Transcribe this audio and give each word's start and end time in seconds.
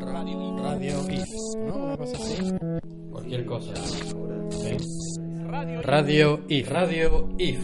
Radio, 0.00 0.56
radio 0.62 0.96
IF, 1.10 1.28
¿no? 1.66 1.76
Una 1.76 1.96
cosa 1.96 2.16
así. 2.16 2.52
Cualquier 3.10 3.46
cosa. 3.46 3.72
¿sí? 4.50 4.76
Radio 5.82 6.40
IF, 6.48 6.70
Radio 6.70 7.28
IF. 7.38 7.60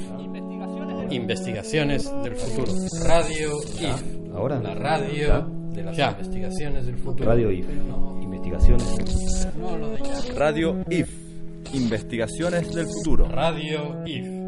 Investigaciones 1.11 2.11
del 2.23 2.37
futuro. 2.37 2.73
Radio 3.05 3.59
IF. 3.81 4.35
Ahora. 4.35 4.61
La 4.61 4.75
radio 4.75 5.27
Ya. 5.29 5.47
de 5.75 5.83
las 5.83 5.97
Ya. 5.97 6.11
investigaciones 6.13 6.87
del 6.87 6.97
futuro. 6.97 7.29
Radio 7.29 7.51
IF. 7.51 7.67
Investigaciones. 8.23 9.49
No, 9.59 9.77
lo 9.77 9.91
de 9.91 9.99
ya. 10.03 10.35
Radio 10.37 10.77
IF. 10.89 11.11
Investigaciones 11.75 12.75
del 12.75 12.87
futuro. 12.87 13.27
Radio 13.29 14.03
IF. 14.07 14.40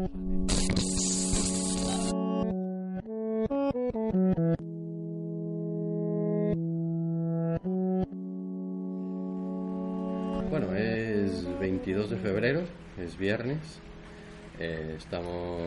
Es 13.13 13.17
viernes. 13.19 13.79
Eh, 14.59 14.95
estamos 14.97 15.61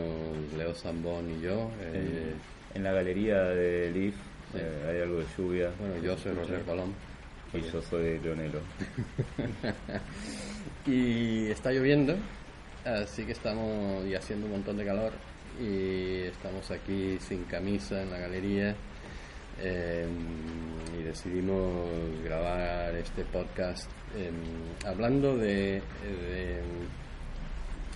Leo 0.57 0.73
Zambón 0.73 1.29
y 1.37 1.41
yo. 1.41 1.69
eh, 1.81 2.33
En 2.73 2.83
la 2.83 2.91
galería 2.91 3.41
de 3.43 3.91
Leaf 3.91 4.15
eh, 4.55 4.85
hay 4.89 5.01
algo 5.01 5.19
de 5.19 5.25
lluvia. 5.37 5.71
bueno, 5.79 5.97
yo 6.03 6.17
soy 6.17 6.33
Roger 6.33 6.61
Colón. 6.63 6.93
Y 7.53 7.61
yo 7.61 7.81
soy 7.81 8.19
Leonelo. 8.19 8.59
Y 10.85 11.47
está 11.49 11.71
lloviendo, 11.71 12.15
así 12.85 13.23
que 13.25 13.33
estamos 13.33 14.05
y 14.05 14.15
haciendo 14.15 14.45
un 14.45 14.53
montón 14.53 14.77
de 14.77 14.85
calor. 14.85 15.11
Y 15.61 16.21
estamos 16.23 16.69
aquí 16.71 17.17
sin 17.19 17.43
camisa 17.45 18.01
en 18.03 18.11
la 18.11 18.19
galería. 18.19 18.75
eh, 19.59 20.05
y 20.99 21.03
decidimos 21.03 21.89
grabar 22.23 22.93
este 22.95 23.23
podcast 23.25 23.89
em, 24.15 24.35
hablando 24.87 25.35
de, 25.35 25.81
de- 26.03 26.61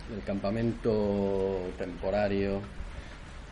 del 0.09 0.23
campamento 0.23 1.69
temporario 1.77 2.61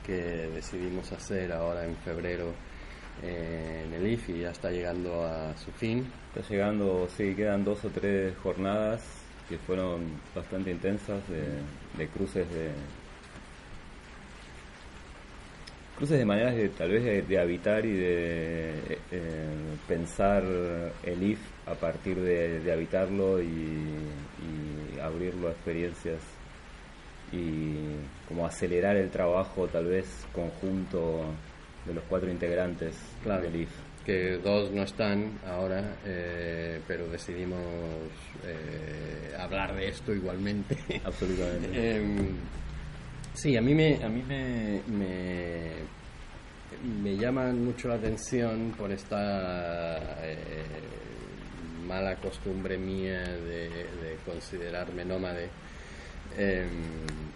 que 0.05 0.49
decidimos 0.53 1.11
hacer 1.11 1.51
ahora 1.51 1.85
en 1.85 1.95
febrero 1.97 2.53
eh, 3.21 3.83
en 3.85 3.93
el 3.93 4.07
IF 4.13 4.29
y 4.29 4.41
ya 4.41 4.51
está 4.51 4.71
llegando 4.71 5.23
a 5.25 5.55
su 5.57 5.71
fin. 5.71 6.05
Está 6.33 6.47
llegando, 6.49 7.07
sí, 7.15 7.35
quedan 7.35 7.63
dos 7.63 7.83
o 7.85 7.89
tres 7.89 8.35
jornadas 8.37 9.01
que 9.47 9.57
fueron 9.57 10.01
bastante 10.35 10.71
intensas 10.71 11.27
de, 11.27 11.43
de 11.97 12.07
cruces 12.09 12.47
de 12.49 12.69
cruces 15.97 16.19
de 16.19 16.25
maneras 16.25 16.55
de 16.55 16.69
tal 16.69 16.91
vez 16.91 17.03
de, 17.03 17.21
de 17.23 17.39
habitar 17.39 17.85
y 17.85 17.91
de 17.91 18.99
eh, 19.11 19.49
pensar 19.87 20.43
el 21.03 21.23
IF 21.23 21.39
a 21.65 21.73
partir 21.73 22.17
de, 22.21 22.61
de 22.61 22.71
habitarlo 22.71 23.41
y, 23.41 23.45
y 23.45 24.99
abrirlo 25.01 25.49
a 25.49 25.51
experiencias 25.51 26.19
y 27.31 27.75
como 28.27 28.45
acelerar 28.45 28.95
el 28.97 29.09
trabajo 29.09 29.67
tal 29.67 29.85
vez 29.85 30.25
conjunto 30.33 31.25
de 31.85 31.93
los 31.93 32.03
cuatro 32.05 32.29
integrantes 32.31 32.95
Claro. 33.23 33.43
del 33.43 33.61
IF. 33.61 33.69
que 34.05 34.37
dos 34.37 34.71
no 34.71 34.81
están 34.83 35.37
ahora, 35.45 35.97
eh, 36.05 36.79
pero 36.87 37.07
decidimos 37.09 37.59
eh, 38.45 39.33
hablar 39.37 39.75
de 39.75 39.89
esto 39.89 40.13
igualmente. 40.13 40.75
Absolutamente. 41.03 41.97
Em, 41.97 42.29
sí, 43.33 43.55
a 43.55 43.61
mí 43.61 43.75
me, 43.75 44.03
a 44.03 44.09
mí 44.09 44.23
me, 44.27 44.81
me, 44.87 45.71
me 47.03 47.17
llaman 47.17 47.63
mucho 47.63 47.87
la 47.89 47.95
atención 47.95 48.73
por 48.77 48.91
esta 48.91 49.97
eh, 50.23 50.63
mala 51.87 52.15
costumbre 52.15 52.77
mía 52.79 53.19
de, 53.21 53.69
de 53.69 54.17
considerarme 54.25 55.05
nómade. 55.05 55.49
Em, 56.37 57.29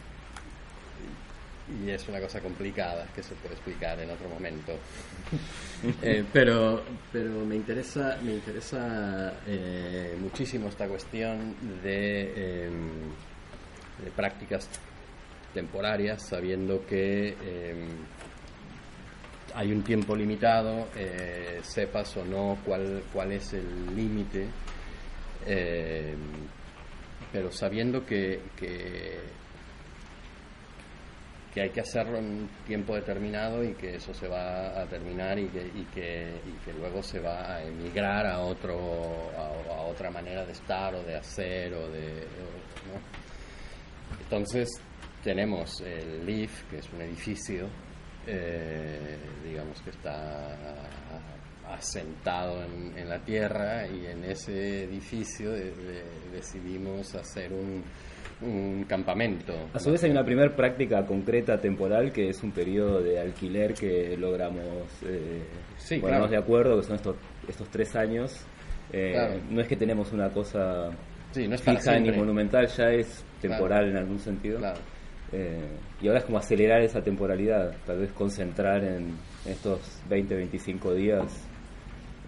y 1.86 1.90
es 1.90 2.08
una 2.08 2.20
cosa 2.20 2.40
complicada 2.40 3.08
que 3.16 3.24
se 3.24 3.36
puede 3.36 3.56
explicar 3.56 4.00
en 4.00 4.10
otro 4.10 4.30
momento. 4.30 4.74
Eh, 6.02 6.24
pero, 6.32 6.82
pero 7.12 7.46
me 7.46 7.58
interesa, 7.58 8.18
me 8.24 8.36
interesa 8.36 9.34
eh, 9.46 10.16
muchísimo 10.18 10.70
esta 10.70 10.88
cuestión 10.88 11.58
de, 11.84 12.68
em, 12.68 13.10
de 14.02 14.10
prácticas 14.16 14.70
temporarias, 15.54 16.26
sabiendo 16.26 16.86
que 16.86 17.32
em, 17.32 17.98
hay 19.54 19.74
un 19.74 19.84
tiempo 19.84 20.16
limitado, 20.16 20.88
eh, 20.96 21.60
sepas 21.64 22.16
o 22.16 22.24
no 22.24 22.60
cuál, 22.64 23.04
cuál 23.12 23.34
es 23.34 23.52
el 23.52 23.94
límite, 23.94 24.48
pero 27.34 27.52
sabiendo 27.52 28.06
que, 28.06 28.40
que 31.52 31.62
hay 31.62 31.70
que 31.72 31.82
hacerlo 31.82 32.20
en 32.20 32.26
un 32.26 32.50
tiempo 32.66 32.96
determinado 32.96 33.64
y 33.64 33.74
que 33.74 33.96
eso 33.96 34.14
se 34.14 34.28
va 34.28 34.80
a 34.80 34.86
terminar 34.86 35.38
y 35.38 35.48
que, 35.48 35.66
y 35.66 35.84
que, 35.94 36.32
y 36.46 36.66
que 36.66 36.74
luego 36.74 37.04
se 37.04 37.20
va 37.20 37.56
a 37.56 37.64
emigrar 37.64 38.26
a 38.28 38.40
otro 38.40 39.32
a, 39.38 39.82
otra 39.82 40.10
manera 40.10 40.46
de 40.46 40.54
estar 40.54 40.96
o 40.96 41.04
de 41.04 41.16
hacer 41.16 41.74
o 41.74 41.90
de 41.90 42.28
entonces 44.22 44.70
tenemos 45.24 45.82
el 45.82 46.26
LIF 46.26 46.64
que 46.70 46.78
es 46.78 46.90
un 46.92 47.02
edificio 47.02 47.68
eh, 48.26 49.18
digamos 49.44 49.80
que 49.82 49.92
está 49.92 50.58
asentado 51.74 52.64
en, 52.64 52.98
en 52.98 53.10
la 53.10 53.20
tierra 53.20 53.88
y 53.88 54.06
en 54.06 54.24
ese 54.26 54.84
edificio 54.84 55.52
de- 55.52 55.72
de- 55.72 56.04
decidimos 56.34 57.14
hacer 57.16 57.52
un, 57.54 57.84
un 58.42 58.84
campamento 58.86 59.54
A 59.74 59.80
su 59.80 59.92
vez 59.92 60.04
hay 60.04 60.12
una 60.12 60.24
primera 60.24 60.54
práctica 60.56 61.06
concreta 61.06 61.60
temporal 61.60 62.12
que 62.12 62.30
es 62.30 62.44
un 62.44 62.52
periodo 62.52 63.02
de 63.02 63.20
alquiler 63.20 63.74
que 63.74 64.16
logramos 64.18 64.88
eh, 65.06 65.44
Sí, 65.78 65.98
ponernos 66.00 66.28
claro. 66.30 66.32
de 66.32 66.38
acuerdo, 66.38 66.78
que 66.78 66.84
son 66.84 66.96
estos, 66.96 67.16
estos 67.48 67.70
tres 67.70 67.96
años. 67.96 68.46
Eh, 68.92 69.12
Claro. 69.14 69.40
No 69.50 69.62
es 69.62 69.68
que 69.68 69.76
tenemos 69.76 70.12
una 70.12 70.30
cosa 70.30 70.90
Sí, 71.32 71.48
no 71.48 71.56
es 71.56 71.62
fija 71.64 72.00
ni 72.00 72.12
monumental, 72.12 72.68
ya 72.68 72.86
es 72.92 73.24
temporal 73.42 73.80
Claro. 73.86 73.88
en 73.90 73.98
algún 73.98 74.20
sentido. 74.20 74.60
Eh, 75.32 75.68
y 76.02 76.08
ahora 76.08 76.20
es 76.20 76.26
como 76.26 76.38
acelerar 76.38 76.82
esa 76.84 77.02
temporalidad, 77.02 77.74
tal 77.88 78.00
vez 78.00 78.12
concentrar 78.14 78.84
en 78.84 79.16
estos 79.46 79.80
20, 80.08 80.36
25 80.36 80.94
días 80.94 81.50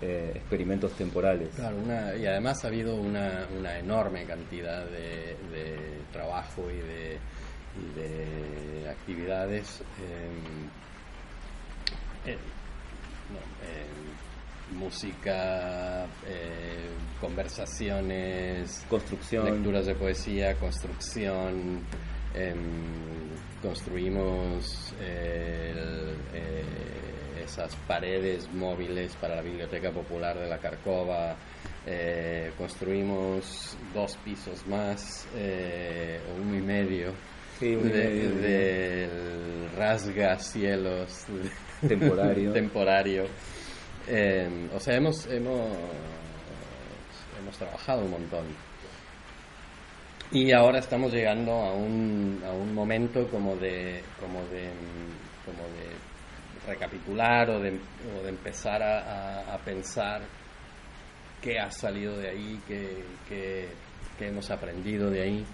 eh, 0.02 0.32
experimentos 0.36 0.92
temporales. 0.94 1.50
Claro, 1.56 1.78
una- 1.78 2.16
y 2.16 2.26
además 2.26 2.64
ha 2.64 2.68
habido 2.68 2.96
una, 2.96 3.48
una 3.58 3.78
enorme 3.80 4.26
cantidad 4.26 4.86
de, 4.86 5.36
de 5.52 5.78
trabajo 6.12 6.70
y 6.70 6.78
de, 6.78 7.18
y 7.82 8.00
de 8.00 8.90
actividades. 8.90 9.82
eh, 10.02 10.30
eh, 12.32 12.38
no, 13.32 13.40
música, 14.80 16.08
conversaciones, 17.22 18.84
Construcción. 18.90 19.46
lecturas 19.46 19.86
de 19.86 19.96
poesía, 19.96 20.56
construcción. 20.56 21.82
em, 22.34 22.58
construimos 23.62 24.94
el- 25.00 26.16
esas 27.46 27.76
paredes 27.88 28.52
móviles 28.54 29.16
para 29.16 29.36
la 29.36 29.42
Biblioteca 29.42 29.92
Popular 29.92 30.38
de 30.38 30.48
la 30.50 30.58
Carcova. 30.58 31.36
eh, 31.88 32.52
construimos 32.58 33.78
dos 33.94 34.18
pisos 34.26 34.66
más, 34.66 35.28
eh, 35.36 36.20
uno 36.42 36.58
y 36.58 36.62
medio, 36.62 37.14
Sí, 37.60 37.76
de- 37.76 38.30
del 38.32 39.70
rasgacielos 39.78 41.26
Temporario. 41.88 42.52
temporario. 42.54 43.26
Eh, 44.08 44.68
o 44.74 44.80
sea, 44.80 44.96
hemos, 44.96 45.28
hemos, 45.28 45.70
hemos 47.40 47.56
trabajado 47.58 48.02
un 48.06 48.12
montón. 48.12 48.46
Y 50.32 50.52
ahora 50.54 50.80
estamos 50.80 51.14
llegando 51.14 51.52
a 51.52 51.74
un, 51.74 52.42
a 52.46 52.52
un 52.52 52.74
momento 52.74 53.28
como 53.28 53.56
de, 53.58 54.02
como 54.20 54.40
de, 54.48 54.70
como 55.46 55.64
de 55.78 55.95
recapitular 56.66 57.50
o 57.50 57.60
de, 57.60 57.70
o 58.20 58.24
de 58.24 58.30
empezar 58.30 58.82
a, 58.84 59.00
a- 59.42 59.54
a 59.56 59.58
pensar 59.60 60.22
qué 61.42 61.60
ha 61.60 61.70
salido 61.72 62.18
de 62.18 62.30
ahí, 62.30 62.60
qué, 62.68 63.04
qué- 63.30 63.68
qué 64.18 64.28
hemos 64.28 64.50
aprendido 64.52 65.10
de 65.10 65.22
ahí. 65.22 65.46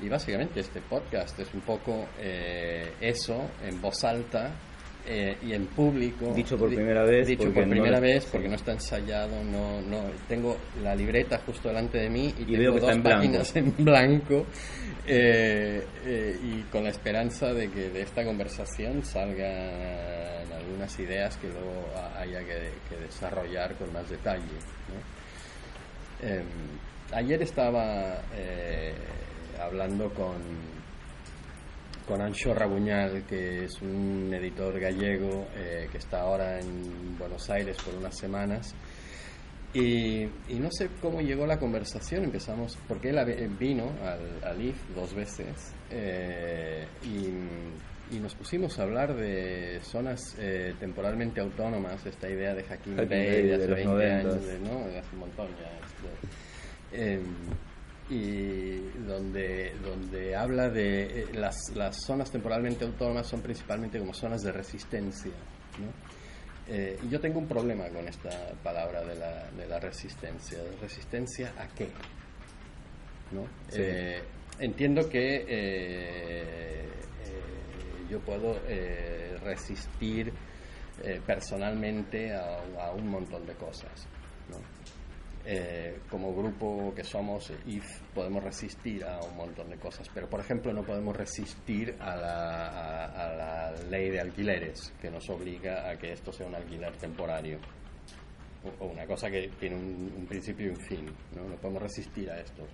Y 0.00 0.08
básicamente 0.08 0.60
este 0.60 0.80
podcast 0.80 1.38
es 1.40 1.52
un 1.54 1.60
poco 1.62 2.06
eh, 2.20 2.92
eso 3.00 3.50
en 3.64 3.80
voz 3.80 4.04
alta, 4.04 4.52
eh, 5.10 5.38
y 5.42 5.54
en 5.54 5.66
público. 5.68 6.32
Dicho 6.34 6.56
por 6.58 6.68
primera 6.68 7.02
vez. 7.02 7.26
Dicho 7.26 7.44
porque 7.44 7.60
por 7.60 7.66
no 7.66 7.70
primera 7.72 7.98
vez 7.98 8.26
porque 8.26 8.48
no 8.48 8.56
está 8.56 8.72
ensayado, 8.72 9.42
no, 9.42 9.80
no. 9.80 10.02
Tengo 10.28 10.56
la 10.82 10.94
libreta 10.94 11.40
justo 11.46 11.68
delante 11.68 11.98
de 11.98 12.10
mí 12.10 12.26
y, 12.38 12.42
Y 12.42 12.44
tengo 12.44 12.58
veo 12.58 12.74
que 12.74 12.80
dos 12.80 12.90
está 12.90 12.92
en 12.92 13.02
blanco. 13.02 13.18
páginas 13.20 13.56
en 13.56 13.74
blanco 13.84 14.46
eh, 15.08 15.86
eh, 16.04 16.38
y 16.42 16.62
con 16.70 16.84
la 16.84 16.90
esperanza 16.90 17.52
de 17.52 17.70
que 17.70 17.88
de 17.90 18.02
esta 18.02 18.24
conversación 18.24 19.02
salgan 19.04 20.52
algunas 20.52 20.98
ideas 20.98 21.36
que 21.38 21.48
luego 21.48 21.86
ha- 21.96 22.20
haya 22.20 22.40
que, 22.44 22.96
desarrollar 23.00 23.74
con 23.76 23.92
más 23.92 24.08
detalle. 24.08 24.44
Eh, 26.22 26.42
ayer 27.12 27.42
estaba 27.42 28.22
eh, 28.34 28.92
hablando 29.60 30.12
con, 30.12 30.36
con 32.06 32.20
Ancho 32.20 32.52
Rabuñal, 32.54 33.24
que 33.24 33.64
es 33.64 33.80
un 33.80 34.32
editor 34.34 34.78
gallego 34.80 35.46
que 35.90 35.98
está 35.98 36.20
ahora 36.22 36.58
en 36.60 37.16
Buenos 37.18 37.48
Aires 37.50 37.76
por 37.84 37.94
unas 37.94 38.16
semanas. 38.16 38.74
Y, 39.74 40.22
y 40.48 40.58
no 40.58 40.70
sé 40.72 40.88
cómo 41.00 41.20
llegó 41.20 41.46
la 41.46 41.58
conversación, 41.58 42.24
empezamos, 42.24 42.78
porque 42.88 43.10
él 43.10 43.18
vino 43.58 43.92
al, 44.02 44.42
al 44.42 44.62
IF 44.62 44.76
dos 44.94 45.14
veces 45.14 45.74
eh, 45.90 46.86
y, 47.04 48.14
y 48.16 48.18
nos 48.18 48.34
pusimos 48.34 48.78
a 48.78 48.84
hablar 48.84 49.14
de 49.14 49.78
zonas 49.82 50.20
eh, 50.38 50.74
temporalmente 50.80 51.40
autónomas, 51.42 52.04
esta 52.06 52.30
idea 52.30 52.54
de 52.54 52.64
Hakim 52.64 52.96
Bey 52.96 53.06
Bey 53.06 53.42
de 53.42 53.42
de 53.42 53.54
hace 53.56 53.66
los 53.68 53.76
20 53.76 53.84
noventas. 53.92 54.32
años, 54.34 54.46
de- 54.46 54.58
¿no? 54.60 54.86
De 54.88 54.98
hace 54.98 55.08
un 55.12 55.18
montón 55.20 55.48
ya. 55.48 56.96
este, 56.96 57.14
eh, 57.14 57.20
y 58.10 58.78
donde, 59.06 59.74
donde 59.84 60.34
habla 60.34 60.70
de 60.70 61.02
eh, 61.04 61.26
las, 61.34 61.54
las 61.74 61.94
zonas 62.06 62.30
temporalmente 62.30 62.86
autónomas 62.86 63.26
son 63.26 63.42
principalmente 63.42 63.98
como 63.98 64.14
zonas 64.14 64.40
de 64.40 64.50
resistencia. 64.50 65.32
¿no? 65.78 65.92
Eh, 66.70 66.98
y 67.02 67.08
yo 67.08 67.18
tengo 67.18 67.38
un 67.38 67.48
problema 67.48 67.88
con 67.88 68.06
esta 68.06 68.30
palabra 68.62 69.02
de 69.02 69.14
la, 69.14 69.50
de 69.50 69.66
la 69.66 69.80
resistencia. 69.80 70.58
¿Resistencia 70.80 71.52
a 71.56 71.66
qué? 71.68 71.88
¿No? 73.32 73.46
Sí. 73.70 73.80
Eh, 73.82 74.22
entiendo 74.58 75.08
que 75.08 75.44
eh, 75.48 76.88
yo 78.10 78.20
puedo 78.20 78.54
resistir 79.44 80.32
personalmente 81.26 82.32
a, 82.32 82.58
a 82.80 82.92
un 82.92 83.08
montón 83.08 83.46
de 83.46 83.54
cosas. 83.54 84.06
Eh, 85.50 86.00
como 86.10 86.34
grupo 86.34 86.92
que 86.94 87.02
somos 87.02 87.50
IF 87.64 88.02
podemos 88.14 88.44
resistir 88.44 89.02
a 89.02 89.18
un 89.24 89.34
montón 89.34 89.70
de 89.70 89.78
cosas, 89.78 90.06
pero 90.12 90.28
por 90.28 90.40
ejemplo 90.40 90.74
no 90.74 90.82
podemos 90.82 91.16
resistir 91.16 91.96
a 92.00 92.14
la, 92.16 93.74
ley 93.88 94.10
de 94.10 94.20
alquileres 94.20 94.92
que 95.00 95.10
nos 95.10 95.26
obliga 95.30 95.88
a 95.88 95.96
que 95.96 96.12
esto 96.12 96.30
sea 96.32 96.46
un 96.46 96.54
alquiler 96.54 96.94
temporario 96.98 97.58
o, 98.62 98.84
o 98.84 98.88
una 98.88 99.06
cosa 99.06 99.30
que 99.30 99.48
tiene 99.58 99.76
un, 99.76 100.12
un 100.18 100.26
principio 100.26 100.66
y 100.66 100.68
un 100.68 100.76
fin, 100.76 101.06
¿no? 101.34 101.48
no 101.48 101.56
podemos 101.56 101.80
resistir 101.82 102.30
a 102.30 102.38
esto. 102.40 102.66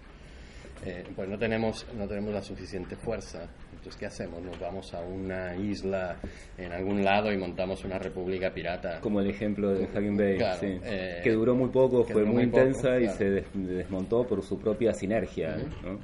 Eh, 0.87 1.03
pues 1.17 1.29
no 1.29 1.39
tenemos, 1.39 1.87
no 1.97 2.07
tenemos 2.07 2.33
la 2.35 2.43
suficiente 2.43 2.95
fuerza. 2.97 3.49
Entonces, 3.73 3.97
¿qué 3.97 4.07
hacemos? 4.07 4.43
Nos 4.43 4.59
vamos 4.59 4.93
a 4.95 5.01
una 5.01 5.55
isla 5.57 6.17
en 6.59 6.73
algún 6.73 7.03
lado 7.05 7.33
y 7.33 7.37
montamos 7.37 7.85
una 7.85 7.99
república 7.99 8.53
pirata. 8.53 9.01
Como 9.01 9.21
el 9.21 9.31
ejemplo 9.31 9.73
de 9.73 9.85
Hagen 9.87 10.17
Bay, 10.17 10.37
Claro, 10.37 10.61
sí. 10.61 10.79
eh, 10.85 11.21
que 11.23 11.31
duró 11.33 11.55
muy 11.55 11.69
poco, 11.71 12.05
fue 12.05 12.25
muy 12.25 12.47
poco, 12.47 12.61
intensa 12.63 12.99
y 13.01 13.09
se 13.09 13.31
des- 13.31 13.47
desmontó 13.55 14.27
por 14.27 14.43
su 14.43 14.59
propia 14.59 14.93
sinergia. 14.93 15.57
¿no? 15.83 15.99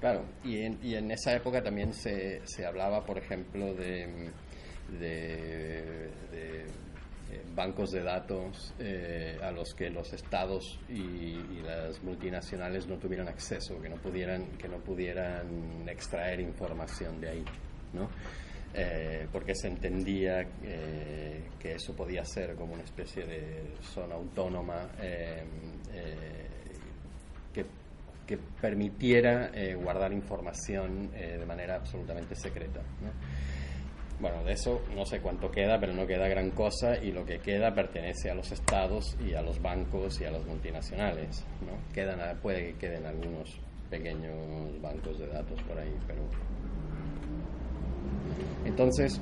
Claro, 0.00 0.22
y 0.44 0.58
en, 0.62 0.78
y 0.82 0.94
en 0.96 1.10
esa 1.10 1.34
época 1.34 1.62
también 1.62 1.92
se, 1.94 2.40
se 2.44 2.66
hablaba, 2.66 3.04
por 3.06 3.16
ejemplo, 3.16 3.72
de, 3.74 4.30
de- 5.00 6.10
de, 6.30 6.64
eh, 7.30 7.42
bancos 7.54 7.90
de 7.90 8.02
datos 8.02 8.74
eh, 8.78 9.38
a 9.42 9.50
los 9.50 9.74
que 9.74 9.88
los 9.88 10.12
estados 10.12 10.78
y, 10.88 11.34
las 11.64 12.02
multinacionales 12.02 12.86
no 12.86 12.96
tuvieran 12.96 13.28
acceso, 13.28 13.80
que 13.80 13.88
no 13.88 13.96
pudieran, 13.96 14.44
que 14.58 14.68
no 14.68 14.76
pudieran 14.78 15.88
extraer 15.88 16.40
información 16.40 17.20
de 17.20 17.28
ahí, 17.30 17.44
¿no? 17.94 18.10
Eh, 18.74 19.26
porque 19.32 19.54
se 19.54 19.68
entendía 19.68 20.44
que 21.58 21.72
eso 21.72 21.94
podía 21.94 22.24
ser 22.24 22.54
como 22.54 22.74
una 22.74 22.82
especie 22.82 23.24
de 23.24 23.62
zona 23.82 24.16
autónoma 24.16 24.88
que, 27.54 27.64
permitiera 28.60 29.50
guardar 29.76 30.12
información 30.12 31.10
de 31.12 31.46
manera 31.46 31.76
absolutamente 31.76 32.34
secreta. 32.34 32.80
Bueno, 34.24 34.42
de 34.42 34.54
eso 34.54 34.80
no 34.96 35.04
sé 35.04 35.20
cuánto 35.20 35.50
queda, 35.50 35.78
pero 35.78 35.92
no 35.92 36.06
queda 36.06 36.26
gran 36.28 36.50
cosa 36.52 36.96
y 36.96 37.12
lo 37.12 37.26
que 37.26 37.40
queda 37.40 37.74
pertenece 37.74 38.30
a 38.30 38.34
los 38.34 38.50
estados 38.52 39.18
y 39.20 39.34
a 39.34 39.42
los 39.42 39.60
bancos 39.60 40.18
y 40.18 40.24
a 40.24 40.30
las 40.30 40.42
multinacionales. 40.46 41.44
¿no? 41.60 41.76
Quedan, 41.92 42.40
puede 42.40 42.68
que 42.68 42.78
queden 42.78 43.04
algunos 43.04 43.60
pequeños 43.90 44.80
bancos 44.80 45.18
de 45.18 45.26
datos 45.26 45.60
por 45.64 45.78
ahí, 45.78 45.94
pero 46.06 46.22
entonces, 48.64 49.20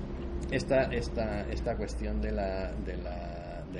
esta, 0.52 0.82
esta, 0.84 1.50
esta 1.50 1.76
cuestión 1.76 2.20
de 2.20 2.30
la, 2.30 2.70
de, 2.70 2.96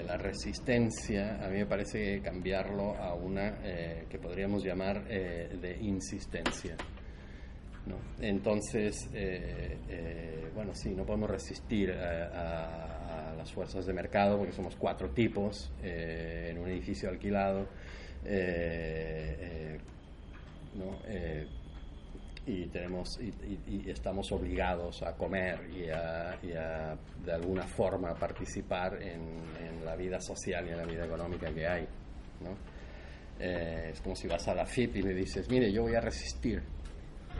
la, 0.02 0.16
resistencia, 0.16 1.36
a 1.40 1.48
mí 1.48 1.58
me 1.58 1.66
parece 1.66 2.20
cambiarlo 2.20 2.96
a 2.96 3.14
una 3.14 3.60
eh, 3.62 4.06
que 4.10 4.18
podríamos 4.18 4.64
llamar 4.64 5.04
eh, 5.08 5.56
de 5.60 5.78
insistencia. 5.82 6.76
¿No? 7.86 7.96
Entonces, 8.20 9.08
eh, 9.14 9.76
eh, 9.88 10.50
bueno, 10.54 10.74
sí, 10.74 10.90
no 10.90 11.04
podemos 11.04 11.30
resistir 11.30 11.90
a, 11.92 13.28
a- 13.30 13.36
las 13.36 13.52
fuerzas 13.52 13.86
de 13.86 13.92
mercado 13.92 14.38
porque 14.38 14.52
somos 14.52 14.76
cuatro 14.76 15.10
tipos 15.10 15.72
eh, 15.82 16.48
en 16.52 16.58
un 16.58 16.68
edificio 16.68 17.08
alquilado. 17.08 17.66
eh, 18.24 19.36
eh, 19.40 19.78
¿no? 20.76 20.96
Eh, 21.06 21.46
y 22.46 22.66
tenemos 22.66 23.20
y, 23.20 23.28
y- 23.28 23.82
y 23.86 23.90
estamos 23.90 24.30
obligados 24.32 25.02
a 25.02 25.12
comer 25.16 25.60
y 25.72 25.88
a, 25.90 26.36
de 27.24 27.32
alguna 27.32 27.64
forma 27.66 28.14
participar 28.14 29.00
en, 29.02 29.20
la 29.84 29.94
vida 29.96 30.20
social 30.20 30.66
y 30.66 30.70
en 30.70 30.76
la 30.76 30.84
vida 30.84 31.04
económica 31.04 31.52
que 31.52 31.66
hay 31.66 31.82
¿no? 32.40 32.56
Es 33.44 34.00
como 34.00 34.14
si 34.16 34.26
vas 34.28 34.46
a 34.48 34.54
la 34.54 34.64
FIP 34.66 34.96
y 34.96 35.02
le 35.02 35.14
dices 35.14 35.48
mire 35.48 35.72
yo 35.72 35.82
voy 35.82 35.94
a 35.94 36.00
resistir 36.00 36.62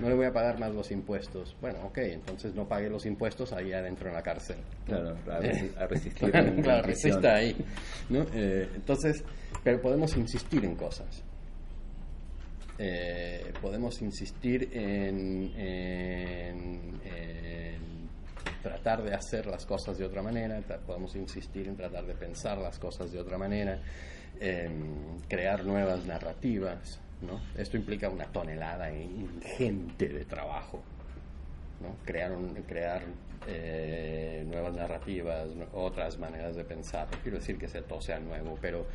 no 0.00 0.08
le 0.08 0.14
voy 0.14 0.26
a 0.26 0.32
pagar 0.32 0.58
más 0.58 0.72
los 0.72 0.90
impuestos 0.90 1.56
bueno 1.60 1.80
ok 1.86 1.98
entonces 1.98 2.54
no 2.54 2.66
pague 2.66 2.88
los 2.88 3.04
impuestos 3.06 3.52
ahí 3.52 3.72
adentro 3.72 4.08
en 4.08 4.14
la 4.14 4.22
cárcel 4.22 4.56
Claro, 4.86 5.10
a, 5.10 5.40
resi- 5.40 5.76
a 5.76 5.86
resistir. 5.86 6.30
claro, 6.32 6.48
en- 6.48 6.84
resista 6.84 7.34
ahí. 7.34 7.56
¿no? 8.10 8.26
Eh, 8.34 8.68
entonces, 8.74 9.22
pero 9.62 9.80
podemos 9.80 10.16
insistir 10.16 10.64
en 10.64 10.74
cosas. 10.74 11.22
Eh, 12.78 13.52
podemos 13.60 14.00
insistir 14.02 14.68
en, 14.72 15.52
en- 15.56 17.00
en 17.04 18.08
tratar 18.62 19.02
de 19.02 19.14
hacer 19.14 19.46
las 19.46 19.64
cosas 19.66 19.98
de 19.98 20.04
otra 20.04 20.22
manera, 20.22 20.60
podemos 20.86 21.14
insistir 21.16 21.68
en 21.68 21.76
tratar 21.76 22.04
de 22.06 22.14
pensar 22.14 22.58
las 22.58 22.78
cosas 22.78 23.12
de 23.12 23.20
otra 23.20 23.38
manera, 23.38 23.78
en 24.40 25.20
crear 25.28 25.64
nuevas 25.64 26.04
narrativas. 26.06 26.98
¿No? 27.22 27.40
Esto 27.56 27.76
implica 27.76 28.08
una 28.08 28.26
tonelada 28.26 28.92
ingente 28.92 30.08
de 30.08 30.24
trabajo. 30.24 30.82
¿no? 31.82 31.96
crear, 32.04 33.02
eh, 33.48 34.44
nuevas 34.46 34.74
narrativas, 34.74 35.48
otras 35.72 36.18
maneras 36.18 36.56
de 36.56 36.64
pensar. 36.64 37.08
No 37.10 37.18
quiero 37.22 37.38
decir 37.38 37.58
que 37.58 37.68
sea, 37.68 37.82
todo 37.82 38.00
sea 38.00 38.20
nuevo, 38.20 38.56
pero, 38.60 38.86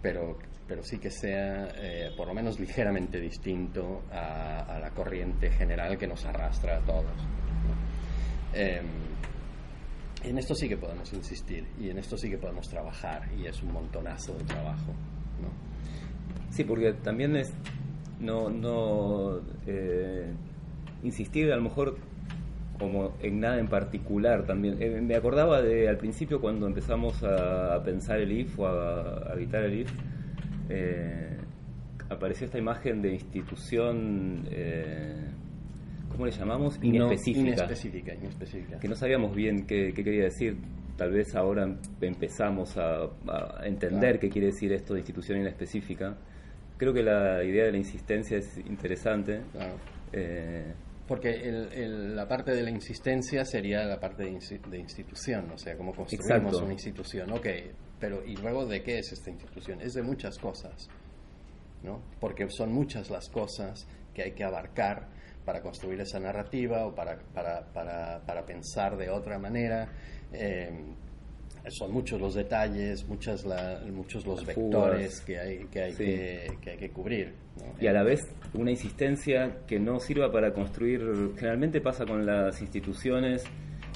pero, 0.00 0.38
pero 0.66 0.82
sí 0.82 0.98
que 0.98 1.10
sea 1.10 1.68
eh, 1.76 2.12
por 2.16 2.28
lo 2.28 2.34
menos 2.34 2.58
ligeramente 2.60 3.20
distinto 3.20 4.04
a, 4.12 4.78
la 4.80 4.90
corriente 4.90 5.50
general 5.50 5.98
que 5.98 6.06
nos 6.06 6.24
arrastra 6.24 6.78
a 6.78 6.80
todos. 6.80 7.26
Em, 8.54 8.86
en 10.22 10.38
esto 10.38 10.54
sí 10.54 10.68
que 10.68 10.76
podemos 10.76 11.12
insistir 11.12 11.66
y 11.78 11.90
en 11.90 11.98
esto 11.98 12.16
sí 12.16 12.30
que 12.30 12.38
podemos 12.38 12.68
trabajar 12.68 13.28
y 13.36 13.46
es 13.46 13.62
un 13.62 13.72
montonazo 13.72 14.34
de 14.34 14.44
trabajo. 14.44 14.94
Sí, 16.50 16.64
porque 16.64 16.92
también 16.92 17.36
es 17.36 17.52
no, 18.20 18.50
no 18.50 19.40
eh, 19.66 20.30
insistir 21.02 21.52
a 21.52 21.56
lo 21.56 21.62
mejor 21.62 21.96
como 22.78 23.12
en 23.20 23.40
nada 23.40 23.58
en 23.58 23.68
particular 23.68 24.46
también. 24.46 24.76
Eh, 24.80 25.00
me 25.02 25.14
acordaba 25.14 25.60
de 25.62 25.88
al 25.88 25.98
principio 25.98 26.40
cuando 26.40 26.66
empezamos 26.66 27.22
a, 27.22 27.74
a 27.74 27.82
pensar 27.82 28.18
el 28.18 28.32
IF 28.32 28.58
o 28.58 28.66
a, 28.66 29.28
a 29.28 29.32
habitar 29.32 29.64
el 29.64 29.80
IF, 29.80 29.92
eh, 30.70 31.36
apareció 32.08 32.46
esta 32.46 32.58
imagen 32.58 33.02
de 33.02 33.12
institución, 33.12 34.46
eh, 34.50 35.28
¿cómo 36.10 36.26
le 36.26 36.32
llamamos? 36.32 36.78
Inespecífica. 36.82 37.48
Inespecífica, 37.48 38.14
inespecífica. 38.14 38.78
que 38.78 38.88
no 38.88 38.94
sabíamos 38.94 39.34
bien 39.34 39.66
qué, 39.66 39.92
qué 39.94 40.02
quería 40.02 40.24
decir. 40.24 40.56
Tal 41.00 41.12
vez 41.12 41.34
ahora 41.34 41.66
empezamos 42.02 42.76
a, 42.76 43.04
a 43.26 43.66
entender 43.66 44.00
Claro. 44.00 44.20
qué 44.20 44.28
quiere 44.28 44.48
decir 44.48 44.70
esto 44.74 44.92
de 44.92 45.00
institución 45.00 45.38
inespecífica. 45.40 46.14
Creo 46.76 46.92
que 46.92 47.02
la 47.02 47.42
idea 47.42 47.64
de 47.64 47.72
la 47.72 47.78
insistencia 47.78 48.36
es 48.36 48.58
interesante. 48.58 49.40
Claro. 49.50 49.76
Eh, 50.12 50.74
Porque 51.08 51.30
el- 51.30 51.72
el- 51.72 52.14
la 52.14 52.28
parte 52.28 52.50
de 52.54 52.62
la 52.62 52.68
insistencia 52.68 53.46
sería 53.46 53.82
la 53.86 53.98
parte 53.98 54.24
de, 54.24 54.30
institución, 54.78 55.50
o 55.52 55.56
sea, 55.56 55.74
cómo 55.74 55.94
construimos 55.94 56.30
Exacto. 56.30 56.64
una 56.64 56.72
institución. 56.74 57.32
Ok, 57.32 57.46
pero 57.98 58.22
¿y 58.22 58.36
luego 58.36 58.66
de 58.66 58.82
qué 58.82 58.98
es 58.98 59.10
esta 59.10 59.30
institución? 59.30 59.80
Es 59.80 59.94
de 59.94 60.02
muchas 60.02 60.36
cosas, 60.38 60.86
¿no? 61.82 62.02
Porque 62.20 62.46
son 62.50 62.74
muchas 62.74 63.08
las 63.08 63.30
cosas 63.30 63.88
que 64.12 64.22
hay 64.22 64.32
que 64.32 64.44
abarcar 64.44 65.08
para 65.46 65.62
construir 65.62 65.98
esa 66.02 66.20
narrativa 66.20 66.86
o 66.86 66.94
para, 66.94 67.18
para, 67.34 67.64
para, 67.72 68.20
para 68.26 68.44
pensar 68.44 68.98
de 68.98 69.08
otra 69.08 69.38
manera. 69.38 69.88
Eh, 70.32 70.70
son 71.68 71.92
muchos 71.92 72.20
los 72.20 72.34
detalles, 72.34 73.06
muchas 73.06 73.44
la- 73.44 73.80
muchos 73.92 74.24
los 74.26 74.38
Las 74.38 74.46
vectores 74.56 75.12
fugas. 75.12 75.20
que 75.26 75.38
hay 75.38 75.58
que, 75.66 75.82
hay 75.82 75.92
Sí. 75.92 76.04
que, 76.04 76.46
que 76.62 76.70
hay 76.70 76.76
que 76.78 76.90
cubrir. 76.90 77.34
¿no? 77.58 77.74
Y 77.80 77.86
a 77.86 77.92
la 77.92 78.02
vez 78.02 78.20
una 78.54 78.70
insistencia 78.70 79.58
que 79.66 79.78
no 79.78 80.00
sirva 80.00 80.32
para 80.32 80.52
construir, 80.54 81.00
generalmente 81.36 81.80
pasa 81.80 82.06
con 82.06 82.24
las 82.24 82.60
instituciones 82.60 83.44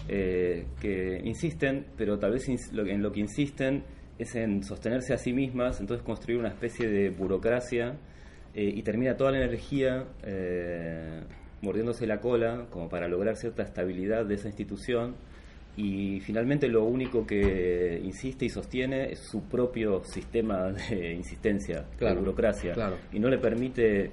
eh, 0.09 0.67
que 0.81 1.19
insisten, 1.25 1.87
pero 1.97 2.19
tal 2.19 2.33
vez 2.33 2.47
en 2.49 3.03
lo 3.03 3.11
que 3.11 3.21
insisten 3.21 3.85
es 4.19 4.35
en 4.35 4.63
sostenerse 4.63 5.15
a 5.15 5.19
sí 5.19 5.33
mismas, 5.33 5.81
entonces 5.81 6.05
construir 6.05 6.39
una 6.39 6.51
especie 6.51 6.87
de 6.89 7.09
burocracia 7.09 7.97
eh, 8.55 8.63
y 8.75 8.83
termina 8.83 9.17
toda 9.17 9.33
la 9.33 9.39
energía 9.39 10.05
eh, 10.23 11.23
mordiéndose 11.63 12.07
la 12.07 12.21
cola 12.21 12.67
como 12.71 12.91
para 12.91 13.09
lograr 13.09 13.37
cierta 13.37 13.63
estabilidad 13.63 14.27
de 14.27 14.35
esa 14.35 14.49
institución 14.49 15.17
y 15.77 16.21
finalmente 16.21 16.69
lo 16.69 16.85
único 16.85 17.27
que 17.27 18.01
insiste 18.05 18.45
y 18.45 18.49
sostiene 18.49 19.13
es 19.13 19.19
su 19.21 19.43
propio 19.43 20.05
sistema 20.05 20.71
de 20.73 21.15
insistencia, 21.15 21.85
Claro, 21.99 22.15
de 22.17 22.21
burocracia, 22.21 22.73
claro. 22.75 22.97
y 23.13 23.19
no 23.19 23.29
le 23.29 23.39
permite 23.39 24.11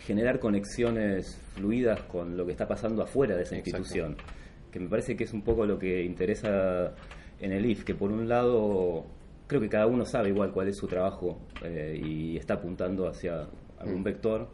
generar 0.00 0.38
conexiones 0.40 1.40
fluidas 1.54 2.00
con 2.02 2.36
lo 2.36 2.44
que 2.46 2.52
está 2.52 2.66
pasando 2.68 3.02
afuera 3.02 3.36
de 3.36 3.42
esa 3.42 3.56
institución, 3.56 4.16
que 4.70 4.80
me 4.80 4.88
parece 4.88 5.16
que 5.16 5.24
es 5.24 5.32
un 5.32 5.42
poco 5.42 5.66
lo 5.66 5.78
que 5.78 6.02
interesa 6.04 6.92
en 7.40 7.52
el 7.52 7.64
IF, 7.66 7.84
que 7.84 7.94
por 7.94 8.10
un 8.10 8.28
lado 8.28 9.04
creo 9.46 9.60
que 9.60 9.68
cada 9.68 9.86
uno 9.86 10.04
sabe 10.04 10.28
igual 10.28 10.52
cuál 10.52 10.68
es 10.68 10.76
su 10.76 10.86
trabajo 10.86 11.38
eh, 11.64 12.00
y 12.02 12.36
está 12.36 12.54
apuntando 12.54 13.08
hacia 13.08 13.46
algún 13.78 14.00
Mm. 14.00 14.04
vector, 14.04 14.48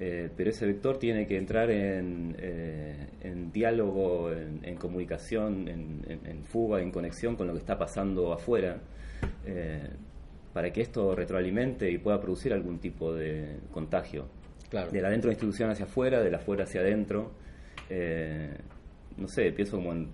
eh, 0.00 0.30
pero 0.36 0.50
ese 0.50 0.66
vector 0.66 0.98
tiene 0.98 1.26
que 1.26 1.36
entrar 1.36 1.70
en, 1.70 2.36
eh, 2.38 3.08
en 3.22 3.50
diálogo, 3.52 4.32
en, 4.32 4.60
en 4.62 4.76
comunicación, 4.76 5.68
en, 5.68 6.44
fuga, 6.44 6.80
en 6.80 6.90
conexión 6.90 7.36
con 7.36 7.46
lo 7.48 7.52
que 7.54 7.58
está 7.58 7.78
pasando 7.78 8.32
afuera, 8.32 8.78
eh, 9.44 9.88
para 10.52 10.72
que 10.72 10.80
esto 10.80 11.14
retroalimente 11.14 11.90
y 11.90 11.98
pueda 11.98 12.20
producir 12.20 12.52
algún 12.52 12.78
tipo 12.78 13.12
de 13.14 13.56
contagio. 13.72 14.26
Claro. 14.70 14.90
De 14.90 15.00
la 15.00 15.10
dentro 15.10 15.28
de 15.28 15.34
la 15.34 15.40
institución 15.40 15.70
hacia 15.70 15.86
afuera, 15.86 16.20
de 16.22 16.30
la 16.30 16.36
afuera 16.38 16.64
hacia 16.64 16.80
adentro. 16.80 17.32
eh, 17.90 18.50
no 19.16 19.26
sé, 19.26 19.50
pienso 19.52 19.78
como 19.78 19.92
en- 19.92 20.08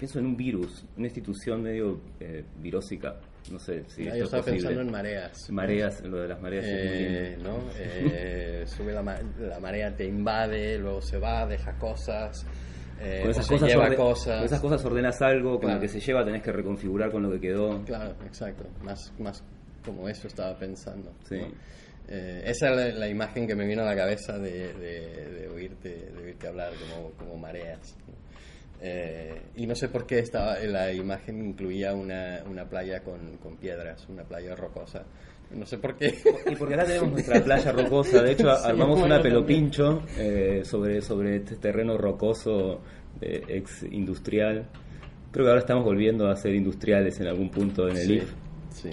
pienso 0.00 0.18
en 0.18 0.26
un 0.26 0.36
virus, 0.36 0.84
una 0.96 1.06
institución 1.06 1.62
medio 1.62 2.00
eh, 2.18 2.42
virósica. 2.60 3.20
No 3.52 3.58
sé 3.58 3.84
si 3.88 4.02
Ah, 4.02 4.06
esto 4.06 4.08
yo 4.08 4.14
es 4.16 4.22
estaba 4.24 4.42
posible. 4.42 4.58
pensando 4.62 4.80
en 4.82 4.90
mareas. 4.90 5.50
Mareas, 5.50 6.02
lo 6.04 6.18
de 6.18 6.28
las 6.28 6.40
mareas 6.42 6.64
es 6.64 6.84
muy 6.84 7.04
Eh. 7.16 7.38
¿no? 7.42 7.58
Eh, 7.78 8.64
sube 8.66 8.92
la, 8.92 9.02
ma- 9.02 9.20
la 9.38 9.60
marea, 9.60 9.94
te 9.96 10.04
invade, 10.06 10.78
luego 10.78 11.00
se 11.00 11.18
va, 11.18 11.46
deja 11.46 11.76
cosas, 11.78 12.44
eh, 13.00 13.20
Con 13.22 13.30
esas, 13.30 13.46
cosas 13.48 13.68
lleva 13.68 13.94
cosas. 13.96 14.36
con 14.36 14.44
esas 14.46 14.60
cosas 14.60 14.84
ordenas 14.84 15.22
algo, 15.22 15.52
con 15.52 15.60
Claro. 15.60 15.74
lo 15.76 15.80
que 15.80 15.88
se 15.88 16.00
lleva 16.00 16.24
tenés 16.24 16.42
que 16.42 16.52
reconfigurar 16.52 17.10
con 17.10 17.22
lo 17.22 17.30
que 17.30 17.40
quedó. 17.40 17.82
Claro, 17.84 18.14
exacto. 18.26 18.64
Más, 18.82 19.12
más 19.18 19.42
como 19.84 20.08
eso 20.08 20.26
estaba 20.26 20.58
pensando. 20.58 21.12
Sí. 21.28 21.36
¿no? 21.38 21.46
Eh, 22.08 22.42
esa 22.44 22.70
es 22.70 22.76
la, 22.76 22.98
la 22.98 23.08
imagen 23.08 23.46
que 23.46 23.54
me 23.54 23.64
vino 23.66 23.82
a 23.82 23.86
la 23.86 23.94
cabeza 23.96 24.36
de, 24.38 24.74
de- 24.74 25.30
de 25.40 25.48
oírte, 25.48 26.10
de 26.12 26.22
oírte 26.24 26.48
hablar 26.48 26.72
como, 26.74 27.10
como 27.12 27.36
mareas. 27.38 27.96
¿no? 28.06 28.19
Eh, 28.82 29.34
y 29.56 29.66
no 29.66 29.74
sé 29.74 29.88
por 29.88 30.06
qué 30.06 30.20
estaba, 30.20 30.58
la 30.60 30.92
imagen 30.92 31.44
incluía 31.44 31.94
una, 31.94 32.42
una 32.48 32.64
playa 32.68 33.02
con, 33.02 33.36
con 33.36 33.56
piedras, 33.56 34.06
una 34.08 34.24
playa 34.24 34.54
rocosa. 34.56 35.04
No 35.50 35.66
sé 35.66 35.78
por 35.78 35.96
qué. 35.96 36.14
Y 36.50 36.54
porque 36.56 36.74
acá 36.74 36.84
tenemos 36.84 37.10
nuestra 37.12 37.42
playa 37.42 37.72
rocosa, 37.72 38.22
de 38.22 38.32
hecho 38.32 38.48
Sí, 38.56 38.62
armamos 38.64 39.00
bueno, 39.00 39.14
una 39.14 39.22
pelopincho 39.22 40.02
eh, 40.16 40.62
sobre, 40.64 41.02
sobre 41.02 41.36
este 41.36 41.56
terreno 41.56 41.98
rocoso 41.98 42.80
eh, 43.20 43.42
ex 43.48 43.82
industrial. 43.90 44.66
Creo 45.32 45.44
que 45.44 45.48
ahora 45.50 45.60
estamos 45.60 45.84
volviendo 45.84 46.28
a 46.28 46.36
ser 46.36 46.54
industriales 46.54 47.20
en 47.20 47.26
algún 47.26 47.50
punto 47.50 47.88
en 47.88 47.96
el 47.96 48.06
Sí, 48.06 48.12
IF. 48.14 48.32
sí. 48.70 48.90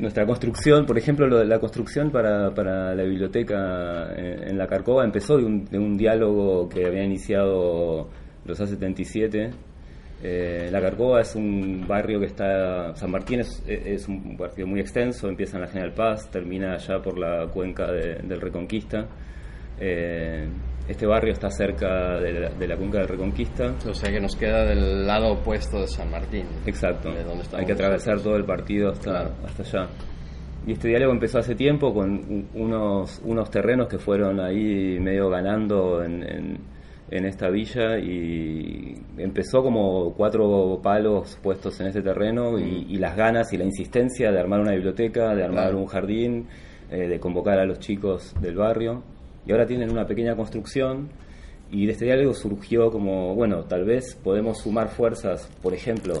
Eh, 0.00 0.02
nuestra 0.02 0.26
construcción, 0.26 0.86
por 0.86 0.98
ejemplo, 0.98 1.26
la 1.44 1.58
construcción 1.58 2.10
para, 2.10 2.52
para 2.54 2.94
la 2.94 3.02
biblioteca 3.02 4.12
en, 4.16 4.48
en 4.48 4.58
la 4.58 4.66
Carcova 4.66 5.04
empezó 5.04 5.36
de 5.36 5.44
un, 5.44 5.64
de 5.66 5.78
un 5.78 5.96
diálogo 5.96 6.68
que 6.68 6.86
había 6.86 7.04
iniciado 7.04 8.08
los 8.44 8.60
A77. 8.60 9.50
Eh, 10.22 10.68
la 10.70 10.80
Carcova 10.82 11.20
es 11.22 11.34
un 11.34 11.86
barrio 11.88 12.20
que 12.20 12.26
está. 12.26 12.94
San 12.94 13.10
Martín 13.10 13.40
es, 13.40 13.62
es 13.66 14.06
un 14.08 14.36
barrio 14.36 14.66
muy 14.66 14.80
extenso, 14.80 15.28
empieza 15.28 15.56
en 15.56 15.62
la 15.62 15.68
General 15.68 15.92
Paz, 15.94 16.30
termina 16.30 16.74
allá 16.74 17.00
por 17.00 17.18
la 17.18 17.46
cuenca 17.46 17.90
de- 17.90 18.16
del 18.16 18.40
Reconquista. 18.40 19.06
Eh, 19.78 20.46
este 20.90 21.06
barrio 21.06 21.32
está 21.32 21.50
cerca 21.50 22.18
de 22.20 22.32
la, 22.32 22.48
de 22.50 22.68
la 22.68 22.76
cuenca 22.76 22.98
del 22.98 23.08
Reconquista. 23.08 23.74
O 23.88 23.94
sea 23.94 24.10
que 24.12 24.20
nos 24.20 24.36
queda 24.36 24.64
del 24.64 25.06
lado 25.06 25.32
opuesto 25.34 25.80
de 25.80 25.86
San 25.86 26.10
Martín. 26.10 26.44
Exacto. 26.66 27.10
De 27.12 27.22
donde 27.24 27.44
Hay 27.56 27.64
que 27.64 27.72
atravesar 27.72 28.14
nosotros. 28.14 28.22
todo 28.24 28.36
el 28.36 28.44
partido 28.44 28.90
hasta, 28.90 29.10
Claro. 29.10 29.30
hasta 29.44 29.62
allá. 29.62 29.88
Y 30.66 30.72
este 30.72 30.88
diálogo 30.88 31.12
empezó 31.12 31.38
hace 31.38 31.54
tiempo 31.54 31.94
con 31.94 32.46
unos, 32.54 33.20
unos 33.24 33.50
terrenos 33.50 33.88
que 33.88 33.98
fueron 33.98 34.40
ahí 34.40 34.98
medio 35.00 35.30
ganando 35.30 36.02
en, 36.02 36.22
en- 36.22 36.80
en 37.12 37.24
esta 37.24 37.48
villa 37.50 37.98
y 37.98 38.94
empezó 39.18 39.62
como 39.64 40.12
cuatro 40.14 40.78
palos 40.80 41.36
puestos 41.42 41.80
en 41.80 41.88
este 41.88 42.02
terreno 42.02 42.56
y, 42.56 42.86
y 42.88 42.98
las 42.98 43.16
ganas 43.16 43.52
y 43.52 43.56
la 43.56 43.64
insistencia 43.64 44.30
de 44.30 44.38
armar 44.38 44.60
una 44.60 44.72
biblioteca, 44.72 45.34
de 45.34 45.42
armar 45.42 45.64
Claro. 45.64 45.78
un 45.78 45.86
jardín, 45.86 46.46
eh, 46.88 47.08
de 47.08 47.18
convocar 47.18 47.58
a 47.58 47.64
los 47.64 47.80
chicos 47.80 48.32
del 48.40 48.54
barrio. 48.56 49.02
Y 49.46 49.52
ahora 49.52 49.66
tienen 49.66 49.90
una 49.90 50.06
pequeña 50.06 50.36
construcción 50.36 51.08
y 51.70 51.86
de 51.86 51.92
este 51.92 52.04
diálogo 52.04 52.34
surgió 52.34 52.90
como, 52.90 53.34
bueno, 53.34 53.64
tal 53.64 53.84
vez 53.84 54.16
podemos 54.16 54.58
sumar 54.58 54.88
fuerzas, 54.88 55.48
por 55.62 55.72
ejemplo, 55.72 56.14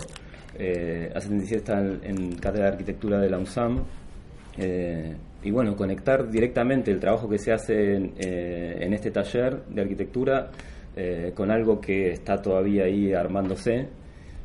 eh, 0.58 1.12
A77 1.14 1.56
está 1.56 1.80
en, 1.80 2.00
en 2.04 2.34
Cátedra 2.36 2.66
de 2.66 2.72
Arquitectura 2.72 3.18
de 3.18 3.30
la 3.30 3.38
UNSAM, 3.38 3.84
eh, 4.58 5.16
y 5.42 5.50
bueno, 5.50 5.74
conectar 5.74 6.30
directamente 6.30 6.90
el 6.90 7.00
trabajo 7.00 7.28
que 7.28 7.38
se 7.38 7.52
hace 7.52 7.96
en, 7.96 8.12
eh, 8.18 8.78
en 8.80 8.92
este 8.92 9.10
taller 9.10 9.64
de 9.64 9.80
arquitectura 9.80 10.50
eh, 10.96 11.32
con 11.34 11.50
algo 11.50 11.80
que 11.80 12.10
está 12.10 12.36
todavía 12.36 12.84
ahí 12.84 13.12
armándose. 13.12 13.88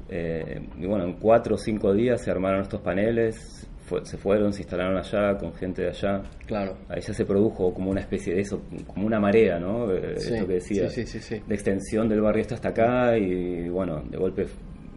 Y 0.08 0.86
bueno, 0.86 1.05
en 1.05 1.13
cuatro 1.13 1.55
o 1.55 1.58
cinco 1.58 1.91
días 1.91 2.22
se 2.22 2.29
armaron 2.29 2.62
estos 2.62 2.79
paneles, 2.79 3.67
fue- 3.86 4.06
se 4.06 4.18
fueron, 4.18 4.51
se 4.54 4.62
instalaron 4.62 4.98
allá 4.98 5.38
con 5.38 5.54
gente 5.54 5.84
de 5.84 5.89
allá. 5.89 6.22
Claro. 6.46 6.75
Ahí 6.89 7.01
ya 7.01 7.13
se 7.13 7.25
produjo 7.25 7.74
como 7.74 7.92
una 7.92 8.01
especie 8.01 8.34
de 8.34 8.42
eso, 8.42 8.62
como 8.88 9.06
una 9.06 9.20
marea, 9.20 9.60
¿no? 9.60 9.92
Eh, 9.92 10.15
Sí, 10.20 10.34
Esto 10.34 10.48
que 10.48 10.54
decía, 10.54 10.89
sí, 10.89 11.06
sí, 11.06 11.42
de 11.48 11.54
extensión 11.56 12.10
del 12.10 12.22
barrio 12.22 12.44
hasta 12.51 12.70
acá 12.70 13.18
y 13.18 13.70
bueno, 13.70 14.01
de 14.10 14.18
golpe 14.18 14.48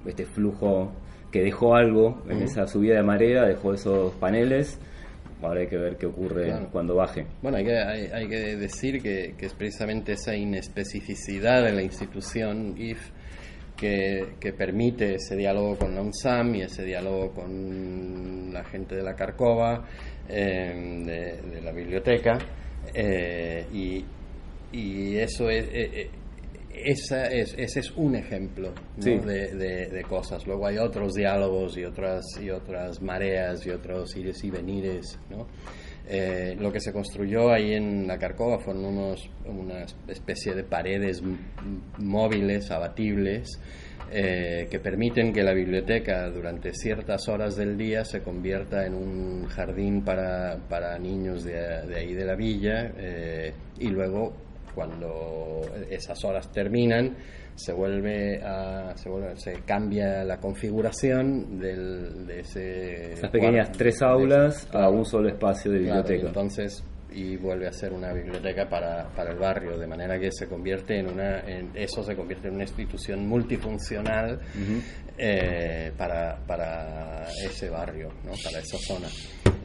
este 0.07 0.25
flujo 0.25 0.93
que 1.31 1.43
dejó 1.43 1.75
algo 1.75 2.23
en 2.31 2.43
esa 2.43 2.67
subida 2.67 2.97
de 2.97 3.03
marea, 3.03 3.45
dejó 3.45 3.75
esos 3.75 4.13
paneles. 4.15 4.79
Ahora 5.43 5.61
hay 5.61 5.69
que 5.69 5.77
ver 5.77 5.97
qué 5.97 6.07
ocurre 6.07 6.47
Claro. 6.47 6.69
cuando 6.73 6.95
baje. 6.97 7.25
Bueno, 7.43 7.59
hay 7.59 7.65
que, 7.65 7.79
hay, 7.79 8.07
hay 8.13 8.27
que 8.27 8.57
decir 8.57 9.01
que, 9.01 9.35
que 9.39 9.47
es 9.47 9.55
precisamente 9.55 10.13
esa 10.15 10.35
inespecificidad 10.35 11.63
de 11.65 11.73
la 11.73 11.83
institución 11.83 12.75
IF 12.77 13.11
que, 13.79 14.35
que 14.41 14.53
permite 14.53 15.15
ese 15.15 15.37
diálogo 15.37 15.77
con 15.77 15.95
la 15.95 16.03
UNSAM 16.03 16.55
y 16.57 16.63
ese 16.63 16.85
diálogo 16.85 17.31
con 17.33 18.53
la 18.53 18.65
gente 18.65 18.97
de 18.97 19.03
la 19.03 19.15
Carcova, 19.15 19.85
eh, 20.29 21.03
de, 21.07 21.51
de 21.51 21.61
la 21.63 21.73
biblioteca, 21.73 22.39
eh, 22.95 23.65
y, 23.73 24.05
y 24.73 25.17
eso 25.17 25.49
es... 25.49 25.65
eh, 25.67 25.91
eh, 25.95 26.11
esa 26.81 27.27
es, 27.27 27.55
ese 27.59 27.81
es 27.81 27.91
un 27.97 28.15
ejemplo 28.15 28.73
¿no? 28.99 29.03
Sí. 29.03 29.17
de, 29.19 29.53
de- 29.57 29.87
de 29.89 30.03
cosas. 30.05 30.47
Luego 30.47 30.65
hay 30.69 30.79
otros 30.79 31.15
diálogos 31.15 31.77
y 31.77 31.83
otras, 31.85 32.25
y 32.41 32.51
otras 32.51 33.03
mareas 33.03 33.67
y 33.67 33.71
otros 33.71 34.15
ires 34.17 34.45
y 34.45 34.51
venires. 34.51 35.19
¿no? 35.29 35.49
Eh, 36.11 36.57
lo 36.59 36.73
que 36.73 36.81
se 36.81 36.91
construyó 36.91 37.53
ahí 37.53 37.75
en 37.75 38.07
la 38.07 38.19
Carcova 38.19 38.59
fueron 38.59 38.87
unos, 38.87 39.29
una 39.45 39.85
especie 40.09 40.55
de 40.55 40.65
paredes 40.65 41.23
móviles, 41.99 42.71
abatibles, 42.71 43.61
eh, 44.11 44.69
que 44.71 44.81
permiten 44.81 45.35
que 45.35 45.43
la 45.43 45.53
biblioteca 45.53 46.31
durante 46.31 46.73
ciertas 46.73 47.29
horas 47.29 47.57
del 47.57 47.77
día 47.77 48.07
se 48.07 48.23
convierta 48.23 48.87
en 48.87 48.95
un 48.95 49.47
jardín 49.49 50.03
para, 50.03 50.57
para 50.67 50.99
niños 50.99 51.45
de, 51.45 51.53
de 51.87 51.97
ahí 51.97 52.15
de 52.15 52.25
la 52.25 52.35
villa 52.35 52.91
eh, 52.97 53.53
y 53.79 53.89
luego 53.89 54.33
cuando 54.75 55.61
esas 55.91 56.25
horas 56.25 56.51
terminan 56.51 57.17
se 57.59 57.73
vuelve 57.73 58.41
a 58.43 58.97
se, 58.97 59.09
vuelve- 59.11 59.37
se 59.37 59.53
cambia 59.67 60.25
la 60.25 60.39
configuración 60.39 61.59
del, 61.59 62.27
de 62.27 62.41
ese 62.41 63.13
Esas 63.15 63.31
pequeñas 63.31 63.67
cuarto- 63.69 63.79
tres 63.79 64.01
aulas 64.03 64.67
a 64.67 64.71
claro. 64.71 64.93
un 64.93 65.05
solo 65.05 65.29
espacio 65.29 65.71
de 65.73 65.81
Claro, 65.83 66.03
biblioteca. 66.03 66.29
entonces 66.29 66.85
y 67.11 67.37
vuelve 67.37 67.67
a 67.67 67.73
ser 67.73 67.93
una 67.95 68.13
biblioteca 68.13 68.69
para, 68.69 69.09
para 69.17 69.31
el 69.33 69.39
barrio, 69.39 69.79
de 69.79 69.87
manera 69.87 70.19
que 70.21 70.31
se 70.31 70.47
convierte 70.47 70.99
en 70.99 71.09
una, 71.09 71.41
en, 71.41 71.71
eso 71.75 72.03
se 72.05 72.15
convierte 72.15 72.49
en 72.49 72.55
una 72.55 72.65
institución 72.65 73.27
multifuncional 73.27 74.39
eh, 75.17 75.91
para, 75.97 76.37
para 76.47 77.27
ese 77.45 77.71
barrio, 77.71 78.11
¿no? 78.25 78.33
para 78.45 78.59
esa 78.61 78.77
zona. 78.79 79.09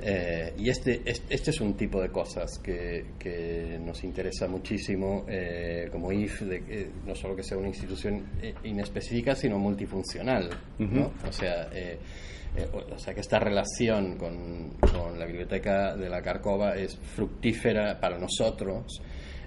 Eh, 0.05 0.53
y 0.57 0.69
este, 0.69 1.01
este 1.05 1.51
es 1.51 1.61
un 1.61 1.75
tipo 1.75 2.01
de 2.01 2.09
cosas 2.09 2.59
que, 2.59 3.13
que 3.17 3.79
nos 3.79 4.03
interesa 4.03 4.47
muchísimo 4.47 5.25
eh, 5.29 5.87
como 5.89 6.11
IF, 6.11 6.41
de, 6.41 6.89
no 7.05 7.15
solo 7.15 7.37
que 7.37 7.43
sea 7.43 7.57
una 7.57 7.69
institución 7.69 8.25
inespecífica, 8.65 9.33
sino 9.33 9.57
multifuncional. 9.57 10.49
¿no? 10.77 11.13
O 11.25 11.31
sea, 11.31 11.69
eh, 12.55 12.67
o 12.71 12.99
sea 12.99 13.13
que 13.13 13.21
esta 13.21 13.39
relación 13.39 14.17
con, 14.17 14.71
con, 14.79 15.17
la 15.17 15.25
biblioteca 15.25 15.95
de 15.95 16.09
la 16.09 16.21
Carcova 16.21 16.75
es 16.75 16.97
fructífera 16.97 17.99
para 17.99 18.19
nosotros 18.19 19.01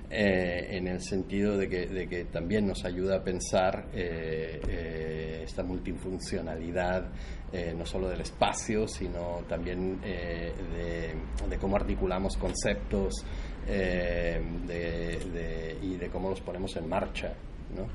eh, 0.08 0.76
en 0.76 0.86
el 0.86 1.00
sentido 1.00 1.56
de 1.56 1.68
que, 1.68 1.86
de 1.86 2.08
que, 2.08 2.26
también 2.26 2.64
nos 2.66 2.84
ayuda 2.84 3.16
a 3.16 3.24
pensar 3.24 3.88
eh, 3.92 5.42
esta 5.44 5.64
multifuncionalidad 5.64 7.08
no 7.52 7.86
solo 7.86 8.08
del 8.08 8.20
espacio 8.20 8.86
sino 8.86 9.42
también 9.48 10.00
de, 10.00 11.14
de, 11.48 11.58
cómo 11.58 11.76
articulamos 11.76 12.36
conceptos 12.36 13.24
de, 13.66 15.78
y 15.80 15.96
de 15.96 16.08
cómo 16.08 16.30
los 16.30 16.40
ponemos 16.40 16.76
en 16.76 16.88
marcha 16.88 17.32
¿no? 17.74 17.86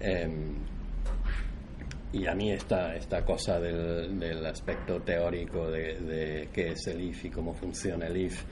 Em, 0.00 0.54
y 2.12 2.26
a 2.26 2.34
mí 2.34 2.50
esta, 2.50 2.96
esta 2.96 3.24
cosa 3.24 3.60
del, 3.60 4.44
aspecto 4.44 5.00
teórico 5.00 5.70
de, 5.70 6.48
qué 6.52 6.70
es 6.70 6.86
el 6.88 7.00
IF 7.02 7.26
y 7.26 7.30
cómo 7.30 7.54
funciona 7.54 8.06
el 8.06 8.16
IF 8.16 8.44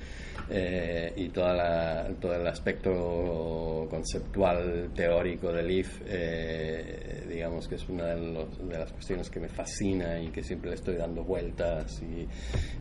eh, 0.50 1.12
y 1.16 1.28
toda 1.28 1.54
la, 1.54 2.08
todo 2.20 2.34
el 2.34 2.46
aspecto 2.46 3.86
conceptual 3.90 4.90
teórico 4.94 5.52
del 5.52 5.70
IF, 5.70 6.02
eh, 6.06 7.24
digamos 7.28 7.68
que 7.68 7.76
es 7.76 7.88
una 7.88 8.06
de, 8.14 8.32
los, 8.32 8.68
de, 8.68 8.78
las 8.78 8.92
cuestiones 8.92 9.28
que 9.30 9.40
me 9.40 9.48
fascina 9.48 10.20
y 10.20 10.28
que 10.28 10.42
siempre 10.42 10.70
le 10.70 10.76
estoy 10.76 10.96
dando 10.96 11.24
vueltas 11.24 12.02
y, 12.02 12.26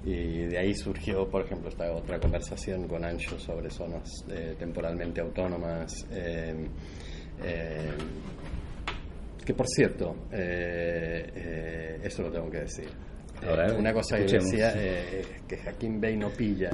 y 0.09 0.45
de 0.45 0.57
ahí 0.57 0.73
surgió, 0.73 1.27
por 1.29 1.45
ejemplo, 1.45 1.69
esta 1.69 1.91
otra 1.91 2.19
conversación 2.19 2.87
con 2.87 3.03
Ancho 3.03 3.37
sobre 3.39 3.69
zonas 3.69 4.09
eh, 4.29 4.55
temporalmente 4.57 5.21
autónomas. 5.21 6.05
Eh, 6.11 6.67
eh, 7.43 7.91
que 9.45 9.53
por 9.53 9.67
cierto, 9.67 10.27
eh, 10.31 11.99
esto 12.03 12.23
lo 12.23 12.31
tengo 12.31 12.49
que 12.49 12.59
decir. 12.59 12.89
Eh, 13.41 13.75
una 13.77 13.93
cosa 13.93 14.17
que 14.17 14.23
decía, 14.23 14.73
eh, 14.75 15.21
que 15.47 15.57
Jaquín 15.57 16.01
Bey 16.01 16.17
no 16.17 16.29
pilla, 16.29 16.71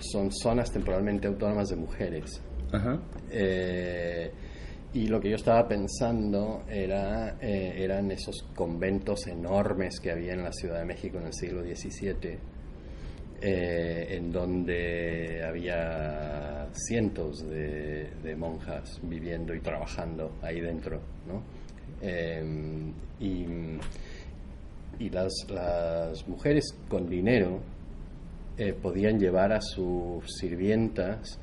son 0.00 0.30
zonas 0.32 0.70
temporalmente 0.70 1.28
autónomas 1.28 1.68
de 1.68 1.76
mujeres. 1.76 2.42
Ajá. 2.72 3.00
y 4.92 5.08
lo 5.08 5.20
que 5.20 5.30
yo 5.30 5.34
estaba 5.34 5.66
pensando 5.66 6.62
era, 6.68 7.36
eran 7.40 8.12
esos 8.12 8.44
conventos 8.54 9.26
enormes 9.26 9.98
que 9.98 10.12
había 10.12 10.34
en 10.34 10.44
la 10.44 10.52
Ciudad 10.52 10.78
de 10.78 10.84
México 10.84 11.18
en 11.18 11.26
el 11.26 11.32
siglo 11.32 11.62
XVII, 11.62 12.38
en 13.42 14.30
donde 14.30 15.42
había 15.44 16.68
cientos 16.72 17.48
de, 17.48 18.10
de 18.22 18.36
monjas 18.36 19.00
viviendo 19.02 19.52
y 19.52 19.60
trabajando 19.60 20.36
ahí 20.42 20.60
dentro, 20.60 21.00
¿no? 21.26 21.42
Eh, 22.02 22.42
y, 23.20 23.46
y 24.98 25.10
las, 25.10 25.32
las, 25.50 26.26
mujeres 26.26 26.64
con 26.88 27.08
dinero 27.08 27.60
eh, 28.56 28.74
podían 28.74 29.18
llevar 29.18 29.52
a 29.52 29.60
sus 29.60 30.24
sirvientas 30.38 31.38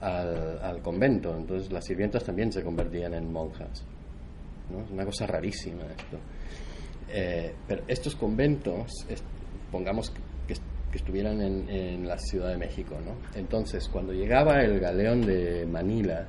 al, 0.00 0.80
convento, 0.82 1.36
entonces 1.36 1.72
las 1.72 1.84
sirvientas 1.84 2.24
también 2.24 2.52
se 2.52 2.62
convertían 2.62 3.14
en 3.14 3.32
monjas. 3.32 3.84
¿no? 4.70 4.84
Es 4.84 4.90
una 4.90 5.04
cosa 5.04 5.26
rarísima 5.26 5.82
esto. 5.84 6.18
Eh, 7.10 7.54
pero 7.66 7.82
estos 7.88 8.14
conventos, 8.14 8.92
pongamos 9.72 10.10
que, 10.10 10.54
estuvieran 10.94 11.40
en, 11.40 12.08
la 12.08 12.18
Ciudad 12.18 12.48
de 12.48 12.56
México. 12.56 12.96
Entonces, 13.34 13.88
cuando 13.88 14.12
llegaba 14.12 14.60
el 14.60 14.80
galeón 14.80 15.20
de 15.20 15.66
Manila, 15.66 16.26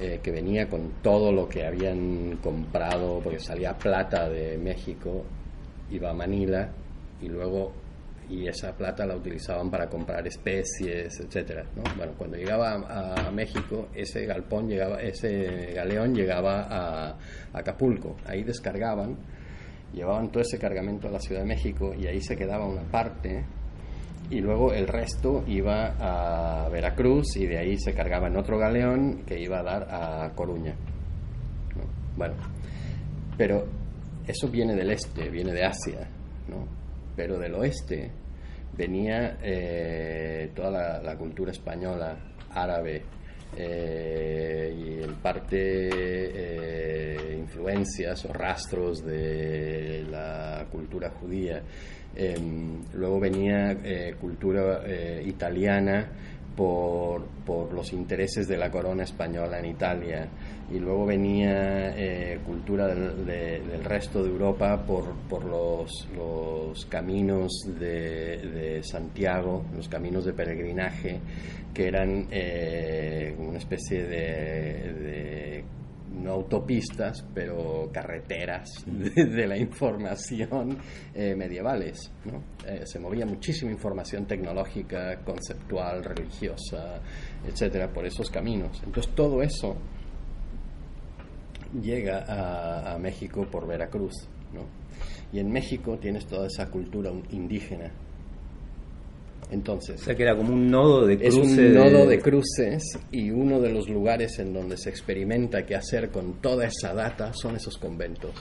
eh, 0.00 0.20
que 0.22 0.30
venía 0.30 0.68
con 0.68 1.02
todo 1.02 1.32
lo 1.32 1.48
que 1.48 1.66
habían 1.66 2.36
comprado, 2.36 3.18
porque 3.18 3.40
salía 3.40 3.76
plata 3.76 4.28
de 4.28 4.56
México, 4.56 5.24
iba 5.90 6.10
a 6.10 6.14
Manila 6.14 6.70
y 7.20 7.28
luego 7.28 7.72
y 8.28 8.46
esa 8.46 8.76
plata 8.76 9.06
la 9.06 9.16
utilizaban 9.16 9.70
para 9.70 9.88
comprar 9.88 10.26
especies, 10.26 11.18
etcétera. 11.20 11.64
¿no? 11.74 11.82
Bueno, 11.96 12.12
cuando 12.16 12.36
llegaba 12.36 12.72
a, 12.72 13.28
a, 13.28 13.30
México, 13.30 13.88
ese 13.94 14.26
galpón 14.26 14.68
llegaba, 14.68 15.00
ese 15.00 15.72
galeón 15.74 16.14
llegaba 16.14 16.66
a, 16.68 17.18
Acapulco, 17.52 18.16
ahí 18.26 18.42
descargaban, 18.42 19.16
llevaban 19.92 20.30
todo 20.30 20.42
ese 20.42 20.58
cargamento 20.58 21.08
a 21.08 21.10
la 21.10 21.20
Ciudad 21.20 21.40
de 21.40 21.46
México 21.46 21.94
y 21.98 22.06
ahí 22.06 22.20
se 22.20 22.36
quedaba 22.36 22.66
una 22.66 22.82
parte 22.82 23.44
y 24.30 24.40
luego 24.40 24.74
el 24.74 24.86
resto 24.86 25.42
iba 25.46 25.94
a 25.98 26.68
Veracruz 26.68 27.36
y 27.36 27.46
de 27.46 27.58
ahí 27.58 27.78
se 27.78 27.94
cargaba 27.94 28.28
en 28.28 28.36
otro 28.36 28.58
galeón 28.58 29.22
que 29.24 29.40
iba 29.40 29.60
a 29.60 29.62
dar 29.62 29.88
a 29.90 30.30
Coruña. 30.34 30.74
¿no? 31.74 31.84
Bueno, 32.16 32.34
pero 33.38 33.66
eso 34.26 34.48
viene 34.48 34.74
del 34.74 34.90
este, 34.90 35.30
viene 35.30 35.52
de 35.52 35.64
Asia, 35.64 36.06
¿no? 36.48 36.77
Pero 37.18 37.36
del 37.36 37.52
oeste 37.56 38.12
venía 38.76 39.38
eh, 39.42 40.52
toda 40.54 41.02
la, 41.02 41.16
cultura 41.16 41.50
española, 41.50 42.16
árabe, 42.50 43.02
eh, 43.56 44.72
y 44.72 45.02
en 45.02 45.14
parte 45.16 45.56
eh, 45.58 47.36
influencias 47.40 48.24
o 48.24 48.32
rastros 48.32 49.04
de 49.04 50.06
la 50.08 50.64
cultura 50.70 51.10
judía. 51.10 51.60
Eh, 52.14 52.36
luego 52.94 53.18
venía 53.18 53.76
cultura 54.20 54.84
italiana 55.24 56.12
por, 56.58 57.24
por, 57.46 57.72
los 57.72 57.92
intereses 57.92 58.48
de 58.48 58.56
la 58.56 58.68
corona 58.68 59.04
española 59.04 59.60
en 59.60 59.66
Italia. 59.66 60.28
Y 60.72 60.80
luego 60.80 61.06
venía 61.06 61.96
eh, 61.96 62.40
cultura 62.44 62.88
del, 62.88 63.24
de, 63.24 63.60
del, 63.60 63.84
resto 63.84 64.24
de 64.24 64.28
Europa 64.28 64.84
por, 64.84 65.14
por 65.30 65.44
los, 65.44 66.08
los, 66.16 66.84
caminos 66.86 67.52
de, 67.78 68.38
de, 68.38 68.82
Santiago, 68.82 69.66
los 69.76 69.88
caminos 69.88 70.24
de 70.24 70.32
peregrinaje, 70.32 71.20
que 71.72 71.86
eran 71.86 72.26
eh, 72.32 73.36
una 73.38 73.58
especie 73.58 74.02
de, 74.02 74.92
de 74.94 75.64
no 76.10 76.32
autopistas, 76.32 77.24
pero 77.34 77.90
carreteras 77.92 78.68
de, 78.86 79.24
de 79.24 79.46
la 79.46 79.56
información 79.56 80.78
eh, 81.14 81.34
medievales. 81.34 82.10
¿no? 82.24 82.42
Eh, 82.66 82.82
se 82.84 82.98
movía 82.98 83.26
muchísima 83.26 83.70
información 83.70 84.26
tecnológica, 84.26 85.20
conceptual, 85.24 86.04
religiosa, 86.04 87.00
etcétera, 87.46 87.92
por 87.92 88.06
esos 88.06 88.30
caminos. 88.30 88.82
Entonces, 88.84 89.14
todo 89.14 89.42
eso 89.42 89.76
llega 91.80 92.24
a, 92.26 92.94
a 92.94 92.98
México 92.98 93.46
por 93.50 93.66
Veracruz. 93.66 94.28
¿no? 94.52 94.62
Y 95.32 95.40
en 95.40 95.50
México 95.50 95.98
tienes 95.98 96.26
toda 96.26 96.46
esa 96.46 96.70
cultura 96.70 97.10
indígena 97.30 97.92
entonces, 99.50 100.00
o 100.00 100.04
sea 100.04 100.14
que 100.14 100.24
era 100.24 100.36
como 100.36 100.52
un 100.52 100.70
nodo 100.70 101.06
de 101.06 101.16
cruces. 101.16 101.58
Es 101.58 101.58
un 101.58 101.74
nodo 101.74 102.06
de 102.06 102.18
cruces 102.18 102.98
y 103.10 103.30
uno 103.30 103.60
de 103.60 103.70
los 103.70 103.88
lugares 103.88 104.38
en 104.38 104.52
donde 104.52 104.76
se 104.76 104.90
experimenta 104.90 105.64
qué 105.64 105.74
hacer 105.74 106.10
con 106.10 106.34
toda 106.40 106.66
esa 106.66 106.92
data 106.92 107.32
son 107.32 107.56
esos 107.56 107.78
conventos. 107.78 108.32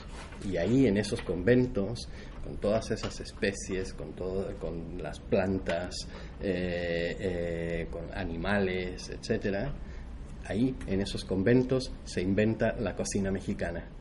Y 0.50 0.58
ahí 0.58 0.86
en 0.86 0.98
esos 0.98 1.22
conventos, 1.22 2.10
con 2.44 2.58
todas 2.58 2.92
esas 2.92 3.20
especies, 3.22 3.94
con, 3.94 4.14
todo, 4.14 4.54
con 4.60 5.02
las 5.02 5.20
plantas, 5.20 5.96
eh, 6.42 7.16
eh, 7.20 7.88
con 7.90 8.14
animales, 8.14 9.10
etcétera, 9.10 9.74
ahí 10.46 10.76
en 10.88 11.02
esos 11.02 11.24
conventos 11.24 11.92
se 12.04 12.22
inventa 12.22 12.76
la 12.80 12.96
cocina 12.96 13.32
mexicana 13.32 13.97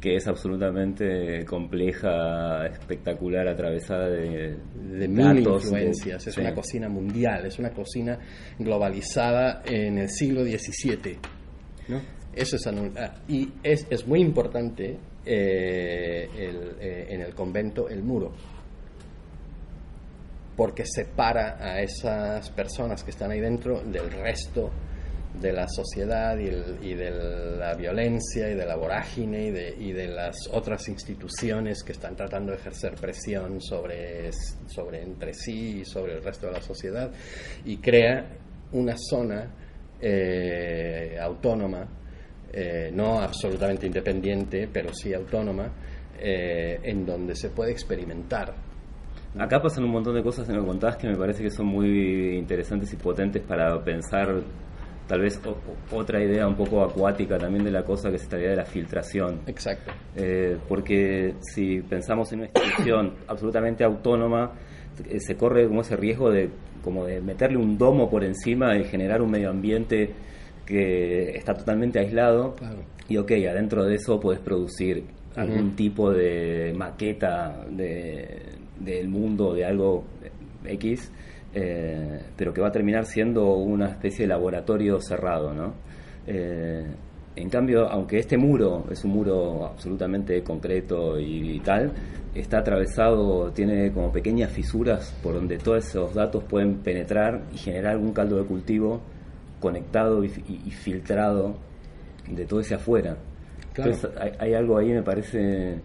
que 0.00 0.16
es 0.16 0.26
absolutamente 0.26 1.44
compleja, 1.44 2.66
espectacular, 2.66 3.46
atravesada 3.46 4.08
de, 4.08 4.56
de 4.74 5.08
mil 5.08 5.40
influencias. 5.40 6.24
De, 6.24 6.30
es 6.30 6.34
sí. 6.34 6.40
una 6.40 6.54
cocina 6.54 6.88
mundial, 6.88 7.46
es 7.46 7.58
una 7.58 7.70
cocina 7.70 8.18
globalizada 8.58 9.62
en 9.64 9.98
el 9.98 10.08
siglo 10.08 10.42
XVII. 10.42 11.18
¿no? 11.88 12.00
Eso 12.32 12.56
es 12.56 12.68
y 13.28 13.52
es, 13.62 13.86
es 13.90 14.06
muy 14.06 14.20
importante 14.20 14.96
eh, 15.26 16.28
el, 16.34 16.76
eh, 16.80 17.06
en 17.10 17.20
el 17.20 17.34
convento 17.34 17.88
el 17.88 18.02
muro 18.02 18.32
porque 20.56 20.84
separa 20.84 21.56
a 21.58 21.80
esas 21.80 22.50
personas 22.50 23.02
que 23.02 23.10
están 23.10 23.30
ahí 23.30 23.40
dentro 23.40 23.80
del 23.82 24.10
resto 24.10 24.70
de 25.38 25.52
la 25.52 25.66
sociedad 25.68 26.36
y, 26.38 26.94
de 26.94 27.10
la 27.58 27.74
violencia 27.74 28.50
y 28.50 28.54
de 28.54 28.66
la 28.66 28.76
vorágine 28.76 29.46
y 29.46 29.50
de, 29.50 29.74
y 29.78 29.92
de 29.92 30.08
las 30.08 30.36
otras 30.52 30.88
instituciones 30.88 31.82
que 31.82 31.92
están 31.92 32.16
tratando 32.16 32.52
de 32.52 32.58
ejercer 32.58 32.94
presión 32.94 33.60
sobre, 33.60 34.30
sobre 34.66 35.02
entre 35.02 35.32
sí 35.32 35.80
y 35.80 35.84
sobre 35.84 36.14
el 36.14 36.22
resto 36.22 36.46
de 36.46 36.52
la 36.52 36.60
sociedad 36.60 37.10
y 37.64 37.76
crea 37.78 38.26
una 38.72 38.94
zona 38.96 39.50
eh, 40.00 41.16
autónoma, 41.20 41.86
eh, 42.52 42.90
no 42.92 43.20
absolutamente 43.20 43.86
independiente, 43.86 44.68
pero 44.72 44.92
sí 44.92 45.14
autónoma, 45.14 45.70
eh, 46.18 46.80
en 46.82 47.06
donde 47.06 47.34
se 47.34 47.50
puede 47.50 47.72
experimentar. 47.72 48.54
Acá 49.38 49.60
pasan 49.60 49.84
un 49.84 49.92
montón 49.92 50.14
de 50.14 50.22
cosas 50.22 50.48
en 50.48 50.56
lo 50.56 50.64
que 50.64 50.96
que 50.98 51.08
me 51.08 51.16
parece 51.16 51.42
que 51.44 51.50
son 51.50 51.66
muy 51.66 52.36
interesantes 52.36 52.92
y 52.92 52.96
potentes 52.96 53.42
para 53.42 53.82
pensar 53.84 54.42
tal 55.10 55.20
vez 55.22 55.40
o- 55.44 55.96
otra 55.96 56.22
idea 56.22 56.46
un 56.46 56.54
poco 56.54 56.82
acuática 56.84 57.36
también 57.36 57.64
de 57.64 57.72
la 57.72 57.82
cosa 57.84 58.10
que 58.10 58.16
es 58.16 58.22
esta 58.22 58.38
idea 58.38 58.50
de 58.50 58.56
la 58.56 58.64
filtración. 58.64 59.40
Exacto. 59.48 59.90
Eh, 60.14 60.56
porque 60.68 61.34
si 61.40 61.80
pensamos 61.82 62.32
en 62.32 62.40
una 62.42 62.48
institución 62.54 63.14
absolutamente 63.26 63.82
autónoma, 63.82 64.52
eh, 65.08 65.18
se 65.18 65.36
corre 65.36 65.66
como 65.66 65.80
ese 65.80 65.96
riesgo 65.96 66.30
de 66.30 66.48
como 66.84 67.04
de 67.04 67.20
meterle 67.20 67.58
un 67.58 67.76
domo 67.76 68.08
por 68.08 68.22
encima 68.22 68.76
y 68.78 68.84
generar 68.84 69.20
un 69.20 69.30
medio 69.32 69.50
ambiente 69.50 70.10
que 70.64 71.36
está 71.36 71.54
totalmente 71.54 71.98
aislado 71.98 72.54
Claro. 72.54 72.78
y 73.08 73.16
ok, 73.16 73.32
adentro 73.50 73.84
de 73.84 73.96
eso 73.96 74.20
puedes 74.20 74.40
producir 74.40 75.04
algún 75.36 75.74
tipo 75.76 76.10
de 76.12 76.72
maqueta 76.76 77.64
de, 77.70 78.42
del 78.78 79.08
mundo, 79.08 79.54
de 79.54 79.64
algo 79.64 80.04
X, 80.64 81.10
eh, 81.54 82.20
pero 82.36 82.52
que 82.52 82.60
va 82.60 82.68
a 82.68 82.72
terminar 82.72 83.04
siendo 83.06 83.54
una 83.54 83.88
especie 83.88 84.24
de 84.24 84.28
laboratorio 84.28 85.00
cerrado, 85.00 85.52
¿no? 85.52 85.74
Eh, 86.26 86.84
en 87.36 87.48
cambio, 87.48 87.88
aunque 87.88 88.18
este 88.18 88.36
muro 88.36 88.84
es 88.90 89.04
un 89.04 89.12
muro 89.12 89.64
absolutamente 89.66 90.42
concreto 90.42 91.18
y, 91.18 91.60
tal, 91.60 91.92
está 92.34 92.58
atravesado, 92.58 93.50
tiene 93.52 93.90
como 93.92 94.12
pequeñas 94.12 94.50
fisuras 94.50 95.14
por 95.22 95.34
donde 95.34 95.56
todos 95.58 95.86
esos 95.86 96.12
datos 96.14 96.44
pueden 96.44 96.76
penetrar 96.78 97.40
y 97.54 97.58
generar 97.58 97.92
algún 97.92 98.12
caldo 98.12 98.36
de 98.36 98.44
cultivo 98.44 99.00
conectado 99.60 100.24
y, 100.24 100.28
y- 100.48 100.62
y 100.66 100.70
filtrado 100.70 101.54
de 102.28 102.44
todo 102.46 102.60
ese 102.60 102.74
afuera. 102.74 103.16
Claro. 103.72 103.92
Entonces 103.92 104.20
hay, 104.20 104.32
hay 104.38 104.54
algo 104.54 104.76
ahí 104.78 104.88
me 104.92 105.02
parece 105.02 105.78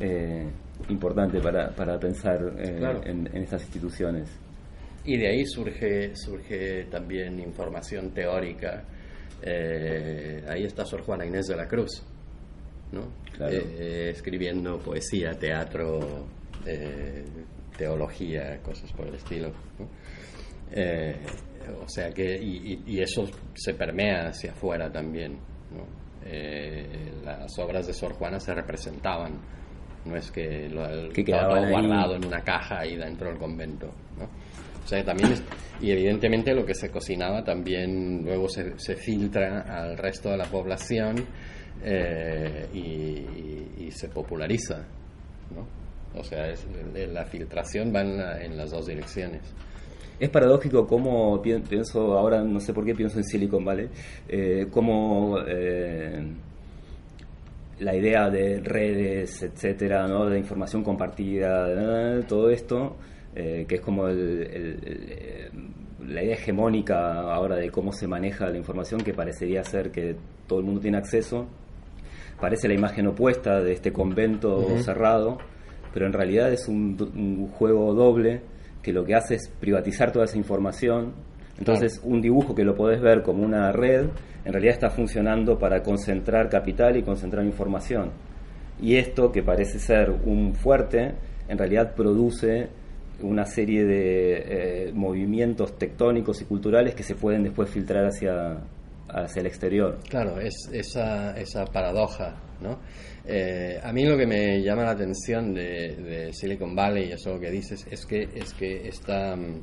eh, 0.00 0.46
importante 0.88 1.40
para, 1.40 1.70
para 1.70 1.98
pensar 1.98 2.40
eh, 2.58 2.76
Claro. 2.78 3.00
en, 3.04 3.28
en 3.32 3.42
estas 3.42 3.62
instituciones. 3.62 4.28
Y 5.10 5.16
de 5.16 5.28
ahí 5.28 5.46
surge, 5.46 6.14
surge 6.14 6.84
también 6.90 7.38
información 7.40 8.10
teórica. 8.12 8.84
Eh, 9.42 10.44
ahí 10.48 10.64
está 10.64 10.84
Sor 10.84 11.02
Juana 11.02 11.24
Inés 11.24 11.46
de 11.46 11.56
la 11.56 11.66
Cruz, 11.66 12.02
¿no? 12.92 13.08
Claro. 13.32 13.54
Eh, 13.56 14.10
escribiendo 14.10 14.78
poesía, 14.78 15.30
teatro, 15.38 16.26
eh, 16.66 17.24
teología, 17.76 18.58
cosas 18.62 18.92
por 18.92 19.06
el 19.06 19.14
estilo. 19.14 19.50
¿no? 19.78 19.88
O 21.84 21.88
sea 21.88 22.10
que, 22.10 22.36
y, 22.36 22.72
y- 22.74 22.82
y 22.86 23.00
eso 23.00 23.26
se 23.54 23.74
permea 23.74 24.28
hacia 24.28 24.52
afuera 24.52 24.90
también. 24.92 25.38
¿no? 25.70 25.86
Las 27.24 27.58
obras 27.58 27.86
de 27.86 27.94
Sor 27.94 28.12
Juana 28.14 28.38
se 28.40 28.52
representaban, 28.54 29.38
no 30.04 30.16
es 30.16 30.30
que 30.30 30.68
lo 30.68 31.08
Que 31.10 31.24
ahí. 31.64 31.70
guardado 31.72 32.16
en 32.16 32.26
una 32.26 32.42
caja 32.42 32.80
ahí 32.80 32.96
dentro 32.96 33.28
del 33.30 33.38
convento. 33.38 33.86
¿no? 34.18 34.28
O 34.88 34.90
sea, 34.90 35.04
también 35.04 35.32
es- 35.32 35.42
y 35.82 35.90
evidentemente 35.90 36.54
lo 36.54 36.64
que 36.64 36.74
se 36.74 36.88
cocinaba 36.90 37.44
también 37.44 38.22
luego 38.24 38.48
se, 38.48 38.78
se 38.78 38.96
filtra 38.96 39.60
al 39.60 39.98
resto 39.98 40.30
de 40.30 40.38
la 40.38 40.46
población 40.46 41.16
eh, 41.84 42.66
y, 42.72 42.78
y- 42.78 43.68
y 43.80 43.90
se 43.90 44.08
populariza. 44.08 44.78
¿no? 45.54 46.18
O 46.18 46.24
sea, 46.24 46.48
es- 46.48 46.66
la 47.12 47.26
filtración 47.26 47.92
va 47.94 48.00
en, 48.00 48.16
la- 48.16 48.42
en 48.42 48.56
las 48.56 48.70
dos 48.70 48.86
direcciones. 48.86 49.42
Es 50.18 50.30
paradójico 50.30 50.86
cómo 50.86 51.40
pi- 51.42 51.58
pienso, 51.68 52.16
ahora 52.16 52.42
no 52.42 52.58
sé 52.58 52.72
por 52.72 52.86
qué 52.86 52.94
pienso 52.94 53.18
en 53.18 53.24
Silicon 53.24 53.66
Valley, 53.66 53.88
eh, 54.26 54.68
cómo 54.70 55.36
eh, 55.46 56.32
la 57.80 57.94
idea 57.94 58.30
de 58.30 58.60
redes, 58.60 59.42
etcétera, 59.42 60.08
¿no? 60.08 60.24
de 60.26 60.38
información 60.38 60.82
compartida, 60.82 61.66
de- 61.68 62.22
todo 62.24 62.48
esto, 62.50 62.96
eh, 63.38 63.64
que 63.68 63.76
es 63.76 63.80
como 63.80 64.08
el- 64.08 64.42
el- 64.42 65.50
el, 66.02 66.12
la 66.14 66.22
idea 66.24 66.34
hegemónica 66.34 67.20
ahora 67.32 67.56
de 67.56 67.70
cómo 67.70 67.92
se 67.92 68.06
maneja 68.08 68.48
la 68.50 68.56
información, 68.58 69.00
que 69.00 69.14
parecería 69.14 69.62
ser 69.62 69.90
que 69.90 70.16
todo 70.46 70.58
el 70.58 70.64
mundo 70.66 70.80
tiene 70.80 70.98
acceso, 70.98 71.46
parece 72.40 72.68
la 72.68 72.74
imagen 72.74 73.06
opuesta 73.06 73.60
de 73.60 73.72
este 73.72 73.92
convento 73.92 74.76
cerrado, 74.82 75.38
pero 75.92 76.06
en 76.06 76.12
realidad 76.12 76.52
es 76.52 76.68
un, 76.68 76.96
un 77.14 77.48
juego 77.48 77.94
doble 77.94 78.42
que 78.82 78.92
lo 78.92 79.04
que 79.04 79.14
hace 79.14 79.34
es 79.36 79.48
privatizar 79.60 80.12
toda 80.12 80.24
esa 80.24 80.36
información. 80.38 81.12
Entonces, 81.58 82.00
un 82.04 82.20
dibujo 82.20 82.54
que 82.54 82.64
lo 82.64 82.74
podés 82.76 83.00
ver 83.00 83.22
como 83.22 83.42
una 83.44 83.72
red, 83.72 84.06
en 84.44 84.52
realidad 84.52 84.74
está 84.74 84.90
funcionando 84.90 85.58
para 85.58 85.82
concentrar 85.82 86.48
capital 86.48 86.96
y 86.96 87.02
concentrar 87.02 87.44
información. 87.44 88.10
Y 88.80 88.94
esto, 88.96 89.32
que 89.32 89.42
parece 89.42 89.78
ser 89.80 90.10
un 90.10 90.54
fuerte, 90.54 91.14
en 91.48 91.58
realidad 91.58 91.94
produce 91.96 92.68
una 93.22 93.44
serie 93.44 93.84
de 93.84 94.88
eh, 94.88 94.92
movimientos 94.92 95.76
tectónicos 95.78 96.40
y 96.42 96.44
culturales 96.44 96.94
que 96.94 97.02
se 97.02 97.14
pueden 97.14 97.42
después 97.42 97.70
filtrar 97.70 98.06
hacia, 98.06 98.58
hacia 99.08 99.40
el 99.40 99.46
exterior. 99.46 99.98
Claro, 100.08 100.40
es 100.40 100.68
esa, 100.72 101.36
esa 101.36 101.64
paradoja, 101.64 102.36
¿no? 102.60 102.78
Eh, 103.24 103.78
a 103.82 103.92
mí 103.92 104.06
lo 104.06 104.16
que 104.16 104.26
me 104.26 104.62
llama 104.62 104.84
la 104.84 104.92
atención 104.92 105.52
de, 105.52 106.30
Silicon 106.32 106.74
Valley 106.74 107.10
y 107.10 107.12
eso 107.12 107.38
que 107.38 107.50
dices 107.50 107.86
es 107.90 108.06
que 108.06 108.22
es 108.34 108.54
que 108.54 108.88
esta, 108.88 109.36
mm, 109.36 109.62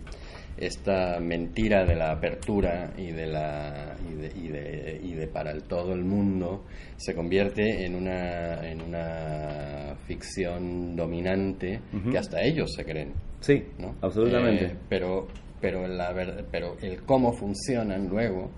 esta 0.58 1.20
mentira 1.20 1.84
de 1.86 1.96
la 1.96 2.12
apertura 2.12 2.94
y 2.98 3.12
de 3.12 3.28
la 3.28 3.96
y 4.10 4.14
de, 4.14 4.28
y 4.36 4.48
de, 4.48 5.00
y 5.04 5.14
de 5.14 5.28
para 5.28 5.52
el 5.52 5.64
todo 5.64 5.94
el 5.94 6.04
mundo 6.04 6.64
se 6.96 7.14
convierte 7.14 7.86
en 7.86 7.96
una 7.96 8.66
en 8.66 8.82
una 8.82 9.96
ficción 10.08 10.96
dominante 10.96 11.82
que 12.10 12.18
hasta 12.18 12.42
ellos 12.42 12.74
se 12.74 12.86
creen. 12.86 13.14
Sí, 13.40 13.64
¿no? 13.80 13.96
absolutamente. 14.02 14.66
Eh, 14.66 14.76
pero, 14.88 15.28
pero, 15.60 15.88
la 15.88 16.14
pero 16.52 16.78
el 16.82 17.04
cómo 17.04 17.34
funcionan 17.34 18.08
luego 18.08 18.50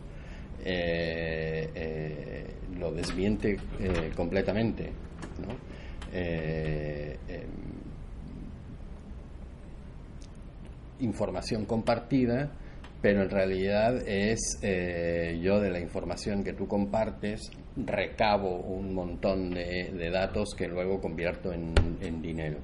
eh, 0.64 1.70
eh, 1.74 2.46
lo 2.78 2.92
desmiente 2.92 3.58
eh, 3.80 4.12
completamente. 4.16 4.92
¿no? 5.40 5.54
Eh, 6.14 7.18
em, 7.28 7.68
información 11.00 11.66
compartida, 11.66 12.50
pero 13.02 13.22
en 13.24 13.30
realidad 13.30 13.96
es 14.08 14.40
eh, 14.64 15.40
yo 15.42 15.60
de 15.60 15.70
la 15.70 15.80
información 15.80 16.44
que 16.44 16.54
tú 16.54 16.68
compartes 16.68 17.42
recabo 17.76 18.58
un 18.58 18.94
montón 18.94 19.52
de, 19.52 19.92
de 19.94 20.10
datos 20.10 20.56
que 20.58 20.68
luego 20.68 21.00
convierto 21.00 21.54
en, 21.54 21.74
en 22.02 22.22
dinero. 22.22 22.58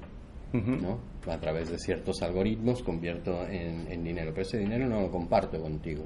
¿no? 0.52 1.00
A 1.32 1.36
través 1.38 1.68
de 1.68 1.78
ciertos 1.78 2.22
algoritmos 2.22 2.80
convierto 2.84 3.44
en, 3.48 3.90
en 3.90 4.04
dinero, 4.04 4.30
pero 4.32 4.42
ese 4.42 4.58
dinero 4.58 4.86
no 4.88 5.00
lo 5.00 5.10
comparto 5.10 5.60
contigo. 5.60 6.04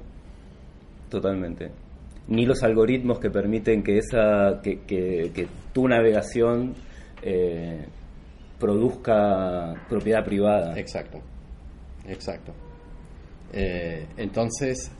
Totalmente. 1.09 1.69
Ni 2.27 2.45
los 2.47 2.63
algoritmos 2.63 3.19
que 3.19 3.29
permiten 3.29 3.83
que 3.83 3.97
esa 3.99 4.59
que, 4.63 4.79
que- 4.87 5.31
que 5.35 5.47
tu 5.73 5.87
navegación 5.87 6.73
eh, 7.21 7.85
produzca 8.59 9.73
propiedad 9.87 10.23
privada. 10.23 10.77
Exacto, 10.79 11.19
exacto. 12.09 12.53
Eh, 13.53 14.05
entonces, 14.17 14.91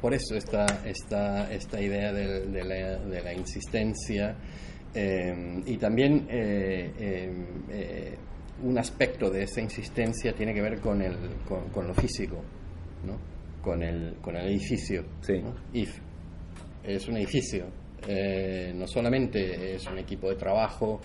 por 0.00 0.14
eso 0.14 0.34
esta, 0.34 0.64
esta, 0.84 1.52
esta 1.52 1.80
idea 1.80 2.12
del- 2.12 2.52
de, 2.52 2.64
la, 2.64 2.96
de 2.98 3.22
la 3.22 3.32
insistencia 3.34 4.34
eh, 4.94 5.62
y 5.66 5.76
también 5.76 6.26
eh, 6.30 8.16
un 8.62 8.78
aspecto 8.78 9.30
de 9.30 9.42
esa 9.44 9.60
insistencia 9.60 10.32
tiene 10.32 10.52
que 10.54 10.62
ver 10.62 10.80
con, 10.80 11.00
el, 11.02 11.16
con, 11.46 11.68
con 11.68 11.86
lo 11.86 11.94
físico, 11.94 12.42
¿no? 13.06 13.18
con, 13.62 13.82
el, 13.82 14.16
con 14.22 14.36
el 14.36 14.46
edificio. 14.48 15.04
Sí. 15.20 15.34
¿no? 15.42 15.54
IF 15.74 15.98
es 16.82 17.06
un 17.08 17.18
edificio, 17.18 17.66
no 18.74 18.86
solamente 18.86 19.74
es 19.74 19.86
un 19.86 19.98
equipo 19.98 20.30
de 20.30 20.36
trabajo 20.36 20.98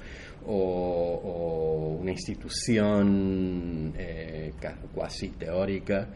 o, 0.47 1.21
o 1.23 1.88
una 2.01 2.12
institución 2.12 3.93
eh, 3.97 4.53
ca- 4.60 4.77
cuasi 4.93 5.29
teórica, 5.29 6.08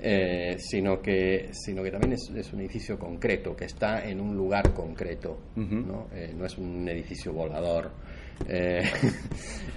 eh, 0.00 0.56
sino, 0.58 1.00
que, 1.00 1.48
sino 1.52 1.82
que 1.82 1.90
también 1.90 2.14
es, 2.14 2.30
es 2.34 2.52
un 2.52 2.60
edificio 2.60 2.98
concreto, 2.98 3.54
que 3.54 3.66
está 3.66 4.04
en 4.08 4.20
un 4.20 4.36
lugar 4.36 4.72
concreto. 4.72 5.38
¿no? 5.56 6.08
Eh, 6.14 6.32
no 6.36 6.44
es 6.46 6.58
un 6.58 6.88
edificio 6.88 7.32
volador. 7.32 7.90
eh, 8.48 8.82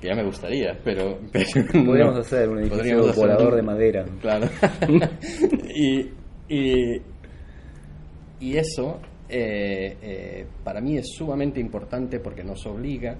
que 0.00 0.06
ya 0.06 0.14
me 0.14 0.24
gustaría, 0.24 0.78
pero, 0.84 1.18
pero 1.32 1.46
Podríamos 1.84 2.14
no. 2.14 2.20
hacer 2.20 2.48
un 2.48 2.58
edificio 2.60 3.00
hacer 3.08 3.14
volador 3.16 3.50
un- 3.50 3.56
de 3.56 3.62
madera. 3.62 4.04
Claro. 4.20 4.48
y, 5.74 6.06
y, 6.48 7.02
y 8.40 8.56
eso 8.56 9.00
eh, 9.32 9.96
eh, 10.02 10.46
para 10.62 10.80
mí 10.80 10.98
es 10.98 11.06
sumamente 11.16 11.58
importante 11.58 12.20
porque 12.20 12.44
nos 12.44 12.66
obliga 12.66 13.16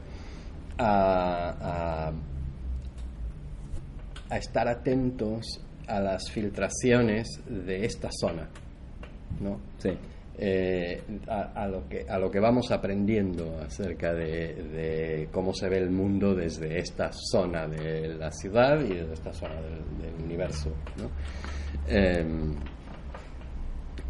a, 0.79 2.09
a, 2.09 2.13
a 4.29 4.37
estar 4.37 4.69
atentos 4.69 5.61
a 5.87 6.01
las 6.01 6.31
filtraciones 6.31 7.41
de 7.47 7.85
esta 7.85 8.11
zona, 8.13 8.49
¿no? 9.41 9.59
Sí. 9.79 9.91
Eh, 10.39 11.01
a, 11.29 11.63
a 11.63 11.69
lo 11.69 11.87
que, 11.89 12.07
a 12.09 12.19
lo 12.19 12.31
que 12.31 12.41
vamos 12.41 12.71
aprendiendo 12.71 13.59
acerca 13.61 14.15
de, 14.15 14.55
de 14.55 15.29
cómo 15.31 15.53
se 15.53 15.69
ve 15.69 15.79
el 15.79 15.91
mundo 15.91 16.35
desde 16.35 16.79
esta 16.79 17.11
zona 17.13 17.67
de 17.67 18.09
la 18.15 18.31
ciudad 18.33 18.81
y 18.81 18.95
desde 18.95 19.13
esta 19.13 19.33
zona 19.33 19.55
del, 19.57 19.75
del 20.01 20.25
universo. 20.25 20.71
¿no? 20.97 21.11
Eh, 21.87 22.25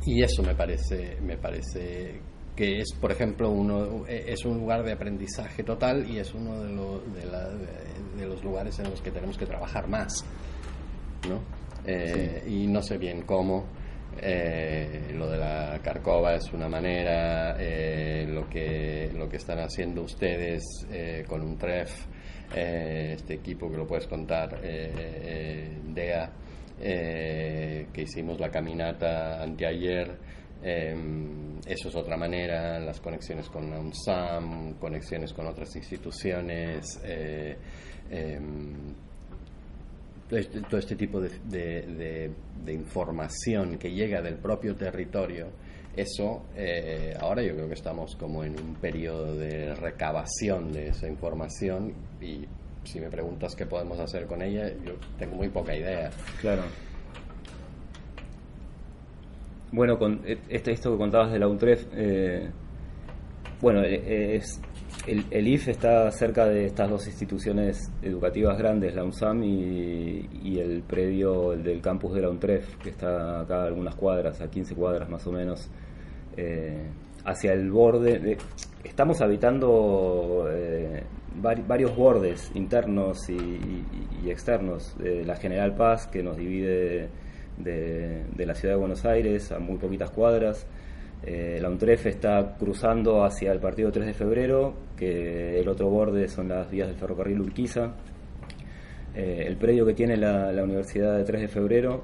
y 0.06 0.22
eso 0.22 0.42
me 0.42 0.54
parece, 0.54 1.16
me 1.22 1.36
parece 1.36 2.20
que 2.56 2.80
es, 2.80 2.92
por 3.00 3.10
ejemplo, 3.12 3.50
uno, 3.50 4.06
es 4.06 4.44
un 4.44 4.58
lugar 4.58 4.82
de 4.84 4.92
aprendizaje 4.92 5.62
total 5.62 6.08
y 6.10 6.18
es 6.18 6.34
uno 6.34 6.62
de, 6.62 6.72
lo- 6.72 7.00
de 7.00 7.24
la- 7.26 7.48
de- 7.48 8.20
de 8.20 8.26
los 8.26 8.44
lugares 8.44 8.78
en 8.78 8.90
los 8.90 9.00
que 9.00 9.10
tenemos 9.10 9.38
que 9.38 9.46
trabajar 9.46 9.88
más. 9.88 10.24
¿no? 11.28 11.40
Eh, 11.86 12.42
Y 12.46 12.66
no 12.66 12.82
sé 12.82 12.98
bien 12.98 13.22
cómo. 13.22 13.64
Eh, 14.20 15.12
lo 15.16 15.30
de 15.30 15.38
la 15.38 15.80
Carcova 15.82 16.34
es 16.34 16.52
una 16.52 16.68
manera, 16.68 17.56
eh, 17.58 18.26
lo, 18.28 18.46
que, 18.50 19.10
lo 19.14 19.26
que 19.28 19.38
están 19.38 19.58
haciendo 19.60 20.02
ustedes 20.02 20.62
eh, 20.90 21.24
con 21.26 21.40
un 21.40 21.56
TREF, 21.56 21.90
este 22.54 23.34
equipo 23.34 23.70
que 23.70 23.78
lo 23.78 23.86
puedes 23.86 24.06
contar, 24.06 24.60
DEA, 24.60 26.30
eh, 26.80 27.86
que 27.92 28.02
hicimos 28.02 28.38
la 28.40 28.50
caminata 28.50 29.42
anteayer, 29.42 30.16
eh, 30.62 30.94
eso 31.66 31.88
es 31.88 31.94
otra 31.96 32.16
manera, 32.16 32.78
las 32.80 33.00
conexiones 33.00 33.48
con 33.48 33.72
UNSAM, 33.72 34.74
conexiones 34.74 35.32
con 35.32 35.46
otras 35.46 35.74
instituciones. 35.76 37.00
eh, 37.04 37.56
em, 38.10 38.72
este, 40.30 40.60
todo 40.62 40.78
este 40.78 40.96
tipo 40.96 41.20
de- 41.20 42.30
de 42.64 42.72
información 42.72 43.76
que 43.78 43.90
llega 43.90 44.22
del 44.22 44.36
propio 44.36 44.74
territorio, 44.76 45.48
eso 45.94 46.46
eh, 46.56 47.12
ahora 47.20 47.42
yo 47.42 47.54
creo 47.54 47.68
que 47.68 47.74
estamos 47.74 48.16
como 48.16 48.42
en 48.44 48.58
un 48.58 48.74
periodo 48.76 49.36
de 49.36 49.74
recabación 49.74 50.72
de 50.72 50.88
esa 50.88 51.06
información 51.06 51.92
y 52.20 52.46
si 52.84 53.00
me 53.00 53.08
preguntas 53.08 53.54
qué 53.54 53.66
podemos 53.66 53.98
hacer 53.98 54.26
con 54.26 54.42
ella, 54.42 54.68
yo 54.84 54.92
tengo 55.18 55.36
muy 55.36 55.48
poca 55.48 55.74
idea. 55.74 56.10
Claro. 56.40 56.62
Bueno, 59.70 59.98
con 59.98 60.20
eh, 60.24 60.38
este, 60.48 60.72
esto 60.72 60.92
que 60.92 60.98
contabas 60.98 61.32
de 61.32 61.38
la 61.38 61.48
UNTREF, 61.48 61.86
eh, 61.94 62.50
bueno, 63.60 63.82
eh, 63.82 64.36
es, 64.36 64.60
el, 65.06 65.48
IF 65.48 65.68
está 65.68 66.10
cerca 66.10 66.46
de 66.46 66.66
estas 66.66 66.90
dos 66.90 67.06
instituciones 67.06 67.90
educativas 68.02 68.58
grandes, 68.58 68.94
la 68.94 69.02
UNSAM 69.04 69.42
y, 69.42 70.58
el 70.58 70.82
predio 70.82 71.54
el 71.54 71.62
del 71.62 71.80
campus 71.80 72.14
de 72.14 72.20
la 72.20 72.28
UNTREF, 72.30 72.76
que 72.76 72.90
está 72.90 73.40
acá 73.40 73.62
a 73.62 73.66
algunas 73.66 73.94
cuadras, 73.94 74.40
a 74.40 74.50
15 74.50 74.74
cuadras 74.74 75.08
más 75.08 75.26
o 75.26 75.32
menos, 75.32 75.70
eh, 76.36 76.86
hacia 77.24 77.52
el 77.52 77.70
borde. 77.70 78.18
de- 78.18 78.38
estamos 78.84 79.20
habitando 79.22 80.46
eh, 80.50 81.02
vari- 81.40 81.66
varios 81.66 81.94
bordes 81.96 82.50
internos 82.54 83.28
y, 83.28 84.28
externos. 84.28 84.94
Eh, 85.02 85.22
la 85.26 85.36
General 85.36 85.74
Paz, 85.74 86.06
que 86.06 86.22
nos 86.22 86.36
divide 86.36 87.08
de, 87.58 88.24
la 88.46 88.54
ciudad 88.54 88.74
de 88.74 88.80
Buenos 88.80 89.04
Aires 89.04 89.50
a 89.52 89.58
muy 89.58 89.78
poquitas 89.78 90.10
cuadras. 90.10 90.66
Eh, 91.24 91.58
la 91.60 91.68
UNTREF 91.68 92.06
está 92.06 92.56
cruzando 92.58 93.24
hacia 93.24 93.52
el 93.52 93.60
partido 93.60 93.92
3 93.92 94.06
de 94.06 94.14
febrero, 94.14 94.74
que 94.96 95.60
el 95.60 95.68
otro 95.68 95.88
borde 95.88 96.28
son 96.28 96.48
las 96.48 96.70
vías 96.70 96.88
del 96.88 96.96
ferrocarril 96.96 97.40
Urquiza. 97.40 97.92
Eh, 99.14 99.44
el 99.46 99.56
predio 99.56 99.84
que 99.86 99.94
tiene 99.94 100.16
la, 100.16 100.50
Universidad 100.62 101.16
de 101.18 101.24
3 101.24 101.42
de 101.42 101.48
febrero 101.48 102.02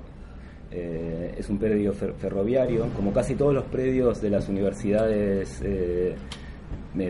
eh, 0.71 1.35
es 1.39 1.49
un 1.49 1.59
predio 1.59 1.95
fer- 1.95 2.13
ferroviario, 2.15 2.87
como 2.95 3.13
casi 3.13 3.35
todos 3.35 3.55
los 3.55 3.65
predios 3.65 4.21
de 4.21 4.29
las 4.31 4.49
universidades 4.49 5.63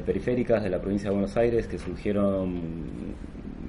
periféricas 0.05 0.63
de 0.63 0.71
la 0.71 0.81
provincia 0.81 1.11
de 1.11 1.15
Buenos 1.15 1.37
Aires 1.37 1.67
que 1.67 1.79
surgieron 1.79 2.57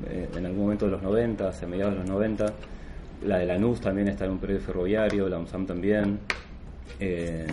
eh, 0.10 0.28
en 0.36 0.46
algún 0.46 0.64
momento 0.64 0.86
de 0.86 0.92
los 0.92 1.02
90, 1.02 1.50
hacia 1.50 1.68
mediados 1.68 1.94
de 1.94 2.00
los 2.00 2.10
90. 2.10 2.46
La 3.26 3.40
de 3.40 3.46
Lanús 3.46 3.82
también 3.82 4.08
está 4.08 4.26
en 4.26 4.32
un 4.32 4.40
predio 4.40 4.60
ferroviario, 4.60 5.28
la 5.28 5.38
UNSAM 5.40 5.66
también. 5.66 6.20
Eh, 7.00 7.48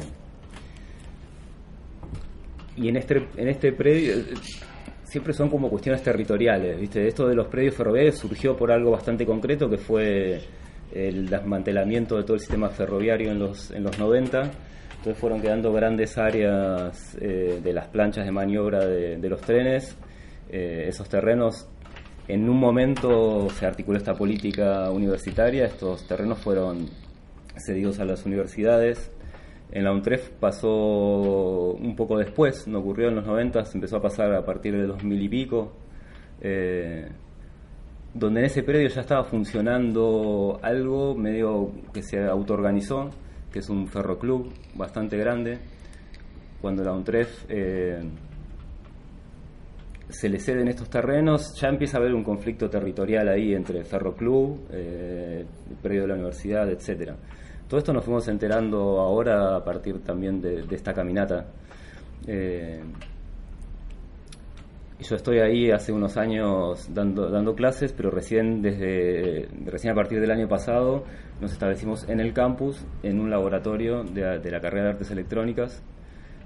y 2.76 2.88
en 2.88 2.96
este, 2.96 3.28
en 3.36 3.48
este 3.48 3.72
predio 3.72 4.14
eh, 4.14 4.24
siempre 5.04 5.32
son 5.32 5.48
como 5.48 5.68
cuestiones 5.68 6.02
territoriales, 6.02 6.80
¿viste? 6.80 7.06
Esto 7.06 7.26
de 7.26 7.34
los 7.34 7.48
predios 7.48 7.74
ferroviarios 7.74 8.16
surgió 8.16 8.56
por 8.56 8.70
algo 8.70 8.90
bastante 8.90 9.24
concreto 9.26 9.68
que 9.68 9.78
fue 9.78 10.40
el 10.92 11.28
desmantelamiento 11.28 12.16
de 12.16 12.22
todo 12.22 12.34
el 12.34 12.40
sistema 12.40 12.68
ferroviario 12.68 13.30
en 13.30 13.38
los, 13.38 13.70
en 13.70 13.82
los 13.82 13.98
90. 13.98 14.50
Entonces 15.06 15.20
fueron 15.20 15.40
quedando 15.40 15.72
grandes 15.72 16.18
áreas 16.18 17.16
eh, 17.20 17.60
de 17.62 17.72
las 17.72 17.86
planchas 17.86 18.24
de 18.24 18.32
maniobra 18.32 18.84
de, 18.84 19.28
los 19.28 19.40
trenes. 19.40 19.96
Eh, 20.50 20.86
esos 20.88 21.08
terrenos, 21.08 21.68
en 22.26 22.50
un 22.50 22.58
momento 22.58 23.48
se 23.50 23.66
articuló 23.66 23.98
esta 23.98 24.14
política 24.14 24.90
universitaria, 24.90 25.64
estos 25.66 26.08
terrenos 26.08 26.40
fueron 26.40 26.88
cedidos 27.56 28.00
a 28.00 28.04
las 28.04 28.26
universidades. 28.26 29.12
En 29.70 29.84
la 29.84 29.92
UNTREF 29.92 30.30
pasó 30.40 31.76
un 31.78 31.94
poco 31.94 32.18
después, 32.18 32.66
no 32.66 32.80
ocurrió 32.80 33.06
en 33.06 33.14
los 33.14 33.26
90, 33.26 33.64
se 33.64 33.78
empezó 33.78 33.98
a 33.98 34.02
pasar 34.02 34.34
a 34.34 34.44
partir 34.44 34.76
de 34.76 34.88
2000 34.88 35.22
y 35.22 35.28
pico, 35.28 35.72
eh, 36.40 37.08
donde 38.12 38.40
en 38.40 38.46
ese 38.46 38.64
predio 38.64 38.88
ya 38.88 39.02
estaba 39.02 39.22
funcionando 39.22 40.58
algo 40.62 41.14
medio 41.14 41.70
que 41.92 42.02
se 42.02 42.24
autoorganizó, 42.24 43.12
que 43.56 43.60
es 43.60 43.70
un 43.70 43.88
ferroclub 43.88 44.52
bastante 44.74 45.16
grande. 45.16 45.58
Cuando 46.60 46.84
la 46.84 46.92
UNTREF 46.92 47.46
eh, 47.48 48.02
se 50.10 50.28
le 50.28 50.38
ceden 50.38 50.68
estos 50.68 50.90
terrenos, 50.90 51.58
ya 51.58 51.68
empieza 51.68 51.96
a 51.96 52.00
haber 52.00 52.12
un 52.12 52.22
conflicto 52.22 52.68
territorial 52.68 53.30
ahí 53.30 53.54
entre 53.54 53.82
ferroclub, 53.82 54.66
eh, 54.70 55.46
el 55.70 55.76
predio 55.76 56.02
de 56.02 56.08
la 56.08 56.14
universidad, 56.16 56.70
etcétera. 56.70 57.16
Todo 57.66 57.78
esto 57.78 57.94
nos 57.94 58.04
fuimos 58.04 58.28
enterando 58.28 59.00
ahora 59.00 59.56
a 59.56 59.64
partir 59.64 60.02
también 60.02 60.38
de, 60.42 60.66
esta 60.70 60.92
caminata. 60.92 61.46
Eh, 62.26 62.82
yo 64.98 65.16
estoy 65.16 65.40
ahí 65.40 65.70
hace 65.70 65.92
unos 65.92 66.16
años 66.16 66.88
dando, 66.92 67.28
dando 67.28 67.54
clases, 67.54 67.92
pero 67.92 68.10
recién 68.10 68.62
desde 68.62 69.46
recién 69.66 69.92
a 69.92 69.94
partir 69.94 70.20
del 70.20 70.30
año 70.30 70.48
pasado 70.48 71.04
nos 71.40 71.52
establecimos 71.52 72.08
en 72.08 72.20
el 72.20 72.32
campus, 72.32 72.82
en 73.02 73.20
un 73.20 73.30
laboratorio 73.30 74.04
de, 74.04 74.50
la 74.50 74.60
carrera 74.60 74.84
de 74.84 74.90
artes 74.92 75.10
electrónicas. 75.10 75.82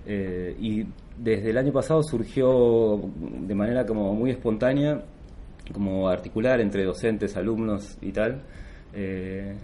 Eh, 0.07 0.57
y 0.59 0.85
desde 1.17 1.51
el 1.51 1.59
año 1.59 1.73
pasado 1.73 2.03
surgió 2.03 3.01
de 3.47 3.55
manera 3.55 3.87
como 3.87 4.15
muy 4.15 4.31
espontánea, 4.31 5.05
como 5.73 6.09
articular 6.09 6.61
entre 6.61 6.85
docentes, 6.85 7.37
alumnos 7.37 7.99
y 8.01 8.11
tal, 8.11 8.43
eh, 8.93 9.55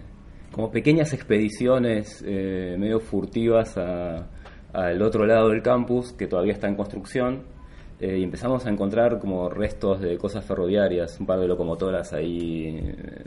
como 0.51 0.71
pequeñas 0.71 1.11
expediciones 1.13 2.23
eh, 2.25 2.77
medio 2.79 3.01
furtivas 3.01 3.77
al 3.77 5.01
otro 5.01 5.25
lado 5.25 5.49
del 5.49 5.61
campus, 5.61 6.13
que 6.13 6.27
todavía 6.27 6.53
está 6.53 6.69
en 6.69 6.75
construcción, 6.75 7.56
eh, 7.99 8.19
y 8.19 8.23
empezamos 8.23 8.65
a 8.65 8.69
encontrar 8.69 9.19
como 9.19 9.49
restos 9.49 9.99
de 10.01 10.17
cosas 10.17 10.45
ferroviarias, 10.45 11.19
un 11.19 11.25
par 11.25 11.39
de 11.39 11.47
locomotoras 11.47 12.13
ahí 12.13 12.77
eh, 12.77 13.23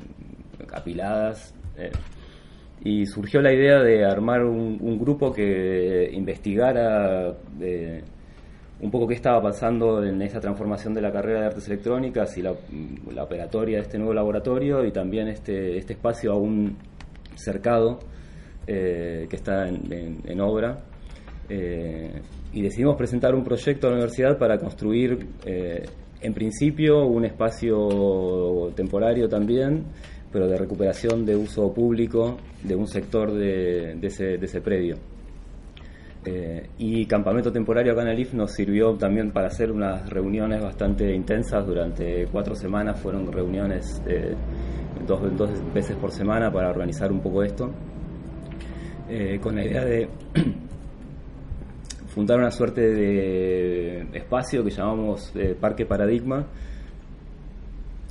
apiladas. 0.72 1.54
eh, 1.76 1.90
y 2.82 3.04
surgió 3.04 3.42
la 3.42 3.52
idea 3.52 3.82
de 3.82 4.06
armar 4.06 4.42
un, 4.42 4.98
grupo 4.98 5.32
que 5.32 6.10
investigara 6.14 7.36
eh, 7.60 8.02
un 8.80 8.90
poco 8.90 9.06
qué 9.06 9.14
estaba 9.14 9.42
pasando 9.42 10.02
en 10.02 10.22
esa 10.22 10.40
transformación 10.40 10.94
de 10.94 11.02
la 11.02 11.12
carrera 11.12 11.40
de 11.40 11.46
artes 11.48 11.66
electrónicas 11.66 12.38
y 12.38 12.42
la, 12.42 12.54
la 13.12 13.24
operatoria 13.24 13.76
de 13.76 13.82
este 13.82 13.98
nuevo 13.98 14.14
laboratorio 14.14 14.82
y 14.86 14.92
también 14.92 15.28
este, 15.28 15.76
este 15.76 15.92
espacio 15.92 16.32
aún 16.32 16.78
cercado 17.34 17.98
que 18.66 19.28
está 19.32 19.68
en 19.68 20.40
obra. 20.40 20.89
Eh, 21.50 22.22
y 22.52 22.62
decidimos 22.62 22.96
presentar 22.96 23.34
un 23.34 23.42
proyecto 23.42 23.88
a 23.88 23.90
la 23.90 23.96
universidad 23.96 24.38
para 24.38 24.56
construir, 24.56 25.26
eh, 25.44 25.82
en 26.20 26.32
principio, 26.32 27.04
un 27.06 27.24
espacio 27.24 28.72
temporario 28.76 29.28
también, 29.28 29.84
pero 30.32 30.46
de 30.46 30.56
recuperación 30.56 31.26
de 31.26 31.34
uso 31.34 31.72
público 31.74 32.36
de 32.62 32.76
un 32.76 32.86
sector 32.86 33.32
de, 33.32 33.96
de 33.96 34.06
ese, 34.06 34.38
de 34.38 34.46
ese 34.46 34.60
predio. 34.60 34.96
Eh, 36.24 36.68
y 36.78 37.06
campamento 37.06 37.50
temporario 37.50 37.92
acá 37.92 38.02
en 38.02 38.08
el 38.08 38.18
IF 38.20 38.34
nos 38.34 38.52
sirvió 38.52 38.94
también 38.94 39.30
para 39.32 39.46
hacer 39.46 39.72
unas 39.72 40.08
reuniones 40.08 40.62
bastante 40.62 41.14
intensas 41.14 41.66
durante 41.66 42.26
cuatro 42.30 42.54
semanas. 42.54 43.00
Fueron 43.00 43.32
reuniones 43.32 44.02
eh, 44.06 44.34
dos, 45.06 45.20
dos 45.36 45.50
veces 45.72 45.96
por 45.96 46.12
semana 46.12 46.52
para 46.52 46.68
organizar 46.70 47.10
un 47.10 47.20
poco 47.20 47.42
esto. 47.42 47.72
eh, 49.10 49.40
con 49.40 49.56
la 49.56 49.64
idea 49.64 49.84
de 49.84 50.08
fundar 52.10 52.38
una 52.38 52.50
suerte 52.50 52.80
de 52.80 54.00
espacio 54.12 54.64
que 54.64 54.70
llamamos 54.70 55.32
eh, 55.36 55.56
Parque 55.58 55.86
Paradigma, 55.86 56.44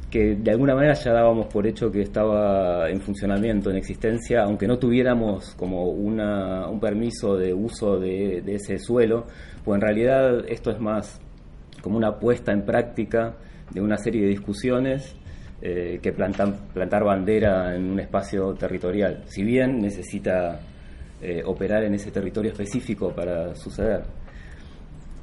que 0.10 0.36
de 0.36 0.52
alguna 0.52 0.74
manera 0.74 0.94
ya 0.94 1.12
dábamos 1.12 1.48
por 1.48 1.68
hecho 1.68 1.92
que 1.92 2.02
estaba 2.02 2.90
en 2.90 3.02
funcionamiento, 3.02 3.70
en 3.70 3.76
existencia, 3.76 4.44
aunque 4.44 4.68
no 4.68 4.80
tuviéramos 4.80 5.54
como 5.56 5.86
una, 5.90 6.68
un 6.68 6.80
permiso 6.80 7.36
de 7.36 7.54
uso 7.54 8.00
de, 8.00 8.42
ese 8.48 8.80
suelo, 8.80 9.28
pues 9.64 9.76
en 9.76 9.82
realidad 9.82 10.46
esto 10.48 10.72
es 10.72 10.80
más 10.80 11.22
como 11.82 11.98
una 11.98 12.18
puesta 12.18 12.52
en 12.54 12.64
práctica 12.64 13.36
de 13.70 13.82
una 13.82 13.98
serie 13.98 14.24
de 14.24 14.30
discusiones 14.30 15.16
eh, 15.62 16.00
que 16.02 16.14
plantan, 16.14 16.56
plantar 16.74 17.04
bandera 17.04 17.76
en 17.76 17.92
un 17.92 18.00
espacio 18.00 18.54
territorial, 18.54 19.24
si 19.28 19.44
bien 19.44 19.82
necesita 19.82 20.60
eh, 21.21 21.41
operar 21.45 21.84
en 21.84 21.93
ese 21.93 22.12
territorio 22.12 22.51
específico 22.51 23.13
para 23.13 23.55
suceder. 23.55 24.03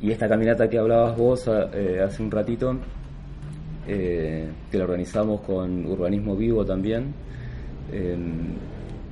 Y 0.00 0.10
esta 0.10 0.28
caminata 0.28 0.68
que 0.68 0.78
hablabas 0.78 1.16
vos 1.16 1.48
eh, 1.48 2.00
hace 2.02 2.22
un 2.22 2.30
ratito, 2.30 2.78
que 3.86 4.48
la 4.72 4.82
organizamos 4.82 5.42
con 5.42 5.86
Urbanismo 5.86 6.34
Vivo 6.34 6.64
también, 6.64 7.14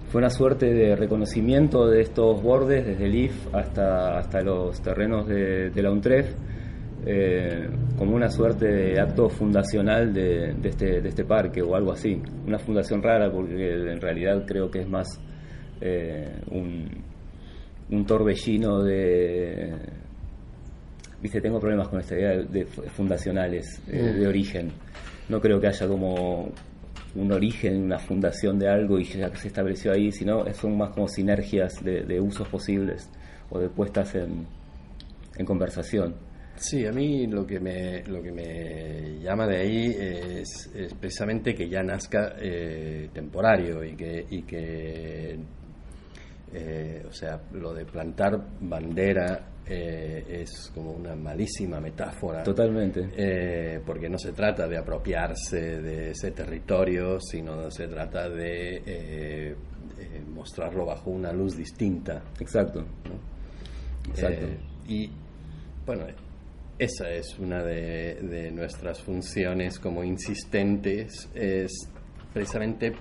fue 0.08 0.18
una 0.20 0.30
suerte 0.30 0.66
de 0.66 0.96
reconocimiento 0.96 1.86
de 1.86 2.00
estos 2.00 2.42
bordes, 2.42 2.84
desde 2.84 3.04
el 3.04 3.14
IF 3.14 3.54
hasta, 3.54 4.18
hasta 4.18 4.40
los 4.42 4.80
terrenos 4.82 5.28
de, 5.28 5.70
de 5.70 5.82
la 5.82 5.92
UNTREF, 5.92 6.34
eh, 7.06 7.68
como 7.98 8.16
una 8.16 8.30
suerte 8.30 8.66
de 8.66 8.98
acto 8.98 9.28
fundacional 9.28 10.14
de, 10.14 10.54
este, 10.62 11.02
de 11.02 11.08
este 11.08 11.24
parque 11.24 11.60
o 11.60 11.74
algo 11.74 11.92
así. 11.92 12.20
Una 12.46 12.58
fundación 12.58 13.02
rara 13.02 13.30
porque 13.30 13.90
en 13.92 14.00
realidad 14.00 14.44
creo 14.46 14.70
que 14.70 14.80
es 14.80 14.88
más 14.88 15.20
eh, 15.86 16.40
un, 16.50 16.88
un 17.90 18.06
torbellino 18.06 18.82
de... 18.82 19.70
Viste, 21.20 21.42
tengo 21.42 21.60
problemas 21.60 21.88
con 21.88 22.00
esta 22.00 22.14
idea 22.14 22.38
de, 22.38 22.64
fundacionales, 22.64 23.82
eh, 23.88 23.96
de 23.96 24.26
mm. 24.26 24.28
origen. 24.28 24.72
No 25.28 25.40
creo 25.40 25.60
que 25.60 25.66
haya 25.66 25.86
como 25.86 26.50
un 27.14 27.32
origen, 27.32 27.82
una 27.82 27.98
fundación 27.98 28.58
de 28.58 28.68
algo 28.68 28.98
y 28.98 29.04
ya 29.04 29.30
que 29.30 29.36
se 29.36 29.48
estableció 29.48 29.92
ahí, 29.92 30.10
sino 30.10 30.44
son 30.54 30.76
más 30.78 30.90
como 30.90 31.06
sinergias 31.06 31.84
de, 31.84 32.18
usos 32.18 32.48
posibles 32.48 33.10
o 33.50 33.58
de 33.58 33.68
puestas 33.68 34.14
en, 34.14 34.46
en 35.36 35.46
conversación. 35.46 36.14
Sí, 36.56 36.86
a 36.86 36.92
mí 36.92 37.26
lo 37.26 37.46
que 37.46 37.60
me, 37.60 38.02
lo 38.04 38.22
que 38.22 38.32
me 38.32 39.18
llama 39.20 39.46
de 39.46 39.56
ahí 39.56 39.96
es, 39.98 40.70
precisamente 40.98 41.54
que 41.54 41.68
ya 41.68 41.82
nazca 41.82 42.36
eh, 42.38 43.10
temporario 43.12 43.84
y 43.84 43.94
que, 43.96 44.24
y 44.30 44.42
que 44.42 45.38
eh, 46.52 47.04
o 47.08 47.12
sea, 47.12 47.40
lo 47.52 47.72
de 47.72 47.84
plantar 47.84 48.40
bandera 48.60 49.48
eh, 49.66 50.42
es 50.42 50.70
como 50.74 50.92
una 50.92 51.14
malísima 51.14 51.80
metáfora. 51.80 52.42
Totalmente. 52.42 53.80
porque 53.84 54.08
no 54.08 54.18
se 54.18 54.32
trata 54.32 54.68
de 54.68 54.78
apropiarse 54.78 55.80
de 55.80 56.10
ese 56.10 56.30
territorio, 56.32 57.18
sino 57.20 57.70
se 57.70 57.88
trata 57.88 58.28
de 58.28 59.56
mostrarlo 60.28 60.86
bajo 60.86 61.10
una 61.10 61.32
luz 61.32 61.56
distinta. 61.56 62.22
Exacto. 62.38 62.84
Exacto. 64.10 64.46
y 64.86 65.10
bueno, 65.86 66.04
esa 66.78 67.08
es 67.10 67.38
una 67.38 67.62
de, 67.62 68.50
nuestras 68.52 69.00
funciones 69.00 69.78
como 69.78 70.02
insistentes, 70.02 71.28
es 71.34 71.88
precisamente 72.32 72.92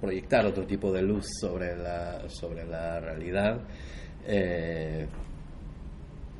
proyectar 0.00 0.46
otro 0.46 0.66
tipo 0.66 0.92
de 0.92 1.02
luz 1.02 1.26
sobre 1.40 1.76
la, 1.76 2.28
sobre 2.28 2.64
la 2.64 3.00
realidad, 3.00 3.60
eh, 4.26 5.06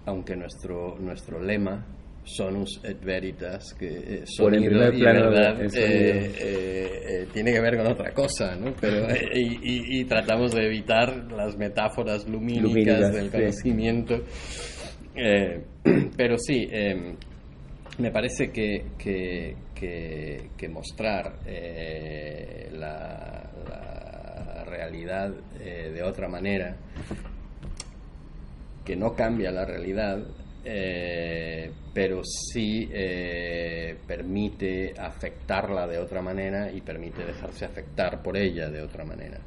aunque 0.07 0.35
nuestro, 0.35 0.97
nuestro 0.99 1.41
lema, 1.41 1.87
sonus 2.25 2.81
et 2.85 3.03
veritas, 3.03 3.75
que 3.79 3.89
eh, 3.89 4.23
sonido 4.25 4.93
y 4.93 5.03
verdad, 5.03 5.61
eh, 5.75 7.27
tiene 7.33 7.53
que 7.53 7.61
ver 7.61 7.77
con 7.77 7.87
otra 7.89 8.13
cosa, 8.13 8.55
¿no? 8.57 8.75
Pero, 8.81 9.07
y, 9.35 10.05
tratamos 10.05 10.55
de 10.55 10.67
evitar 10.67 11.33
las 11.33 11.57
metáforas 11.57 12.29
lumínicas, 12.29 13.13
del 13.13 13.31
conocimiento. 13.31 14.23
Eh, 15.15 15.65
pero 16.17 16.39
sí, 16.39 16.69
me 17.99 18.11
parece 18.11 18.51
que, 18.51 18.85
que, 18.99 19.57
mostrar 20.69 21.41
eh, 21.47 22.69
la, 22.73 23.37
realidad 24.65 25.33
eh, 25.61 25.91
de 25.93 26.03
otra 26.03 26.29
manera, 26.29 26.77
que 28.85 28.95
no 28.97 29.15
cambia 29.15 29.51
la 29.51 29.65
realidad, 29.65 30.23
pero 31.93 32.23
sí 32.23 32.89
permite 34.07 34.95
afectarla 34.97 35.87
de 35.87 35.99
otra 35.99 36.23
manera 36.23 36.71
y 36.71 36.81
permite 36.81 37.25
dejarse 37.25 37.65
afectar 37.65 38.23
por 38.23 38.37
ella 38.37 38.69
de 38.69 38.83
otra 38.83 39.05
manera. 39.05 39.39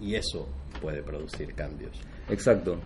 Y 0.00 0.14
eso 0.14 0.48
puede 0.80 1.02
producir 1.02 1.54
cambios. 1.54 2.00
Exacto. 2.28 2.78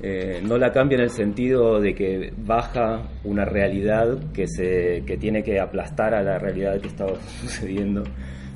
Eh, 0.00 0.40
no 0.42 0.56
la 0.58 0.72
cambia 0.72 0.96
en 0.96 1.02
el 1.02 1.10
sentido 1.10 1.80
de 1.80 1.94
que 1.94 2.32
baja 2.36 3.02
una 3.24 3.44
realidad 3.44 4.32
que, 4.32 4.48
se, 4.48 5.04
que 5.06 5.16
tiene 5.16 5.42
que 5.42 5.60
aplastar 5.60 6.14
a 6.14 6.22
la 6.22 6.38
realidad 6.38 6.80
que 6.80 6.88
estaba 6.88 7.14
sucediendo, 7.40 8.02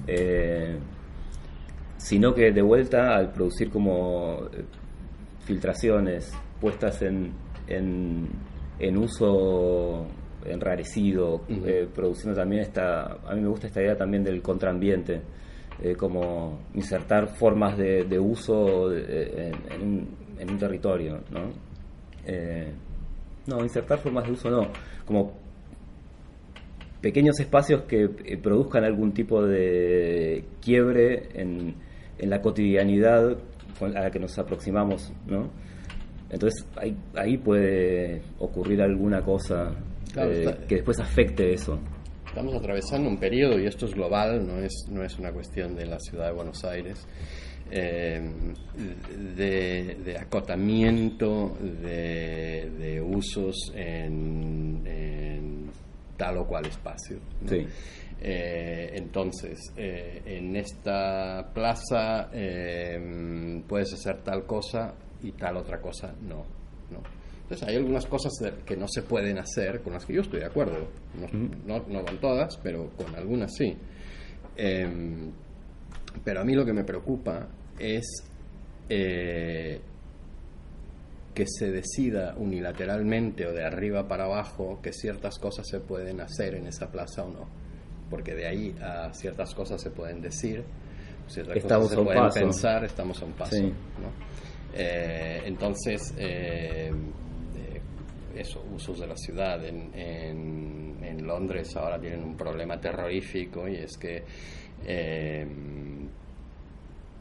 eh, 0.07 0.77
sino 1.99 2.35
que 2.35 2.53
de 2.53 2.63
vuelta 2.63 3.15
al 3.15 3.33
producir 3.33 3.71
como 3.71 4.47
eh, 4.53 4.65
filtraciones 5.45 6.33
puestas 6.61 7.03
en, 7.03 7.33
en, 7.69 8.97
uso 8.97 10.07
enrarecido, 10.45 11.43
produciendo 11.95 12.41
también 12.41 12.63
esta, 12.63 13.19
a 13.25 13.35
mí 13.35 13.43
me 13.43 13.49
gusta 13.49 13.67
esta 13.67 13.83
idea 13.83 13.97
también 13.97 14.25
del 14.25 14.41
contraambiente, 14.43 15.21
como 15.99 16.61
insertar 16.75 17.29
formas 17.29 17.77
de, 17.77 18.05
de 18.05 18.19
uso 18.19 18.93
en, 18.93 19.55
en 19.71 19.83
un 19.83 20.26
en 20.39 20.51
un 20.51 20.59
territorio, 20.59 21.21
¿no? 21.31 21.51
Eh, 22.27 22.73
no, 23.47 23.63
insertar 23.63 23.99
formas 23.99 24.27
de 24.27 24.33
uso 24.33 24.51
no, 24.51 24.69
como 25.05 25.35
pequeños 27.01 27.39
espacios 27.39 27.83
que 27.83 28.11
eh, 28.25 28.37
produzcan 28.37 28.85
algún 28.85 29.13
tipo 29.13 29.45
de 29.45 30.45
quiebre 30.61 31.29
en, 31.35 31.75
en, 32.19 32.31
la 32.31 32.41
cotidianidad 32.41 33.37
a 33.81 33.87
la 33.87 34.11
que 34.11 34.19
nos 34.19 34.37
aproximamos, 34.39 35.13
¿no? 35.27 35.51
Entonces 36.31 36.67
ahí, 36.77 36.97
ahí 37.15 37.39
puede 37.39 38.23
ocurrir 38.39 38.83
alguna 38.83 39.23
cosa 39.23 39.73
eh, 40.17 40.57
que 40.67 40.77
después 40.77 40.99
afecte 40.99 41.53
eso. 41.53 41.79
Estamos 42.27 42.55
atravesando 42.55 43.09
un 43.09 43.19
periodo, 43.19 43.59
y 43.59 43.67
esto 43.67 43.87
es 43.87 43.95
global, 43.95 44.47
no 44.47 44.59
es, 44.59 44.87
no 44.91 45.03
es 45.03 45.19
una 45.19 45.33
cuestión 45.33 45.75
de 45.75 45.87
la 45.87 45.99
ciudad 45.99 46.27
de 46.27 46.33
Buenos 46.33 46.65
Aires, 46.65 47.07
eh, 47.71 48.21
de, 49.35 50.17
acotamiento 50.19 51.57
de, 51.61 53.03
usos 53.05 53.73
en, 53.75 55.71
tal 56.17 56.39
o 56.39 56.47
cual 56.47 56.67
espacio. 56.67 57.19
Eh, 58.19 58.91
entonces, 58.95 59.73
eh, 59.77 60.23
en 60.25 60.57
esta 60.57 61.51
plaza 61.53 62.31
puedes 63.67 63.93
hacer 63.93 64.23
tal 64.23 64.47
cosa 64.47 64.95
y 65.23 65.33
tal 65.33 65.57
otra 65.57 65.81
cosa 65.81 66.15
no. 66.23 66.45
¿no? 66.91 67.03
Entonces 67.43 67.69
hay 67.69 67.77
algunas 67.77 68.07
cosas 68.07 68.33
que 68.65 68.77
no 68.77 68.89
se 68.89 69.03
pueden 69.03 69.39
hacer, 69.39 69.81
con 69.81 69.93
las 69.93 70.05
que 70.05 70.15
yo 70.15 70.21
estoy 70.23 70.41
de 70.41 70.47
acuerdo. 70.47 70.89
No, 71.65 71.79
no, 71.89 72.05
con 72.05 72.19
todas, 72.19 72.57
pero 72.57 72.91
con 72.97 73.15
algunas 73.15 73.55
sí. 73.55 73.77
Em, 74.57 75.31
pero 76.25 76.41
a 76.41 76.45
mí 76.45 76.55
lo 76.55 76.65
que 76.65 76.73
me 76.73 76.83
preocupa 76.83 77.47
es 77.79 78.25
eh, 78.89 79.81
que 81.35 81.45
se 81.47 81.71
decida 81.71 82.35
unilateralmente 82.39 83.47
o 83.47 83.53
de 83.53 83.65
arriba 83.65 84.09
para 84.09 84.25
abajo 84.25 84.81
que 84.83 84.93
ciertas 84.93 85.39
cosas 85.39 85.67
se 85.69 85.81
pueden 85.81 86.21
hacer 86.21 86.55
en 86.55 86.67
esa 86.67 86.91
plaza 86.91 87.25
o 87.25 87.31
no. 87.31 87.47
Porque 88.09 88.35
de 88.35 88.47
ahí 88.47 88.75
a 88.81 89.13
ciertas 89.13 89.55
cosas 89.55 89.83
se 89.83 89.91
pueden 89.91 90.23
decir, 90.23 90.65
ciertas 91.27 91.57
estamos 91.57 91.89
cosas 91.89 91.99
se 91.99 92.05
pueden 92.05 92.31
pensar, 92.33 92.85
estamos 92.85 93.21
a 93.21 93.25
un 93.27 93.33
paso. 93.33 93.57
Eh, 94.73 95.43
entonces, 95.45 96.15
eh, 96.17 96.91
eso, 98.35 98.65
usos 98.75 99.01
de 99.01 99.07
la 99.07 99.17
ciudad. 99.17 99.65
En, 99.65 99.91
en, 99.95 100.97
en, 101.03 101.27
Londres 101.27 101.75
ahora 101.77 101.99
tienen 101.99 102.23
un 102.23 102.37
problema 102.37 102.81
terrorífico 102.81 103.67
y 103.69 103.77
es 103.77 103.97
que 103.99 104.23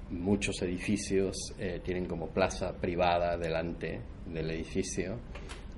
muchos 0.10 0.62
edificios 0.62 1.36
eh, 1.58 1.82
tienen 1.84 2.06
como 2.06 2.28
plaza 2.28 2.74
privada 2.74 3.38
delante 3.38 3.99
del 4.26 4.51
edificio 4.51 5.18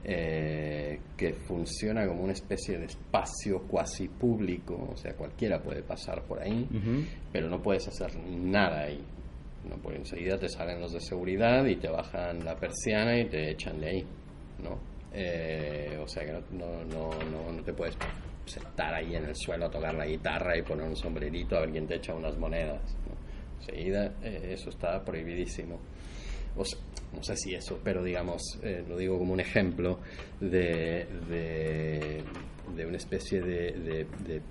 eh, 0.03 0.99
que 1.17 1.33
funciona 1.33 2.07
como 2.07 2.23
una 2.23 2.33
especie 2.33 2.77
de 2.77 2.85
espacio 2.85 3.63
cuasi 3.63 4.07
público, 4.07 4.89
o 4.91 4.95
sea, 4.95 5.13
cualquiera 5.13 5.61
puede 5.61 5.81
pasar 5.81 6.23
por 6.23 6.41
ahí, 6.41 6.67
pero 7.31 7.49
no 7.49 7.61
puedes 7.61 7.87
hacer 7.87 8.15
nada 8.15 8.83
ahí. 8.83 9.03
¿no? 9.67 9.75
Porque 9.81 9.97
enseguida 9.97 10.37
te 10.37 10.47
salen 10.47 10.79
los 10.79 10.93
de 10.93 11.01
seguridad 11.01 11.65
y 11.65 11.75
te 11.75 11.89
bajan 11.89 12.45
la 12.45 12.55
persiana 12.55 13.19
y 13.19 13.25
te 13.25 13.51
echan 13.51 13.79
de 13.79 13.89
ahí, 13.89 14.07
¿no? 14.63 14.79
Eh, 15.13 15.97
o 16.01 16.07
sea 16.07 16.23
que 16.23 16.31
no, 16.31 16.41
no, 16.85 17.09
no, 17.25 17.51
no, 17.51 17.63
te 17.63 17.73
puedes 17.73 17.97
sentar 18.45 18.93
ahí 18.93 19.15
en 19.15 19.25
el 19.25 19.35
suelo 19.35 19.65
a 19.65 19.69
tocar 19.69 19.93
la 19.95 20.05
guitarra 20.05 20.57
y 20.57 20.61
poner 20.61 20.87
un 20.87 20.95
sombrerito 20.95 21.57
a 21.57 21.61
ver 21.61 21.71
quién 21.71 21.87
te 21.87 21.95
echa 21.95 22.13
unas 22.13 22.37
monedas. 22.37 22.95
¿No? 23.57 23.65
Enseguida 23.65 24.13
eh, 24.23 24.53
eso 24.53 24.69
está 24.69 25.03
prohibidísimo. 25.03 25.79
O 26.55 26.63
no 27.15 27.23
sé 27.23 27.35
si 27.35 27.53
eso, 27.53 27.79
pero 27.83 28.03
digamos, 28.03 28.41
eh, 28.63 28.83
lo 28.87 28.97
digo 28.97 29.17
como 29.17 29.33
un 29.33 29.39
ejemplo 29.39 29.99
de, 30.41 31.07
de, 31.29 32.23
de 32.75 32.85
una 32.85 32.97
especie 32.97 33.41
de, 33.41 33.71
de, 33.71 34.41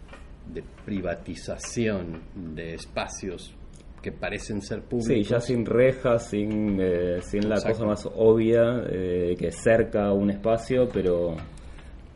de 0.52 0.62
privatización 0.84 2.22
de 2.54 2.74
espacios 2.74 3.54
que 4.02 4.12
parecen 4.12 4.62
ser 4.62 4.82
públicos. 4.82 5.12
Sí, 5.12 5.22
ya 5.24 5.40
sin 5.40 5.66
rejas, 5.66 6.30
sin, 6.30 6.80
eh, 6.80 7.20
sin 7.22 7.48
la 7.48 7.61
cosa 7.61 7.84
más 7.84 8.07
obvia 8.14 8.84
eh, 8.88 9.34
que 9.36 9.50
cerca 9.50 10.12
un 10.12 10.30
espacio, 10.30 10.88
pero 10.92 11.36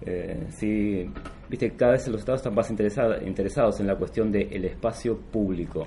eh, 0.06 0.46
sí, 0.50 1.10
viste, 1.50 1.72
cada 1.72 1.92
vez 1.92 2.06
los 2.08 2.20
estados 2.20 2.40
están 2.40 2.54
más 2.54 2.70
interesados, 2.70 3.20
interesados 3.26 3.80
en 3.80 3.88
la 3.88 3.96
cuestión 3.96 4.30
del 4.30 4.64
espacio 4.64 5.18
público. 5.18 5.86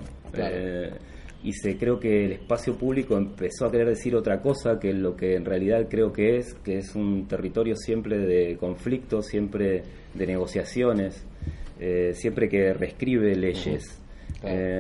y 1.41 1.51
se 1.51 1.77
creo 1.77 1.99
que 1.99 2.25
el 2.25 2.31
espacio 2.33 2.77
público 2.77 3.17
empezó 3.17 3.65
a 3.65 3.71
querer 3.71 3.89
decir 3.89 4.15
otra 4.15 4.41
cosa 4.41 4.79
que 4.79 4.93
lo 4.93 5.15
que 5.15 5.35
en 5.35 5.43
realidad 5.43 5.87
creo 5.89 6.13
que 6.13 6.37
es, 6.37 6.53
que 6.53 6.77
es 6.77 6.95
un 6.95 7.27
territorio 7.27 7.75
siempre 7.75 8.17
de 8.17 8.57
conflicto, 8.57 9.21
siempre 9.21 9.83
de 10.13 10.27
negociaciones, 10.27 11.25
siempre 12.13 12.47
que 12.47 12.73
reescribe 12.73 13.35
leyes. 13.35 14.01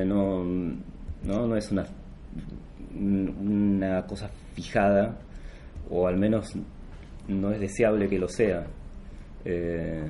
no, 0.05 0.43
¿no? 0.43 1.47
No 1.47 1.55
es 1.57 1.71
una, 1.71 1.85
una 2.95 4.05
cosa 4.05 4.29
fijada, 4.53 5.17
o 5.89 6.07
al 6.07 6.17
menos 6.17 6.53
no 7.27 7.51
es 7.51 7.59
deseable 7.59 8.07
que 8.07 8.19
lo 8.19 8.27
sea. 8.27 8.65
Eh, 9.45 10.09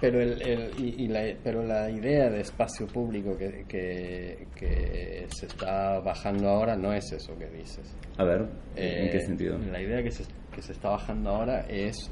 pero, 0.00 0.20
el, 0.20 0.72
y, 0.78 1.08
la, 1.08 1.22
pero 1.42 1.62
la 1.62 1.90
idea 1.90 2.28
de 2.28 2.40
espacio 2.40 2.86
público 2.86 3.36
que, 3.36 3.64
que, 3.68 5.26
se 5.28 5.46
está 5.46 6.00
bajando 6.00 6.48
ahora 6.48 6.76
no 6.76 6.92
es 6.92 7.12
eso 7.12 7.36
que 7.38 7.48
dices. 7.48 7.96
A 8.18 8.24
ver, 8.24 8.42
¿en 8.76 9.10
qué 9.10 9.16
eh, 9.16 9.26
sentido? 9.26 9.58
La 9.58 9.80
idea 9.80 10.02
que 10.02 10.10
se, 10.10 10.24
que 10.54 10.62
se 10.62 10.72
está 10.72 10.90
bajando 10.90 11.30
ahora 11.30 11.66
es 11.68 12.10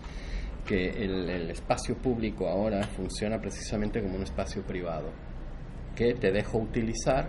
que 0.67 0.89
el, 0.89 1.29
el 1.29 1.51
espacio 1.51 1.97
público 1.97 2.49
ahora 2.49 2.83
funciona 2.83 3.39
precisamente 3.39 4.01
como 4.01 4.17
un 4.17 4.23
espacio 4.23 4.63
privado 4.63 5.11
que 5.95 6.15
te 6.15 6.33
dejo 6.33 6.59
utilizar, 6.59 7.29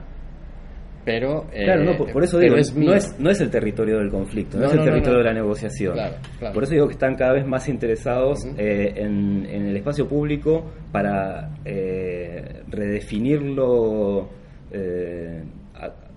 pero... 1.06 1.46
claro, 1.54 1.84
no, 1.84 1.98
por, 1.98 2.24
eso 2.24 2.40
digo, 2.40 2.56
es 2.56 2.76
no, 2.76 2.94
es, 2.94 3.18
no 3.20 3.30
es 3.30 3.40
el 3.40 3.52
territorio 3.52 4.00
del 4.00 4.10
conflicto, 4.10 4.58
no, 4.58 4.66
es 4.66 4.74
el 4.74 4.84
territorio 4.84 5.20
de 5.20 5.24
la 5.24 5.34
negociación. 5.34 5.96
Por 6.52 6.64
eso 6.64 6.74
digo 6.74 6.88
que 6.88 6.94
están 6.94 7.16
cada 7.16 7.34
vez 7.34 7.46
más 7.46 7.70
interesados 7.70 8.44
eh, 8.58 8.94
en, 8.98 9.46
el 9.46 9.78
espacio 9.78 10.08
público 10.08 10.66
para 10.92 11.52
eh, 11.64 12.64
redefinirlo, 12.68 14.28
eh, 14.72 15.44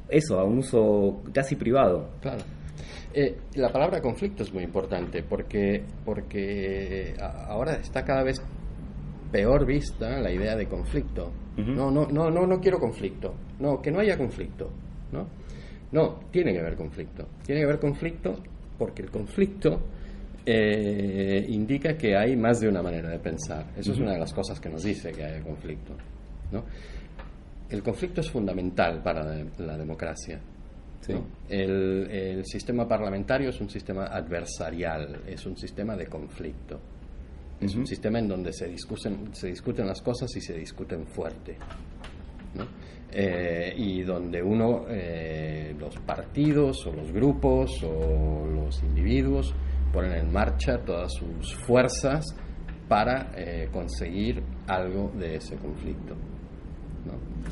eso, 0.08 0.40
a 0.40 0.44
un 0.44 0.58
uso 0.58 1.22
casi 1.34 1.54
privado. 1.54 2.08
Claro. 2.22 2.42
la 3.56 3.68
palabra 3.68 4.00
conflicto 4.00 4.42
es 4.42 4.54
muy 4.54 4.64
importante 4.64 5.22
porque, 5.22 5.84
porque 6.02 7.14
ahora 7.20 7.74
está 7.74 8.04
cada 8.04 8.22
vez 8.22 8.40
peor 9.30 9.66
vista 9.66 10.18
la 10.18 10.32
idea 10.32 10.56
de 10.56 10.66
conflicto. 10.66 11.30
No, 11.58 11.90
no, 11.90 12.06
no, 12.06 12.30
no, 12.30 12.46
no 12.46 12.60
quiero 12.60 12.78
conflicto. 12.78 13.34
No, 13.60 13.80
que 13.80 13.90
no 13.90 14.00
haya 14.00 14.16
conflicto. 14.16 14.70
¿no? 15.12 15.26
No, 15.92 16.20
tiene 16.30 16.52
que 16.52 16.60
haber 16.60 16.76
conflicto. 16.76 17.26
Tiene 17.44 17.62
que 17.62 17.64
haber 17.64 17.80
conflicto 17.80 18.36
porque 18.78 19.02
el 19.02 19.10
conflicto 19.10 19.80
eh, 20.44 21.44
indica 21.48 21.96
que 21.96 22.16
hay 22.16 22.36
más 22.36 22.60
de 22.60 22.68
una 22.68 22.82
manera 22.82 23.10
de 23.10 23.18
pensar. 23.18 23.66
Eso 23.76 23.92
es 23.92 23.98
una 23.98 24.12
de 24.12 24.18
las 24.18 24.32
cosas 24.32 24.60
que 24.60 24.68
nos 24.68 24.82
dice 24.82 25.12
que 25.12 25.24
hay 25.24 25.42
conflicto. 25.42 25.94
¿no? 26.52 26.64
El 27.68 27.82
conflicto 27.82 28.20
es 28.20 28.30
fundamental 28.30 29.02
para 29.02 29.24
la 29.58 29.76
democracia. 29.76 30.40
El, 31.48 32.10
el 32.10 32.44
sistema 32.44 32.86
parlamentario 32.86 33.48
es 33.48 33.60
un 33.62 33.70
sistema 33.70 34.06
adversarial, 34.06 35.22
es 35.26 35.46
un 35.46 35.56
sistema 35.56 35.96
de 35.96 36.06
conflicto. 36.06 36.78
Es 37.60 37.74
un 37.74 37.86
sistema 37.86 38.20
en 38.20 38.28
donde 38.28 38.52
se 38.52 38.68
discuten, 38.68 39.34
se 39.34 39.48
discuten 39.48 39.86
las 39.86 40.00
cosas 40.00 40.34
y 40.36 40.40
se 40.40 40.54
discuten 40.54 41.06
fuerte. 41.06 41.56
Eh, 43.10 43.72
y 43.76 44.02
donde 44.02 44.42
uno, 44.42 44.84
eh, 44.88 45.74
los 45.78 45.96
partidos 46.00 46.86
o 46.86 46.92
los 46.92 47.10
grupos 47.10 47.82
o 47.82 48.46
los 48.46 48.82
individuos 48.82 49.54
ponen 49.92 50.12
en 50.12 50.32
marcha 50.32 50.78
todas 50.84 51.14
sus 51.14 51.54
fuerzas 51.54 52.26
para 52.86 53.30
eh, 53.34 53.68
conseguir 53.72 54.42
algo 54.66 55.10
de 55.18 55.36
ese 55.36 55.56
conflicto. 55.56 56.14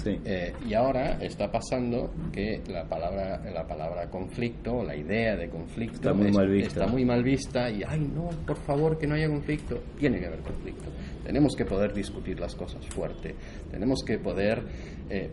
Eh, 0.05 0.53
y 0.69 0.75
ahora 0.75 1.19
está 1.21 1.51
pasando 1.51 2.13
que 2.33 2.63
la 2.69 2.85
palabra, 2.85 3.43
la 3.53 3.67
palabra 3.67 4.09
conflicto, 4.09 4.85
la 4.85 4.95
idea 4.95 5.37
de 5.37 5.49
conflicto 5.49 5.97
está 5.97 6.13
muy, 6.13 6.31
mal 6.31 6.49
vista. 6.49 6.69
está 6.69 6.87
muy 6.87 7.05
mal 7.05 7.23
vista 7.23 7.71
y, 7.71 7.83
ay, 7.83 8.01
no, 8.01 8.31
por 8.47 8.59
favor, 8.59 8.99
que 8.99 9.07
no 9.07 9.15
haya 9.15 9.29
conflicto. 9.29 9.81
Tiene 9.99 10.21
que 10.21 10.27
haber 10.27 10.41
conflicto. 10.41 10.91
Tenemos 11.25 11.57
que 11.57 11.65
poder 11.65 11.93
discutir 11.93 12.39
las 12.39 12.55
cosas 12.55 12.87
fuerte. 12.87 13.35
Tenemos 13.71 14.03
que 14.05 14.19
poder... 14.19 14.63
Eh, 15.11 15.31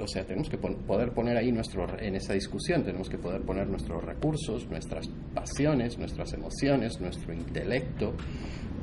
o 0.00 0.06
sea, 0.06 0.24
tenemos 0.24 0.48
que 0.48 0.56
poder 0.56 1.12
poner 1.12 1.36
ahí 1.36 1.52
nuestro, 1.52 1.86
en 1.98 2.16
esa 2.16 2.32
discusión, 2.32 2.82
tenemos 2.82 3.10
que 3.10 3.18
poder 3.18 3.42
poner 3.42 3.68
nuestros 3.68 4.02
recursos, 4.02 4.66
nuestras 4.70 5.06
pasiones, 5.34 5.98
nuestras 5.98 6.32
emociones, 6.32 6.98
nuestro 6.98 7.34
intelecto, 7.34 8.14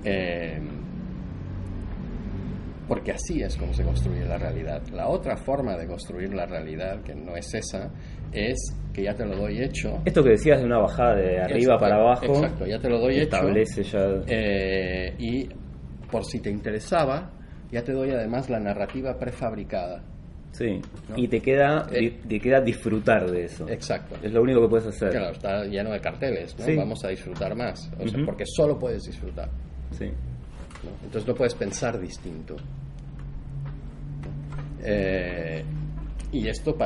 eh, 0.03 0.59
porque 2.89 3.11
así 3.11 3.41
es 3.41 3.55
como 3.55 3.71
se 3.71 3.83
construye 3.83 4.25
la 4.25 4.37
realidad. 4.37 4.81
La 4.91 5.07
otra 5.07 5.37
forma 5.37 5.77
de 5.77 5.85
construir 5.85 6.33
la 6.33 6.47
realidad, 6.47 7.03
que 7.03 7.13
no 7.13 7.35
es 7.35 7.53
esa, 7.53 7.91
es 8.33 8.75
que 8.91 9.03
ya 9.03 9.13
te 9.13 9.25
lo 9.25 9.37
doy 9.37 9.61
hecho. 9.61 10.01
Esto 10.03 10.23
que 10.23 10.31
decías 10.31 10.59
de 10.59 10.65
una 10.65 10.79
bajada 10.79 11.15
de 11.15 11.39
arriba 11.39 11.77
para 11.77 11.97
abajo. 11.97 12.25
Exacto, 12.25 12.65
ya 12.65 12.79
te 12.79 12.89
lo 12.89 12.99
doy 12.99 13.19
establece 13.19 13.81
hecho. 13.81 14.25
Ya... 14.25 14.33
Eh, 14.35 15.13
y 15.19 15.47
por 16.11 16.25
si 16.25 16.39
te 16.39 16.49
interesaba, 16.49 17.31
ya 17.71 17.83
te 17.83 17.93
doy 17.93 18.09
además 18.09 18.49
la 18.49 18.59
narrativa 18.59 19.15
prefabricada. 19.17 20.03
Sí, 20.51 20.81
y 21.15 21.27
te 21.27 21.41
queda, 21.41 21.85
eh, 21.91 22.21
te 22.27 22.39
queda 22.39 22.59
disfrutar 22.59 23.29
de 23.29 23.45
eso. 23.45 23.69
Exacto. 23.69 24.15
Es 24.23 24.33
lo 24.33 24.41
único 24.41 24.61
que 24.61 24.67
puedes 24.67 24.87
hacer. 24.87 25.11
Claro, 25.11 25.31
está 25.31 25.63
lleno 25.65 25.91
de 25.91 25.99
carteles, 25.99 26.57
¿no? 26.57 26.75
Vamos 26.75 27.05
a 27.05 27.09
disfrutar 27.09 27.55
más, 27.55 27.91
o 27.99 28.07
sea, 28.07 28.19
porque 28.25 28.45
solo 28.47 28.79
puedes 28.79 29.03
disfrutar. 29.03 29.47
Sí. 29.91 30.11
Entonces 31.03 31.27
no 31.27 31.35
puedes 31.35 31.55
pensar 31.55 31.99
distinto. 31.99 32.55
Eh, 34.81 35.63
y 36.31 36.47
esto, 36.47 36.77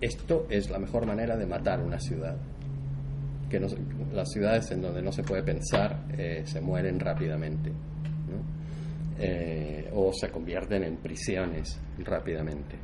esto 0.00 0.46
es 0.48 0.70
la 0.70 0.78
mejor 0.78 1.06
manera 1.06 1.36
de 1.36 1.46
matar 1.46 1.80
una 1.80 1.98
ciudad. 1.98 2.36
Que 3.50 3.60
las 3.60 4.30
ciudades 4.30 4.70
en 4.70 4.82
donde 4.82 5.02
no 5.02 5.10
se 5.10 5.22
puede 5.22 5.42
pensar 5.42 6.04
eh, 6.16 6.42
se 6.44 6.60
mueren 6.60 7.00
rápidamente. 7.00 7.72
Eh, 9.20 9.90
o 9.94 10.12
se 10.12 10.30
convierten 10.30 10.84
en 10.84 10.96
prisiones 10.98 11.80
rápidamente. 11.98 12.76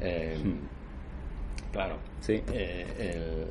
Hmm. 0.00 1.70
Claro. 1.70 1.98
Sí. 2.20 2.42
El, 2.52 3.46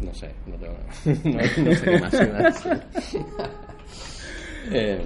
no 0.00 0.14
sé, 0.14 0.30
no 0.46 0.56
tengo 0.56 0.74
no, 1.64 1.74
sé 1.74 1.84
qué 1.84 2.00
más 2.00 2.14
eh, 4.72 5.00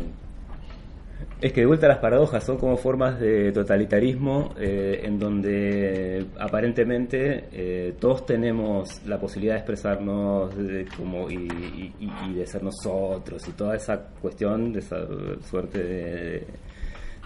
es 1.40 1.52
que 1.52 1.60
de 1.60 1.66
vuelta 1.66 1.86
a 1.86 1.90
las 1.90 1.98
paradojas 1.98 2.44
son 2.44 2.56
como 2.56 2.76
formas 2.76 3.18
de 3.20 3.52
totalitarismo 3.52 4.54
eh, 4.58 5.00
en 5.02 5.18
donde 5.18 6.26
aparentemente 6.38 7.48
eh, 7.52 7.94
todos 7.98 8.24
tenemos 8.24 9.04
la 9.04 9.18
posibilidad 9.18 9.54
de 9.54 9.58
expresarnos 9.58 10.54
como 10.96 11.30
y, 11.30 11.92
de 12.34 12.46
ser 12.46 12.62
nosotros 12.62 13.46
y 13.48 13.52
toda 13.52 13.76
esa 13.76 14.00
cuestión 14.20 14.72
de 14.72 14.78
esa 14.78 15.06
suerte 15.48 15.82
de, 15.82 16.46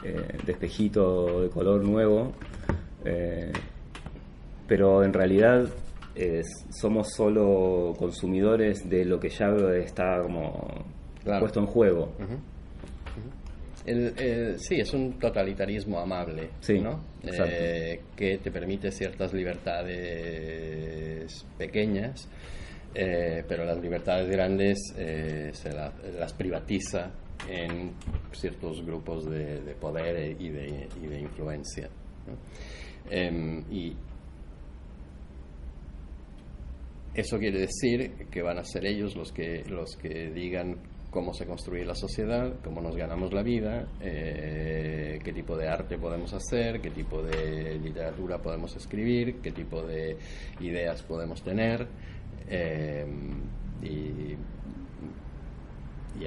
de 0.03 0.53
espejito 0.53 1.43
de 1.43 1.51
color 1.51 1.85
nuevo 1.85 2.33
pero 4.67 5.03
en 5.03 5.13
realidad 5.13 5.69
somos 6.71 7.13
solo 7.13 7.95
consumidores 7.99 8.89
de 8.89 9.05
lo 9.05 9.21
que 9.21 9.29
ya 9.29 9.49
está 9.77 10.21
como 10.23 10.85
puesto 11.25 11.61
en 11.61 11.67
juego. 11.67 12.13
El, 13.87 14.59
sí, 14.59 14.81
es 14.81 14.93
un 14.93 15.19
totalitarismo 15.19 15.99
amable, 15.99 16.51
¿no? 16.81 17.01
Eh, 17.23 18.01
que 18.15 18.39
te 18.39 18.51
permite 18.51 18.91
ciertas 18.91 19.33
libertades 19.33 19.87
pequeñas, 21.57 22.29
eh, 22.95 23.45
pero 23.49 23.65
las 23.65 23.81
libertades 23.81 24.29
grandes 24.29 24.79
eh, 24.97 25.51
se 25.55 25.71
las 25.73 26.33
privatiza 26.35 27.11
en 27.49 27.93
ciertos 28.33 28.85
grupos 28.85 29.25
de, 29.31 29.75
poder 29.81 30.37
y 30.39 30.51
de, 30.51 30.89
y 31.03 31.07
de 31.07 31.21
influencia. 31.21 31.89
Em, 33.11 33.65
y 33.71 33.97
eso 37.21 37.39
quiere 37.39 37.59
decir 37.59 38.27
que 38.31 38.43
van 38.43 38.59
a 38.59 38.65
ser 38.65 38.87
ellos 38.87 39.17
los 39.17 39.33
que, 39.33 39.65
los 39.69 39.97
que 39.97 40.31
digan 40.31 40.77
cómo 41.11 41.35
se 41.35 41.47
construye 41.47 41.85
la 41.85 41.97
sociedad, 41.97 42.61
cómo 42.63 42.81
nos 42.81 42.95
ganamos 42.95 43.33
la 43.33 43.43
vida, 43.43 43.89
eh, 44.01 45.19
qué 45.25 45.33
tipo 45.33 45.57
de 45.57 45.69
arte 45.69 45.99
podemos 45.99 46.33
hacer, 46.33 46.81
qué 46.81 46.91
tipo 46.91 47.21
de 47.23 47.79
literatura 47.79 48.39
podemos 48.39 48.77
escribir, 48.77 49.41
qué 49.43 49.51
tipo 49.51 49.83
de 49.83 50.17
ideas 50.61 51.03
podemos 51.03 51.43
tener. 51.43 51.89
Eh, 52.49 53.05
y, 53.83 54.37
y, 56.21 56.27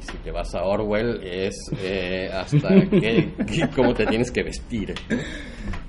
si 0.00 0.18
te 0.18 0.30
vas 0.30 0.54
a 0.54 0.64
Orwell 0.64 1.20
es 1.22 1.54
eh, 1.82 2.30
hasta 2.32 2.68
cómo 3.74 3.94
te 3.94 4.06
tienes 4.06 4.30
que 4.30 4.42
vestir. 4.42 4.94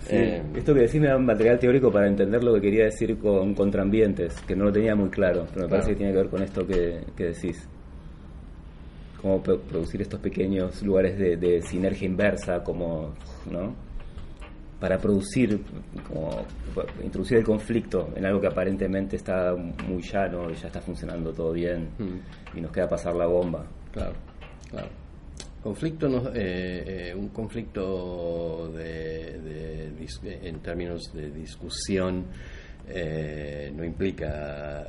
Eh, 0.10 0.42
esto 0.56 0.74
que 0.74 0.82
decís 0.82 1.00
me 1.00 1.08
da 1.08 1.16
un 1.16 1.26
material 1.26 1.58
teórico 1.60 1.92
para 1.92 2.08
entender 2.08 2.44
lo 2.44 2.54
que 2.56 2.62
quería 2.62 2.86
decir 2.86 3.18
con 3.18 3.54
contraambientes, 3.54 4.42
que 4.42 4.56
no 4.56 4.66
lo 4.66 4.72
tenía 4.72 4.96
muy 4.96 5.10
claro, 5.10 5.46
pero 5.54 5.66
me 5.66 5.70
parece 5.70 5.92
que 5.92 5.96
tiene 5.96 6.12
que 6.12 6.18
ver 6.18 6.30
con 6.30 6.44
esto 6.44 6.66
que, 6.66 7.06
decís. 7.16 7.68
Cómo 9.22 9.42
producir 9.42 10.02
estos 10.02 10.20
pequeños 10.20 10.82
lugares 10.82 11.18
de, 11.18 11.62
sinergia 11.62 12.08
inversa, 12.08 12.64
como, 12.64 13.14
¿no? 13.52 13.76
Para 14.80 14.98
producir, 14.98 15.62
como, 16.08 16.44
introducir 17.04 17.38
el 17.38 17.44
conflicto 17.44 18.10
en 18.16 18.26
algo 18.26 18.42
que 18.42 18.48
aparentemente 18.48 19.16
está 19.16 19.56
muy 19.56 20.02
llano 20.02 20.50
y 20.50 20.56
ya 20.56 20.68
está 20.68 20.82
funcionando 20.82 21.32
todo 21.32 21.54
bien 21.54 21.90
mm. 22.00 22.58
y 22.58 22.62
nos 22.62 22.72
queda 22.72 22.90
pasar 22.90 23.14
la 23.16 23.28
bomba. 23.28 23.64
Claro, 23.92 24.14
claro. 24.70 25.02
Conflicto, 25.62 26.34
eh, 26.34 27.10
eh, 27.10 27.16
un 27.16 27.30
conflicto 27.30 28.72
de, 28.74 29.92
en 30.24 30.60
términos 30.60 31.14
de 31.14 31.30
discusión 31.30 32.26
eh, 32.90 33.72
no 33.76 33.84
implica 33.84 34.88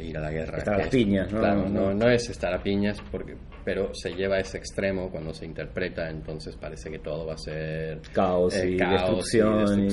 ir 0.00 0.16
a 0.16 0.20
la 0.20 0.30
guerra. 0.30 0.58
Estar 0.58 0.80
a 0.80 0.88
piñas, 0.88 1.30
¿no? 1.30 1.40
Claro, 1.40 1.68
no, 1.68 2.08
es 2.08 2.30
estar 2.30 2.54
a 2.54 2.62
piñas, 2.62 3.02
porque, 3.10 3.36
pero 3.66 3.92
se 3.92 4.14
lleva 4.14 4.36
a 4.36 4.40
ese 4.40 4.56
extremo 4.56 5.10
cuando 5.10 5.34
se 5.34 5.44
interpreta, 5.44 6.08
entonces 6.08 6.56
parece 6.56 6.90
que 6.90 7.00
todo 7.00 7.26
va 7.26 7.34
a 7.34 7.38
ser 7.38 8.00
caos, 8.14 8.56
y, 8.56 8.76
destrucción 8.76 9.88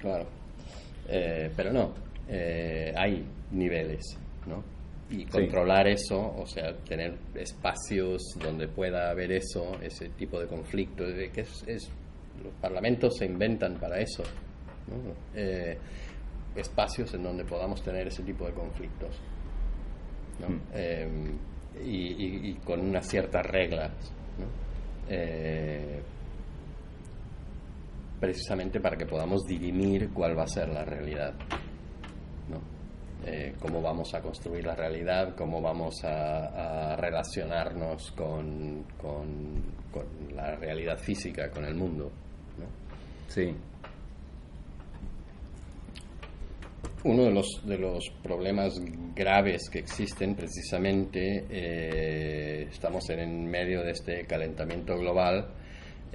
Claro. 0.00 0.26
pero 1.54 1.72
no, 1.74 1.92
hay 2.96 3.22
niveles, 3.52 4.18
¿no? 4.46 4.73
Y 5.10 5.24
controlar 5.26 5.86
eso, 5.86 6.34
o 6.36 6.46
sea, 6.46 6.74
tener 6.78 7.14
espacios 7.34 8.22
donde 8.42 8.68
pueda 8.68 9.10
haber 9.10 9.32
eso, 9.32 9.78
ese 9.82 10.08
tipo 10.10 10.40
de 10.40 10.46
conflicto, 10.46 11.04
que 11.32 11.42
es, 11.42 11.90
los 12.42 12.52
parlamentos 12.60 13.16
se 13.18 13.26
inventan 13.26 13.74
para 13.78 14.00
eso, 14.00 14.22
eh, 15.34 15.76
espacios 16.56 17.12
en 17.14 17.22
donde 17.22 17.44
podamos 17.44 17.82
tener 17.82 18.06
ese 18.06 18.22
tipo 18.22 18.46
de 18.46 18.52
conflictos, 18.52 19.20
hmm. 20.40 20.56
eh, 20.72 21.08
y, 21.84 22.54
con 22.64 22.80
unas 22.80 23.06
ciertas 23.06 23.44
reglas, 23.46 23.92
eh, 25.08 26.00
precisamente 28.20 28.80
para 28.80 28.96
que 28.96 29.04
podamos 29.04 29.42
dirimir 29.44 30.10
cuál 30.10 30.38
va 30.38 30.44
a 30.44 30.48
ser 30.48 30.68
la 30.68 30.84
realidad. 30.84 31.34
Eh, 33.26 33.54
cómo 33.58 33.80
vamos 33.80 34.12
a 34.14 34.20
construir 34.20 34.66
la 34.66 34.74
realidad, 34.74 35.34
cómo 35.34 35.62
vamos 35.62 36.04
a, 36.04 36.94
relacionarnos 36.96 38.12
con, 38.12 38.84
la 40.34 40.56
realidad 40.56 40.98
física, 40.98 41.50
con 41.50 41.64
el 41.64 41.74
mundo. 41.74 42.10
Sí. 43.28 43.54
Uno 47.04 47.24
de 47.24 47.30
los, 47.32 47.62
de 47.64 47.78
los 47.78 48.10
problemas 48.22 48.80
graves 49.14 49.70
que 49.70 49.78
existen 49.78 50.34
precisamente, 50.34 51.46
eh, 51.50 52.66
estamos 52.70 53.08
en 53.10 53.46
medio 53.46 53.82
de 53.82 53.92
este 53.92 54.26
calentamiento 54.26 54.96
global, 54.98 55.48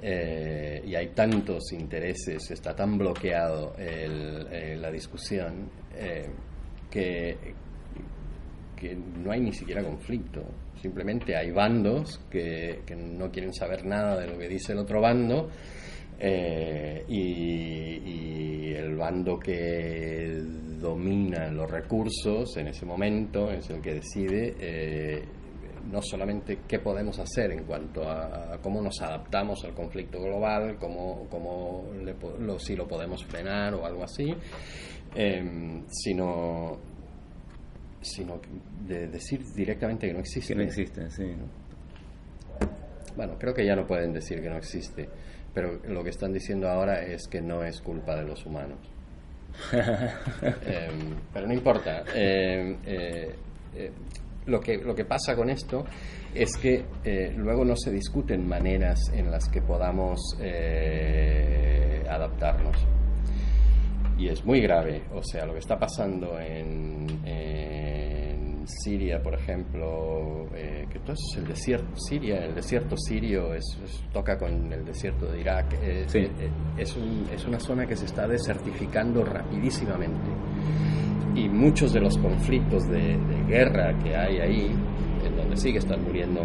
eh, 0.02 0.82
y 0.86 0.94
hay 0.94 1.08
tantos 1.08 1.72
intereses, 1.72 2.50
está 2.50 2.74
tan 2.74 2.96
bloqueado 2.96 3.74
la 3.76 4.90
discusión, 4.90 5.70
que, 6.90 7.36
que 8.76 8.94
no 8.94 9.30
hay 9.32 9.40
ni 9.40 9.52
siquiera 9.52 9.82
conflicto. 9.82 10.42
Simplemente 10.80 11.36
hay 11.36 11.50
bandos 11.50 12.20
que, 12.30 12.80
que 12.86 12.96
no 12.96 13.30
quieren 13.30 13.52
saber 13.52 13.84
nada 13.84 14.18
de 14.18 14.26
lo 14.26 14.38
que 14.38 14.48
dice 14.48 14.72
el 14.72 14.78
otro 14.78 15.00
bando 15.00 15.50
eh, 16.22 17.04
y, 17.08 18.74
el 18.74 18.94
bando 18.94 19.38
que 19.38 20.42
domina 20.78 21.50
los 21.50 21.70
recursos 21.70 22.56
en 22.58 22.68
ese 22.68 22.84
momento 22.84 23.50
es 23.50 23.68
el 23.70 23.80
que 23.80 23.94
decide 23.94 24.54
eh, 24.58 25.24
no 25.90 26.02
solamente 26.02 26.60
qué 26.68 26.78
podemos 26.78 27.18
hacer 27.18 27.52
en 27.52 27.64
cuanto 27.64 28.08
a, 28.08 28.58
cómo 28.62 28.82
nos 28.82 29.00
adaptamos 29.00 29.64
al 29.64 29.74
conflicto 29.74 30.20
global, 30.20 30.76
cómo, 30.78 31.26
cómo 31.30 31.86
lo, 32.38 32.58
si 32.58 32.76
lo 32.76 32.86
podemos 32.86 33.24
frenar 33.24 33.74
o 33.74 33.86
algo 33.86 34.04
así, 34.04 34.34
Em, 35.14 35.84
sino, 35.88 36.78
sino 38.00 38.40
de 38.86 39.08
decir 39.08 39.44
directamente 39.54 40.06
que 40.06 40.12
no 40.12 40.20
existe. 40.20 40.54
Que 40.54 40.58
no 40.58 40.62
existe, 40.62 41.10
sí. 41.10 41.34
Bueno, 43.16 43.36
creo 43.38 43.52
que 43.52 43.66
ya 43.66 43.74
no 43.74 43.86
pueden 43.86 44.12
decir 44.12 44.40
que 44.40 44.48
no 44.48 44.56
existe, 44.56 45.08
pero 45.52 45.80
lo 45.88 46.04
que 46.04 46.10
están 46.10 46.32
diciendo 46.32 46.68
ahora 46.68 47.02
es 47.02 47.26
que 47.26 47.40
no 47.40 47.64
es 47.64 47.80
culpa 47.80 48.14
de 48.16 48.24
los 48.24 48.46
humanos. 48.46 48.78
Em, 49.72 51.16
pero 51.32 51.46
no 51.46 51.52
importa. 51.52 52.04
Em, 52.14 52.78
eh, 52.86 53.34
eh, 53.74 53.90
lo, 54.46 54.60
que, 54.60 54.78
lo 54.78 54.94
que 54.94 55.04
pasa 55.04 55.34
con 55.34 55.50
esto 55.50 55.84
es 56.32 56.56
que 56.56 56.84
eh, 57.04 57.34
luego 57.36 57.64
no 57.64 57.74
se 57.76 57.90
discuten 57.90 58.46
maneras 58.46 59.10
en 59.12 59.30
las 59.30 59.48
que 59.48 59.60
podamos 59.60 60.36
adaptarnos 62.08 62.76
y 64.20 64.28
es 64.28 64.44
muy 64.44 64.60
grave. 64.60 65.02
O 65.14 65.22
sea, 65.22 65.46
lo 65.46 65.54
que 65.54 65.60
está 65.60 65.78
pasando 65.78 66.38
en, 66.38 67.08
Siria, 68.66 69.20
por 69.20 69.34
ejemplo, 69.34 70.46
eh, 70.54 70.86
que 70.88 71.00
todo 71.00 71.14
es 71.14 71.38
el 71.38 71.48
desierto, 71.48 71.96
Siria, 71.96 72.44
el 72.44 72.54
desierto 72.54 72.94
sirio 72.96 73.52
es, 73.54 73.64
toca 74.12 74.38
con 74.38 74.72
el 74.72 74.84
desierto 74.84 75.26
de 75.26 75.40
Irak, 75.40 75.72
eh, 75.82 76.06
eh, 76.14 76.30
es, 76.78 76.96
es 77.32 77.46
una 77.46 77.58
zona 77.58 77.84
que 77.86 77.96
se 77.96 78.04
está 78.04 78.28
desertificando 78.28 79.24
rapidísimamente. 79.24 80.30
Y 81.34 81.48
muchos 81.48 81.92
de 81.92 82.00
los 82.00 82.16
conflictos 82.18 82.86
de, 82.88 83.18
guerra 83.48 83.98
que 83.98 84.14
hay 84.14 84.38
ahí, 84.38 84.70
en 85.24 85.36
donde 85.36 85.56
sigue 85.56 85.78
están 85.78 86.04
muriendo 86.04 86.42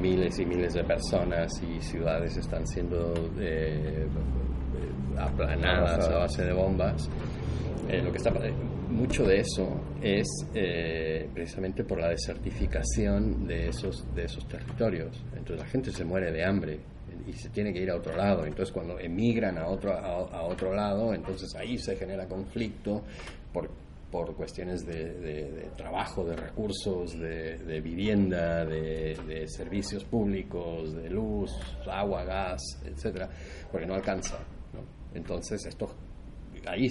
miles 0.00 0.38
y 0.40 0.46
miles 0.46 0.74
de 0.74 0.82
personas 0.82 1.52
y 1.62 1.80
ciudades 1.80 2.36
están 2.36 2.66
siendo 2.66 3.14
aplanadas 5.18 6.08
a 6.08 6.18
base 6.18 6.44
de 6.44 6.52
bombas. 6.52 7.08
Eh, 7.88 8.02
lo 8.02 8.10
que 8.10 8.18
está 8.18 8.30
mucho 8.88 9.24
de 9.24 9.40
eso 9.40 9.80
es 10.00 10.26
eh, 10.54 11.28
precisamente 11.34 11.84
por 11.84 12.00
la 12.00 12.08
desertificación 12.08 13.46
de 13.46 13.68
esos 13.68 14.06
de 14.14 14.24
esos 14.24 14.46
territorios. 14.46 15.22
Entonces 15.36 15.58
la 15.58 15.66
gente 15.66 15.90
se 15.90 16.04
muere 16.04 16.32
de 16.32 16.44
hambre 16.44 16.80
y 17.26 17.32
se 17.32 17.48
tiene 17.50 17.72
que 17.72 17.80
ir 17.80 17.90
a 17.90 17.96
otro 17.96 18.16
lado. 18.16 18.44
Entonces 18.46 18.72
cuando 18.72 18.98
emigran 18.98 19.58
a 19.58 19.66
otro 19.66 19.92
a, 19.92 20.42
otro 20.42 20.74
lado, 20.74 21.12
entonces 21.12 21.54
ahí 21.56 21.76
se 21.78 21.96
genera 21.96 22.26
conflicto 22.26 23.02
por 23.52 23.70
por 24.10 24.32
cuestiones 24.36 24.86
de, 24.86 25.72
trabajo, 25.76 26.24
de 26.24 26.36
recursos, 26.36 27.18
de, 27.18 27.80
vivienda, 27.82 28.64
de, 28.64 29.44
servicios 29.48 30.04
públicos, 30.04 30.94
de 30.94 31.10
luz, 31.10 31.50
agua, 31.90 32.22
gas, 32.22 32.60
etcétera, 32.84 33.28
porque 33.72 33.88
no 33.88 33.94
alcanza. 33.94 34.38
Entonces, 35.14 35.64
estos, 35.66 35.90
ahí 36.66 36.88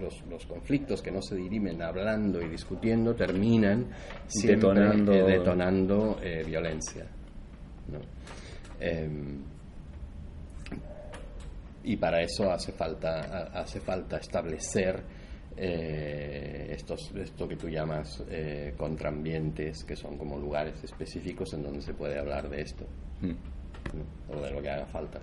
los, 0.00 0.24
los, 0.26 0.46
conflictos 0.46 1.02
que 1.02 1.10
no 1.10 1.20
se 1.20 1.36
dirimen 1.36 1.82
hablando 1.82 2.40
y 2.40 2.48
discutiendo 2.48 3.14
terminan 3.14 3.88
detonando, 4.42 5.12
eh, 5.12 5.22
detonando 5.22 6.18
eh, 6.22 6.42
violencia. 6.44 7.06
Em, 8.80 9.42
y 11.84 11.96
para 11.96 12.22
eso 12.22 12.50
hace 12.50 12.72
falta, 12.72 13.50
hace 13.52 13.80
falta 13.80 14.16
establecer 14.16 15.02
eh, 15.56 16.68
estos, 16.70 17.12
esto 17.16 17.46
que 17.46 17.56
tú 17.56 17.68
llamas 17.68 18.24
contraambientes, 18.76 19.84
que 19.84 19.96
son 19.96 20.16
como 20.16 20.38
lugares 20.38 20.82
específicos 20.82 21.52
en 21.54 21.62
donde 21.64 21.82
se 21.82 21.92
puede 21.92 22.18
hablar 22.18 22.48
de 22.48 22.62
esto, 22.62 22.86
mm. 23.20 24.32
o 24.32 24.40
de 24.40 24.50
lo 24.50 24.62
que 24.62 24.70
haga 24.70 24.86
falta. 24.86 25.20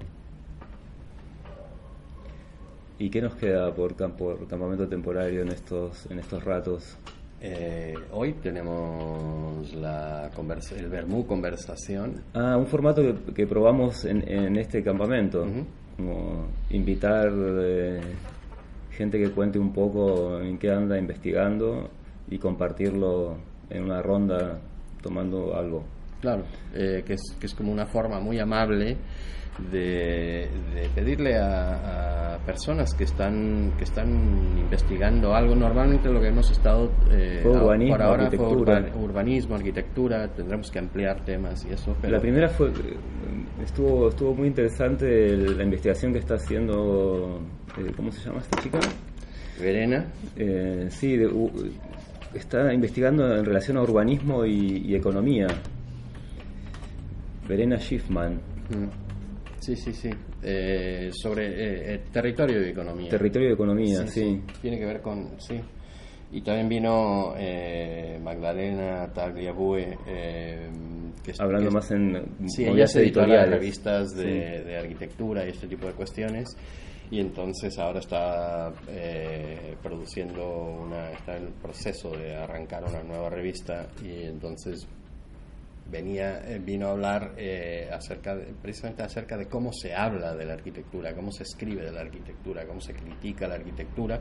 ¿Y 2.99 3.09
qué 3.09 3.21
nos 3.21 3.35
queda 3.35 3.73
por, 3.73 3.95
campo, 3.95 4.35
campamento 4.49 4.87
temporario 4.87 5.41
en 5.41 5.49
estos, 5.49 6.05
en 6.11 6.19
estos 6.19 6.43
ratos? 6.43 6.97
Eh, 7.41 7.93
hoy 8.11 8.33
tenemos 8.33 9.73
la 9.73 10.29
conversa- 10.35 10.75
el 10.77 10.89
Bermú 10.89 11.25
Conversación. 11.25 12.21
Ah, 12.33 12.57
un 12.57 12.67
formato 12.67 13.01
que, 13.01 13.33
que 13.33 13.47
probamos 13.47 14.03
en, 14.03 14.27
en 14.29 14.57
este 14.57 14.83
campamento, 14.83 15.43
Ujú. 15.43 15.65
como 15.95 16.47
invitar 16.71 17.31
eh, 17.33 18.01
gente 18.91 19.17
que 19.17 19.31
cuente 19.31 19.57
un 19.57 19.71
poco 19.71 20.41
en 20.41 20.57
qué 20.57 20.69
anda 20.69 20.97
investigando 20.99 21.89
y 22.29 22.37
compartirlo 22.37 23.37
en 23.69 23.83
una 23.85 24.01
ronda 24.01 24.59
tomando 25.01 25.55
algo. 25.55 25.85
Claro, 26.19 26.43
eh, 26.75 27.01
que, 27.07 27.13
es, 27.13 27.21
que 27.39 27.45
es 27.45 27.55
como 27.55 27.71
una 27.71 27.85
forma 27.85 28.19
muy 28.19 28.39
amable 28.39 28.97
de, 29.71 30.49
de 30.75 30.89
pedirle 30.95 31.37
a, 31.37 32.35
a 32.35 32.37
personas 32.39 32.93
que 32.93 33.03
están 33.03 33.73
que 33.77 33.83
están 33.83 34.09
investigando 34.57 35.33
algo. 35.33 35.55
Normalmente 35.55 36.09
lo 36.09 36.19
que 36.21 36.27
hemos 36.29 36.49
estado 36.51 36.91
eh, 37.11 37.41
urbanismo, 37.45 37.95
por 37.95 38.01
ahora 38.03 38.23
arquitectura. 38.25 38.83
fue 38.91 39.01
urbanismo, 39.03 39.55
arquitectura. 39.55 40.27
Tendremos 40.29 40.71
que 40.71 40.79
ampliar 40.79 41.23
temas 41.25 41.65
y 41.65 41.73
eso. 41.73 41.95
Pero 42.01 42.13
La 42.13 42.19
primera 42.21 42.47
fue 42.49 42.71
estuvo 43.63 44.09
estuvo 44.09 44.33
muy 44.33 44.47
interesante 44.47 45.35
la 45.35 45.63
investigación 45.63 46.13
que 46.13 46.19
está 46.19 46.35
haciendo 46.35 47.39
eh, 47.77 47.91
¿cómo 47.95 48.11
se 48.11 48.25
llama 48.25 48.39
esta 48.39 48.61
chica? 48.61 48.79
Verena, 49.59 50.05
Eh, 50.37 50.87
sí, 50.89 51.17
de- 51.17 51.27
u- 51.27 51.51
está 52.33 52.73
investigando 52.73 53.35
en 53.35 53.43
relación 53.43 53.75
a 53.77 53.81
urbanismo 53.81 54.45
y, 54.45 54.83
y 54.85 54.95
economía. 54.95 55.47
Verena 57.47 57.77
Schiffman, 57.79 58.35
mm, 58.35 59.08
sí, 59.59 59.75
sí, 59.75 59.93
sí, 59.93 60.09
eh, 60.41 61.09
sobre 61.13 61.47
eh, 61.47 61.93
eh, 61.95 62.01
territorio 62.11 62.65
y 62.65 62.69
economía. 62.69 63.09
territorio 63.09 63.49
de 63.49 63.53
economía, 63.53 64.07
sí. 64.07 64.41
Tiene 64.61 64.79
que 64.79 64.85
ver 64.85 65.01
con, 65.01 65.39
sí. 65.39 65.59
Y 66.31 66.41
también 66.41 66.69
vino 66.69 67.33
eh, 67.37 68.19
Magdalena 68.21 69.11
Tagliabue, 69.11 69.97
que 70.05 71.33
Hablando 71.39 71.69
que 71.69 71.73
más 71.73 71.91
en 71.91 72.23
Sí, 72.47 72.65
ella 72.65 72.85
de 72.85 73.45
revistas 73.45 74.15
de, 74.15 74.63
de 74.63 74.77
arquitectura 74.77 75.45
y 75.45 75.49
este 75.49 75.67
tipo 75.67 75.87
de 75.87 75.93
cuestiones. 75.93 76.55
Y 77.11 77.19
entonces 77.19 77.79
ahora 77.79 77.99
está 77.99 78.71
produciendo 79.81 80.81
una, 80.83 81.09
está 81.11 81.37
en 81.37 81.47
el 81.47 81.53
proceso 81.53 82.11
de 82.11 82.35
arrancar 82.35 82.83
una 82.83 83.01
nueva 83.01 83.29
revista 83.31 83.87
y 84.03 84.25
entonces 84.25 84.87
venía 85.89 86.41
eh, 86.47 86.59
vino 86.63 86.87
a 86.87 86.91
hablar 86.91 87.33
eh, 87.37 87.89
acerca 87.91 88.35
de- 88.35 88.53
precisamente 88.61 89.03
acerca 89.03 89.37
de 89.37 89.47
cómo 89.47 89.71
se 89.73 89.93
habla 89.93 90.35
de 90.35 90.45
la 90.45 90.53
arquitectura, 90.53 91.13
cómo 91.13 91.31
se 91.31 91.43
escribe 91.43 91.83
de 91.83 91.91
la 91.91 92.01
arquitectura, 92.01 92.65
cómo 92.65 92.79
se 92.81 92.93
critica 92.93 93.47
la 93.47 93.55
arquitectura, 93.55 94.19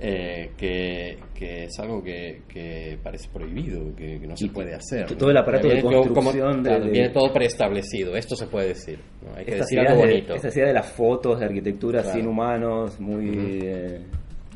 eh, 0.00 0.52
que, 0.56 1.18
que 1.34 1.64
es 1.64 1.78
algo 1.78 2.02
que, 2.02 2.42
que 2.48 2.98
parece 3.02 3.28
prohibido, 3.32 3.94
que, 3.96 4.20
que 4.20 4.26
no 4.26 4.36
se 4.36 4.46
Y 4.46 4.48
puede 4.48 4.74
hacer. 4.74 5.06
todo 5.06 5.26
¿no? 5.26 5.30
el 5.30 5.36
aparato 5.38 5.68
de 5.68 5.74
Viene 5.74 5.88
como- 5.88 6.02
construcción 6.02 6.62
de- 6.62 6.68
claro, 6.70 6.84
de- 6.84 6.90
viene 6.90 7.08
todo 7.10 7.32
preestablecido, 7.32 8.16
esto 8.16 8.36
se 8.36 8.46
puede 8.46 8.68
decir, 8.68 8.98
¿no? 9.22 9.36
hay 9.36 9.44
que 9.44 9.54
decir 9.56 9.78
algo 9.80 10.02
de, 10.02 10.08
bonito. 10.08 10.34
esta 10.34 10.48
idea 10.48 10.66
de 10.66 10.74
las 10.74 10.86
fotos 10.92 11.38
de 11.40 11.46
arquitectura 11.46 12.02
Claro. 12.02 12.16
sin 12.18 12.26
humanos, 12.28 13.00
muy, 13.00 13.28
Ujú. 13.30 13.46
eh, 13.62 14.00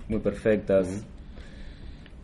muy 0.09 0.21
perfectas. 0.21 1.07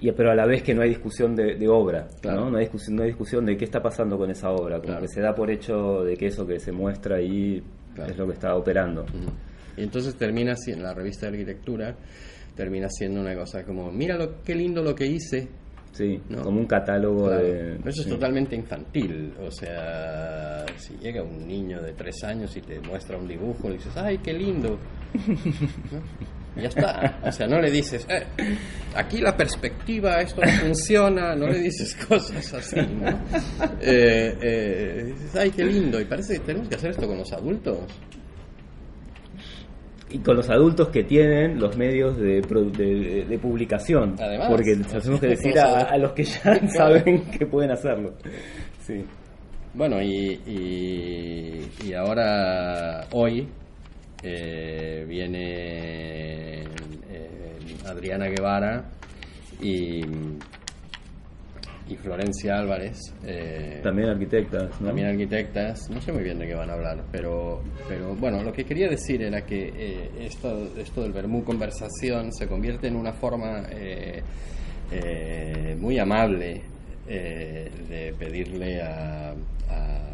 Y, 0.00 0.12
pero 0.12 0.30
a 0.30 0.34
la 0.34 0.46
vez 0.46 0.62
que 0.62 0.74
no 0.74 0.82
hay 0.82 0.90
discusión 0.90 1.34
de, 1.34 1.56
de 1.56 1.68
obra, 1.68 2.06
Claro. 2.20 2.42
¿no? 2.46 2.50
No 2.52 2.56
hay, 2.58 2.64
discusión, 2.64 2.96
no 2.96 3.02
hay 3.02 3.08
discusión 3.08 3.44
de 3.46 3.56
qué 3.56 3.64
está 3.64 3.82
pasando 3.82 4.16
con 4.16 4.30
esa 4.30 4.50
obra, 4.50 4.76
como 4.76 4.88
Claro. 4.88 5.02
que 5.02 5.08
se 5.08 5.20
da 5.20 5.34
por 5.34 5.50
hecho 5.50 6.04
de 6.04 6.16
que 6.16 6.26
eso 6.26 6.46
que 6.46 6.58
se 6.60 6.72
muestra 6.72 7.16
ahí 7.16 7.62
Claro. 7.94 8.10
es 8.12 8.16
lo 8.18 8.26
que 8.26 8.32
está 8.34 8.54
operando. 8.54 9.02
Ujú. 9.02 9.32
Y 9.76 9.82
entonces 9.82 10.14
termina 10.16 10.54
en 10.66 10.82
la 10.82 10.94
revista 10.94 11.26
de 11.26 11.32
arquitectura, 11.38 11.96
termina 12.54 12.88
siendo 12.88 13.20
una 13.20 13.34
cosa 13.36 13.62
como, 13.64 13.90
mira 13.92 14.16
lo, 14.16 14.42
qué 14.42 14.54
lindo 14.54 14.82
lo 14.82 14.94
que 14.94 15.06
hice. 15.06 15.48
Sí, 15.92 16.20
No. 16.28 16.42
como 16.42 16.60
un 16.60 16.66
catálogo 16.66 17.30
de... 17.30 17.76
Eso 17.76 17.88
es 17.88 18.04
sí. 18.04 18.10
totalmente 18.10 18.54
infantil. 18.54 19.32
O 19.40 19.50
sea, 19.50 20.64
si 20.76 20.94
llega 20.98 21.22
un 21.22 21.46
niño 21.46 21.80
de 21.82 21.92
tres 21.94 22.22
años 22.24 22.56
y 22.56 22.60
te 22.60 22.78
muestra 22.80 23.16
un 23.16 23.26
dibujo, 23.26 23.70
dices, 23.70 23.96
¡ay, 23.96 24.18
qué 24.18 24.32
lindo! 24.32 24.78
¿No? 25.90 26.00
Ya 26.60 26.68
está. 26.68 27.20
O 27.24 27.32
sea, 27.32 27.46
no 27.46 27.60
le 27.60 27.70
dices, 27.70 28.06
"Eh, 28.08 28.24
aquí 28.94 29.20
la 29.20 29.36
perspectiva, 29.36 30.20
esto 30.20 30.40
no 30.42 30.50
funciona, 30.50 31.34
no 31.34 31.46
le 31.46 31.58
dices 31.60 31.94
cosas 32.06 32.52
así, 32.54 32.76
¿no? 32.76 33.08
Eh, 33.80 34.36
eh, 34.42 35.04
dices, 35.06 35.36
¡ay, 35.36 35.50
qué 35.50 35.64
lindo! 35.64 36.00
Y 36.00 36.04
parece 36.04 36.34
que 36.34 36.40
tenemos 36.40 36.68
que 36.68 36.74
hacer 36.76 36.90
esto 36.90 37.06
con 37.06 37.18
los 37.18 37.32
adultos. 37.32 37.78
Y 40.10 40.18
con 40.20 40.36
los 40.36 40.48
adultos 40.48 40.88
que 40.88 41.04
tienen 41.04 41.60
los 41.60 41.76
medios 41.76 42.16
de, 42.16 42.40
de, 42.40 43.26
de 43.28 43.38
publicación. 43.38 44.16
Además. 44.18 44.48
porque 44.48 44.74
tenemos 44.74 45.20
que 45.20 45.26
decir 45.26 45.58
a, 45.58 45.96
los 45.98 46.12
que 46.12 46.24
ya 46.24 46.68
saben 46.74 47.30
que 47.30 47.44
pueden 47.46 47.70
hacerlo. 47.72 48.14
Sí. 48.86 49.04
Bueno, 49.74 50.00
y, 50.00 50.40
y, 50.46 51.70
y 51.86 51.92
ahora, 51.92 53.06
hoy, 53.12 53.46
eh, 54.22 55.04
viene 55.08 56.60
eh, 56.62 56.66
Adriana 57.86 58.26
Guevara 58.26 58.90
y, 59.62 60.00
y 61.88 61.96
Florencia 61.96 62.58
Álvarez. 62.58 62.98
eh, 63.24 63.80
También 63.82 64.10
arquitectas, 64.10 64.80
¿no? 64.80 64.88
también 64.88 65.08
arquitectas, 65.08 65.88
no 65.90 66.00
sé 66.00 66.12
muy 66.12 66.22
bien 66.22 66.38
de 66.38 66.46
qué 66.46 66.54
van 66.54 66.68
a 66.70 66.74
hablar, 66.74 67.02
pero, 67.10 67.62
pero 67.88 68.14
bueno, 68.14 68.42
lo 68.42 68.52
que 68.52 68.64
quería 68.64 68.88
decir 68.88 69.22
era 69.22 69.44
que 69.46 69.72
eh, 69.74 70.10
esto, 70.20 70.68
esto 70.76 71.02
del 71.02 71.12
Bermú 71.12 71.44
Conversación 71.44 72.32
se 72.32 72.46
convierte 72.46 72.88
en 72.88 72.96
una 72.96 73.12
forma 73.14 73.62
eh, 73.70 74.22
eh, 74.90 75.76
muy 75.78 75.98
amable 75.98 76.62
eh, 77.06 77.70
de 77.88 78.12
pedirle 78.18 78.82
a, 78.82 79.30
a- 79.30 80.04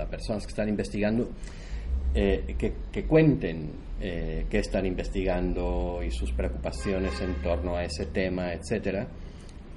a 0.00 0.06
personas 0.06 0.44
que 0.44 0.50
están 0.50 0.68
investigando 0.68 1.30
eh, 2.14 2.54
que, 2.58 2.72
que 2.90 3.04
cuenten 3.04 3.70
eh, 4.00 4.46
qué 4.50 4.58
están 4.58 4.84
investigando 4.86 6.00
y 6.06 6.10
sus 6.10 6.32
preocupaciones 6.32 7.20
en 7.20 7.34
torno 7.42 7.76
a 7.76 7.84
ese 7.84 8.06
tema, 8.06 8.52
etcétera. 8.52 9.06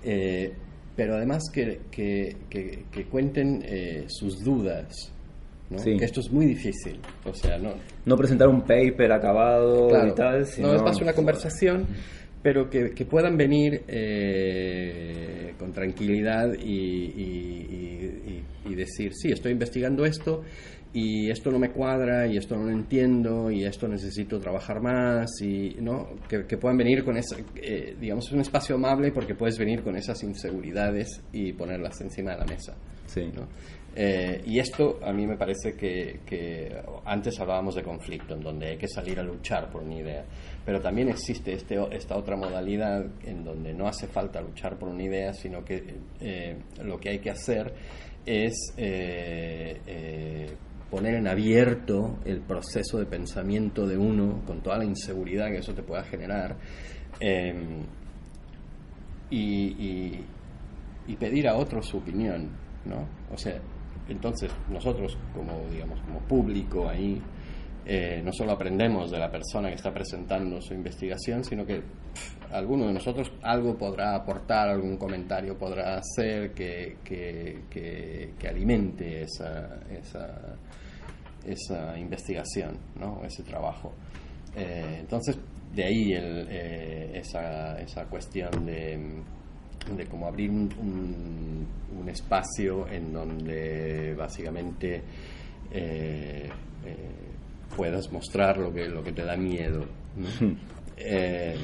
Eh, 0.04 0.52
pero 0.96 1.16
además 1.16 1.44
que, 1.54 1.80
que- 1.92 2.36
que- 2.50 3.06
cuenten 3.06 3.62
eh, 3.66 4.06
sus 4.08 4.44
dudas, 4.44 5.12
¿no? 5.70 5.78
Sí. 5.80 5.98
que 5.98 6.06
esto 6.06 6.22
es 6.22 6.32
muy 6.32 6.46
difícil. 6.46 7.00
O 7.26 7.34
sea, 7.34 7.58
no, 7.58 7.74
No 8.06 8.16
presentar 8.16 8.48
un 8.48 8.62
paper 8.62 9.12
acabado 9.12 9.90
Claro, 9.90 10.08
y 10.10 10.16
tal, 10.16 10.46
sino... 10.46 10.70
no 10.70 10.76
es 10.76 10.82
más 10.82 11.02
una 11.02 11.14
conversación, 11.14 11.86
pero 12.42 12.70
que, 12.70 12.92
que 12.92 13.06
puedan 13.06 13.36
venir 13.38 13.84
eh, 13.88 15.54
con 15.60 15.72
tranquilidad 15.74 16.54
y- 16.54 17.12
y- 17.16 18.44
y- 18.66 18.70
y 18.72 18.76
decir, 18.76 19.14
sí, 19.14 19.32
estoy 19.32 19.52
investigando 19.52 20.06
esto 20.06 20.44
y 20.96 21.30
esto 21.30 21.52
no 21.52 21.60
me 21.60 21.72
cuadra 21.72 22.26
y 22.26 22.38
esto 22.38 22.56
no 22.56 22.64
lo 22.64 22.72
entiendo 22.72 23.52
y 23.52 23.66
esto 23.66 23.86
necesito 23.86 24.39
trabajar 24.39 24.82
más 24.82 25.30
y 25.41 25.76
no 25.82 26.08
que, 26.30 26.46
que 26.46 26.58
puedan 26.58 26.78
venir 26.78 27.04
con 27.04 27.18
esa 27.18 27.36
eh, 27.56 27.98
digamos 28.00 28.28
es 28.28 28.32
un 28.32 28.39
espacio 28.39 28.76
amable 28.76 29.12
porque 29.12 29.36
puedes 29.36 29.60
venir 29.60 29.84
con 29.84 29.98
esas 29.98 30.24
inseguridades 30.24 31.22
y 31.34 31.52
ponerlas 31.52 32.00
encima 32.00 32.32
de 32.32 32.38
la 32.38 32.46
mesa 32.46 32.76
Sí. 33.08 33.30
¿no? 33.34 33.48
Eh, 33.98 34.41
y 34.46 34.60
esto 34.60 35.00
a 35.04 35.14
mí 35.14 35.28
me 35.28 35.38
parece 35.38 35.74
que, 35.74 36.22
que 36.26 36.76
antes 37.06 37.39
hablábamos 37.39 37.76
de 37.76 37.84
conflicto, 37.84 38.34
en 38.34 38.41
donde 38.41 38.68
hay 38.70 38.78
que 38.78 38.88
salir 38.88 39.20
a 39.20 39.24
luchar 39.24 39.70
por 39.70 39.84
una 39.84 39.96
idea, 39.96 40.26
pero 40.66 40.82
también 40.82 41.08
existe 41.10 41.54
este, 41.54 41.78
esta 41.91 42.18
otra 42.18 42.36
modalidad 42.36 43.06
en 43.24 43.43
donde 43.46 43.74
no 43.74 43.88
hace 43.88 44.08
falta 44.08 44.41
luchar 44.41 44.78
por 44.78 44.89
una 44.89 45.04
idea, 45.04 45.34
sino 45.34 45.64
que 45.64 45.96
eh, 46.20 46.58
lo 46.84 47.00
que 47.00 47.10
hay 47.10 47.20
que 47.20 47.30
hacer 47.30 47.74
es 48.26 48.74
eh, 48.78 49.80
eh, 49.86 50.48
poner 50.96 51.16
en 51.16 51.28
abierto 51.28 52.20
el 52.26 52.39
proceso 52.41 52.98
de 52.98 53.06
pensamiento 53.06 53.86
de 53.86 53.98
uno 53.98 54.41
con 54.46 54.62
toda 54.62 54.78
la 54.78 54.86
inseguridad 54.86 55.48
que 55.48 55.58
eso 55.58 55.74
te 55.74 55.84
pueda 55.84 56.04
generar. 56.04 56.56
eh, 57.20 57.54
y, 59.30 59.39
y- 59.39 60.26
y 61.08 61.16
pedir 61.18 61.48
a 61.48 61.56
otros 61.56 61.88
su 61.88 61.98
opinión, 61.98 62.50
¿no? 62.86 63.08
O 63.34 63.38
sea, 63.38 63.60
entonces 64.10 64.52
nosotros 64.70 65.18
como, 65.34 65.68
digamos, 65.72 66.00
como 66.02 66.20
público 66.22 66.88
ahí, 66.89 67.22
eh, 67.86 68.22
no 68.24 68.32
solo 68.34 68.54
aprendemos 68.54 69.12
de 69.12 69.20
la 69.20 69.30
persona 69.30 69.70
que 69.70 69.76
está 69.76 69.93
presentando 69.93 70.60
su 70.62 70.74
investigación, 70.74 71.43
sino 71.43 71.66
que 71.66 71.82
pff, 71.82 72.52
alguno 72.54 72.88
de 72.88 72.93
nosotros 72.93 73.32
algo 73.43 73.78
podrá 73.78 74.16
aportar, 74.16 74.70
algún 74.70 74.98
comentario 74.98 75.56
podrá 75.58 75.98
hacer 75.98 76.52
que, 76.54 76.98
que, 77.04 77.64
que- 77.70 78.34
que 78.39 78.48
alimente 78.48 79.22
esa, 79.24 79.80
esa, 79.91 80.56
esa 81.46 81.98
investigación, 81.98 82.78
¿no? 83.00 83.22
ese 83.26 83.43
trabajo. 83.43 83.93
Eh, 84.56 84.98
entonces, 85.02 85.38
de 85.74 85.84
ahí 85.84 86.14
el, 86.14 86.48
eh, 86.50 87.12
esa, 87.20 87.78
esa 87.82 88.06
cuestión 88.06 88.66
de, 88.66 89.22
de 89.96 90.06
cómo 90.08 90.28
abrir 90.28 90.50
un, 90.50 90.70
un- 90.80 91.68
un 92.00 92.10
espacio 92.10 92.88
en 92.89 93.12
donde 93.14 94.14
básicamente 94.16 95.02
eh, 95.72 96.50
puedas 97.76 98.12
mostrar 98.12 98.58
lo 98.58 98.72
que, 98.74 98.88
lo 98.88 99.04
que 99.04 99.12
te 99.12 99.24
da 99.24 99.36
miedo. 99.36 99.86
¿no? 100.16 100.56
Eh, 100.98 101.58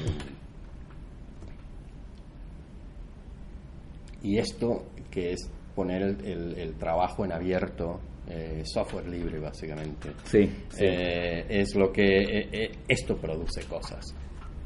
y 4.22 4.38
esto 4.38 4.84
que 5.10 5.32
es 5.32 5.50
poner 5.74 6.02
el, 6.02 6.24
el- 6.26 6.58
el 6.58 6.74
trabajo 6.74 7.24
en 7.24 7.32
abierto, 7.32 8.00
eh, 8.28 8.62
software 8.64 9.06
libre 9.08 9.38
básicamente, 9.38 10.10
Sí, 10.24 10.50
sí. 10.70 10.84
eh, 10.84 11.44
es 11.48 11.74
lo 11.74 11.92
que 11.92 12.04
eh, 12.52 12.70
esto 12.88 13.16
produce 13.16 13.62
cosas. 13.64 14.04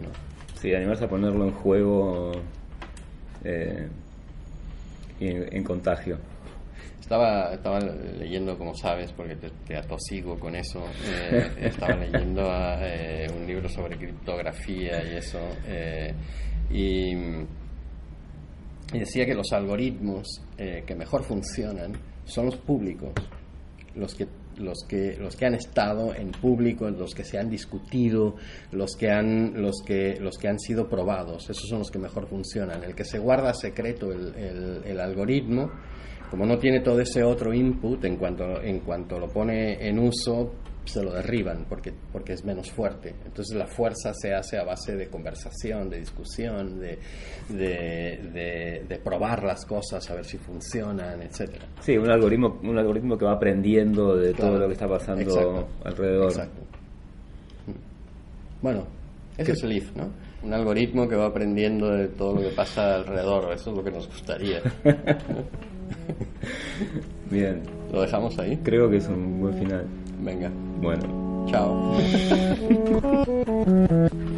¿no? 0.01 0.09
Sí, 0.61 0.75
animarse 0.75 1.05
a 1.05 1.09
ponerlo 1.09 1.45
en 1.45 1.53
juego 1.53 2.33
y 5.19 5.27
en, 5.29 5.57
en 5.57 5.65
contagio. 5.65 6.19
Estaba, 7.01 7.53
estaba 7.55 7.79
leyendo, 7.79 8.59
como 8.59 8.75
sabes, 8.75 9.13
porque 9.13 9.37
te, 9.37 9.49
te 9.65 9.77
atosigo 9.77 10.37
con 10.39 10.57
eso, 10.57 10.85
estaba 11.57 11.95
leyendo 12.05 12.43
un 13.39 13.47
libro 13.47 13.69
sobre 13.69 13.97
criptografía 13.97 15.05
y 15.05 15.17
eso, 15.17 15.39
y, 16.69 17.15
y 18.93 18.99
decía 18.99 19.25
que 19.25 19.35
los 19.35 19.53
algoritmos 19.53 20.27
que 20.57 20.95
mejor 20.97 21.23
funcionan 21.23 21.93
son 22.25 22.47
los 22.47 22.57
públicos, 22.57 23.13
los 23.97 24.15
que 24.15 24.27
los 24.59 24.85
que 24.89 25.17
los 25.21 25.37
que 25.37 25.45
han 25.47 25.55
estado 25.55 26.15
en 26.15 26.31
público, 26.31 26.89
los 26.89 27.15
que 27.15 27.25
se 27.25 27.39
han 27.39 27.51
discutido, 27.51 28.37
los 28.73 28.97
que 28.97 29.11
han 29.11 29.61
los 29.61 29.83
que 29.85 30.19
los 30.21 30.39
que 30.39 30.49
han 30.49 30.59
sido 30.59 30.89
probados, 30.89 31.49
esos 31.51 31.69
son 31.69 31.81
los 31.81 31.91
que 31.91 31.99
mejor 31.99 32.27
funcionan. 32.27 32.83
El 32.83 32.95
que 32.95 33.05
se 33.05 33.19
guarda 33.19 33.53
secreto 33.53 34.13
el, 34.13 34.35
el- 34.85 35.01
algoritmo, 35.01 35.71
como 36.31 36.47
no 36.47 36.59
tiene 36.59 36.81
todo 36.81 37.01
ese 37.01 37.23
otro 37.23 37.53
input, 37.53 38.03
en 38.05 38.17
cuanto 38.17 38.63
en 38.63 38.81
cuanto 38.81 39.19
lo 39.19 39.29
pone 39.29 39.87
en 39.87 39.99
uso 39.99 40.53
se 40.87 41.03
lo 41.03 41.13
derriban 41.13 41.67
porque 41.69 41.93
porque 42.13 42.33
es 42.33 42.45
menos 42.45 42.71
fuerte. 42.71 43.15
Entonces 43.27 43.57
la 43.57 43.67
fuerza 43.67 44.15
se 44.15 44.33
hace 44.33 44.59
a 44.59 44.65
base 44.65 44.97
de 44.97 45.09
conversación, 45.09 45.91
de 45.91 45.99
discusión, 46.01 46.81
de 46.81 46.99
de, 47.49 48.21
de- 48.33 48.85
de 48.89 48.99
probar 48.99 49.43
las 49.45 49.65
cosas 49.67 50.09
a 50.11 50.15
ver 50.15 50.25
si 50.25 50.39
funcionan, 50.39 51.21
etcétera. 51.23 51.67
Sí, 51.81 51.97
un 51.99 52.11
algoritmo, 52.11 52.59
un 52.63 52.79
algoritmo 52.79 53.19
que 53.19 53.25
va 53.25 53.33
aprendiendo 53.33 54.17
de 54.17 54.33
todo 54.33 54.59
lo 54.59 54.67
que 54.67 54.73
está 54.75 54.89
pasando 54.89 55.23
Exacto. 55.23 55.69
alrededor. 55.85 56.31
Exacto. 56.31 56.63
Bueno, 58.63 58.87
ese 59.37 59.53
es 59.53 59.63
el 59.65 59.73
if, 59.73 59.95
¿no? 59.95 60.09
Un 60.43 60.55
algoritmo 60.55 61.09
que 61.09 61.17
va 61.17 61.27
aprendiendo 61.27 61.91
de 61.91 62.09
todo 62.09 62.37
lo 62.37 62.41
que 62.41 62.55
pasa 62.55 62.95
alrededor. 62.97 63.53
Eso 63.53 63.71
es 63.71 63.77
lo 63.77 63.85
que 63.85 63.91
nos 63.91 64.07
gustaría. 64.07 64.61
Bien, 67.31 67.63
¿Lo 67.93 68.03
dejamos 68.03 68.39
ahí? 68.39 68.57
creo 68.63 68.89
que 68.89 68.99
es 68.99 69.09
un 69.09 69.41
buen 69.41 69.55
final. 69.59 69.85
Venga. 70.21 70.51
Bueno. 70.81 71.47
Chao. 71.49 71.97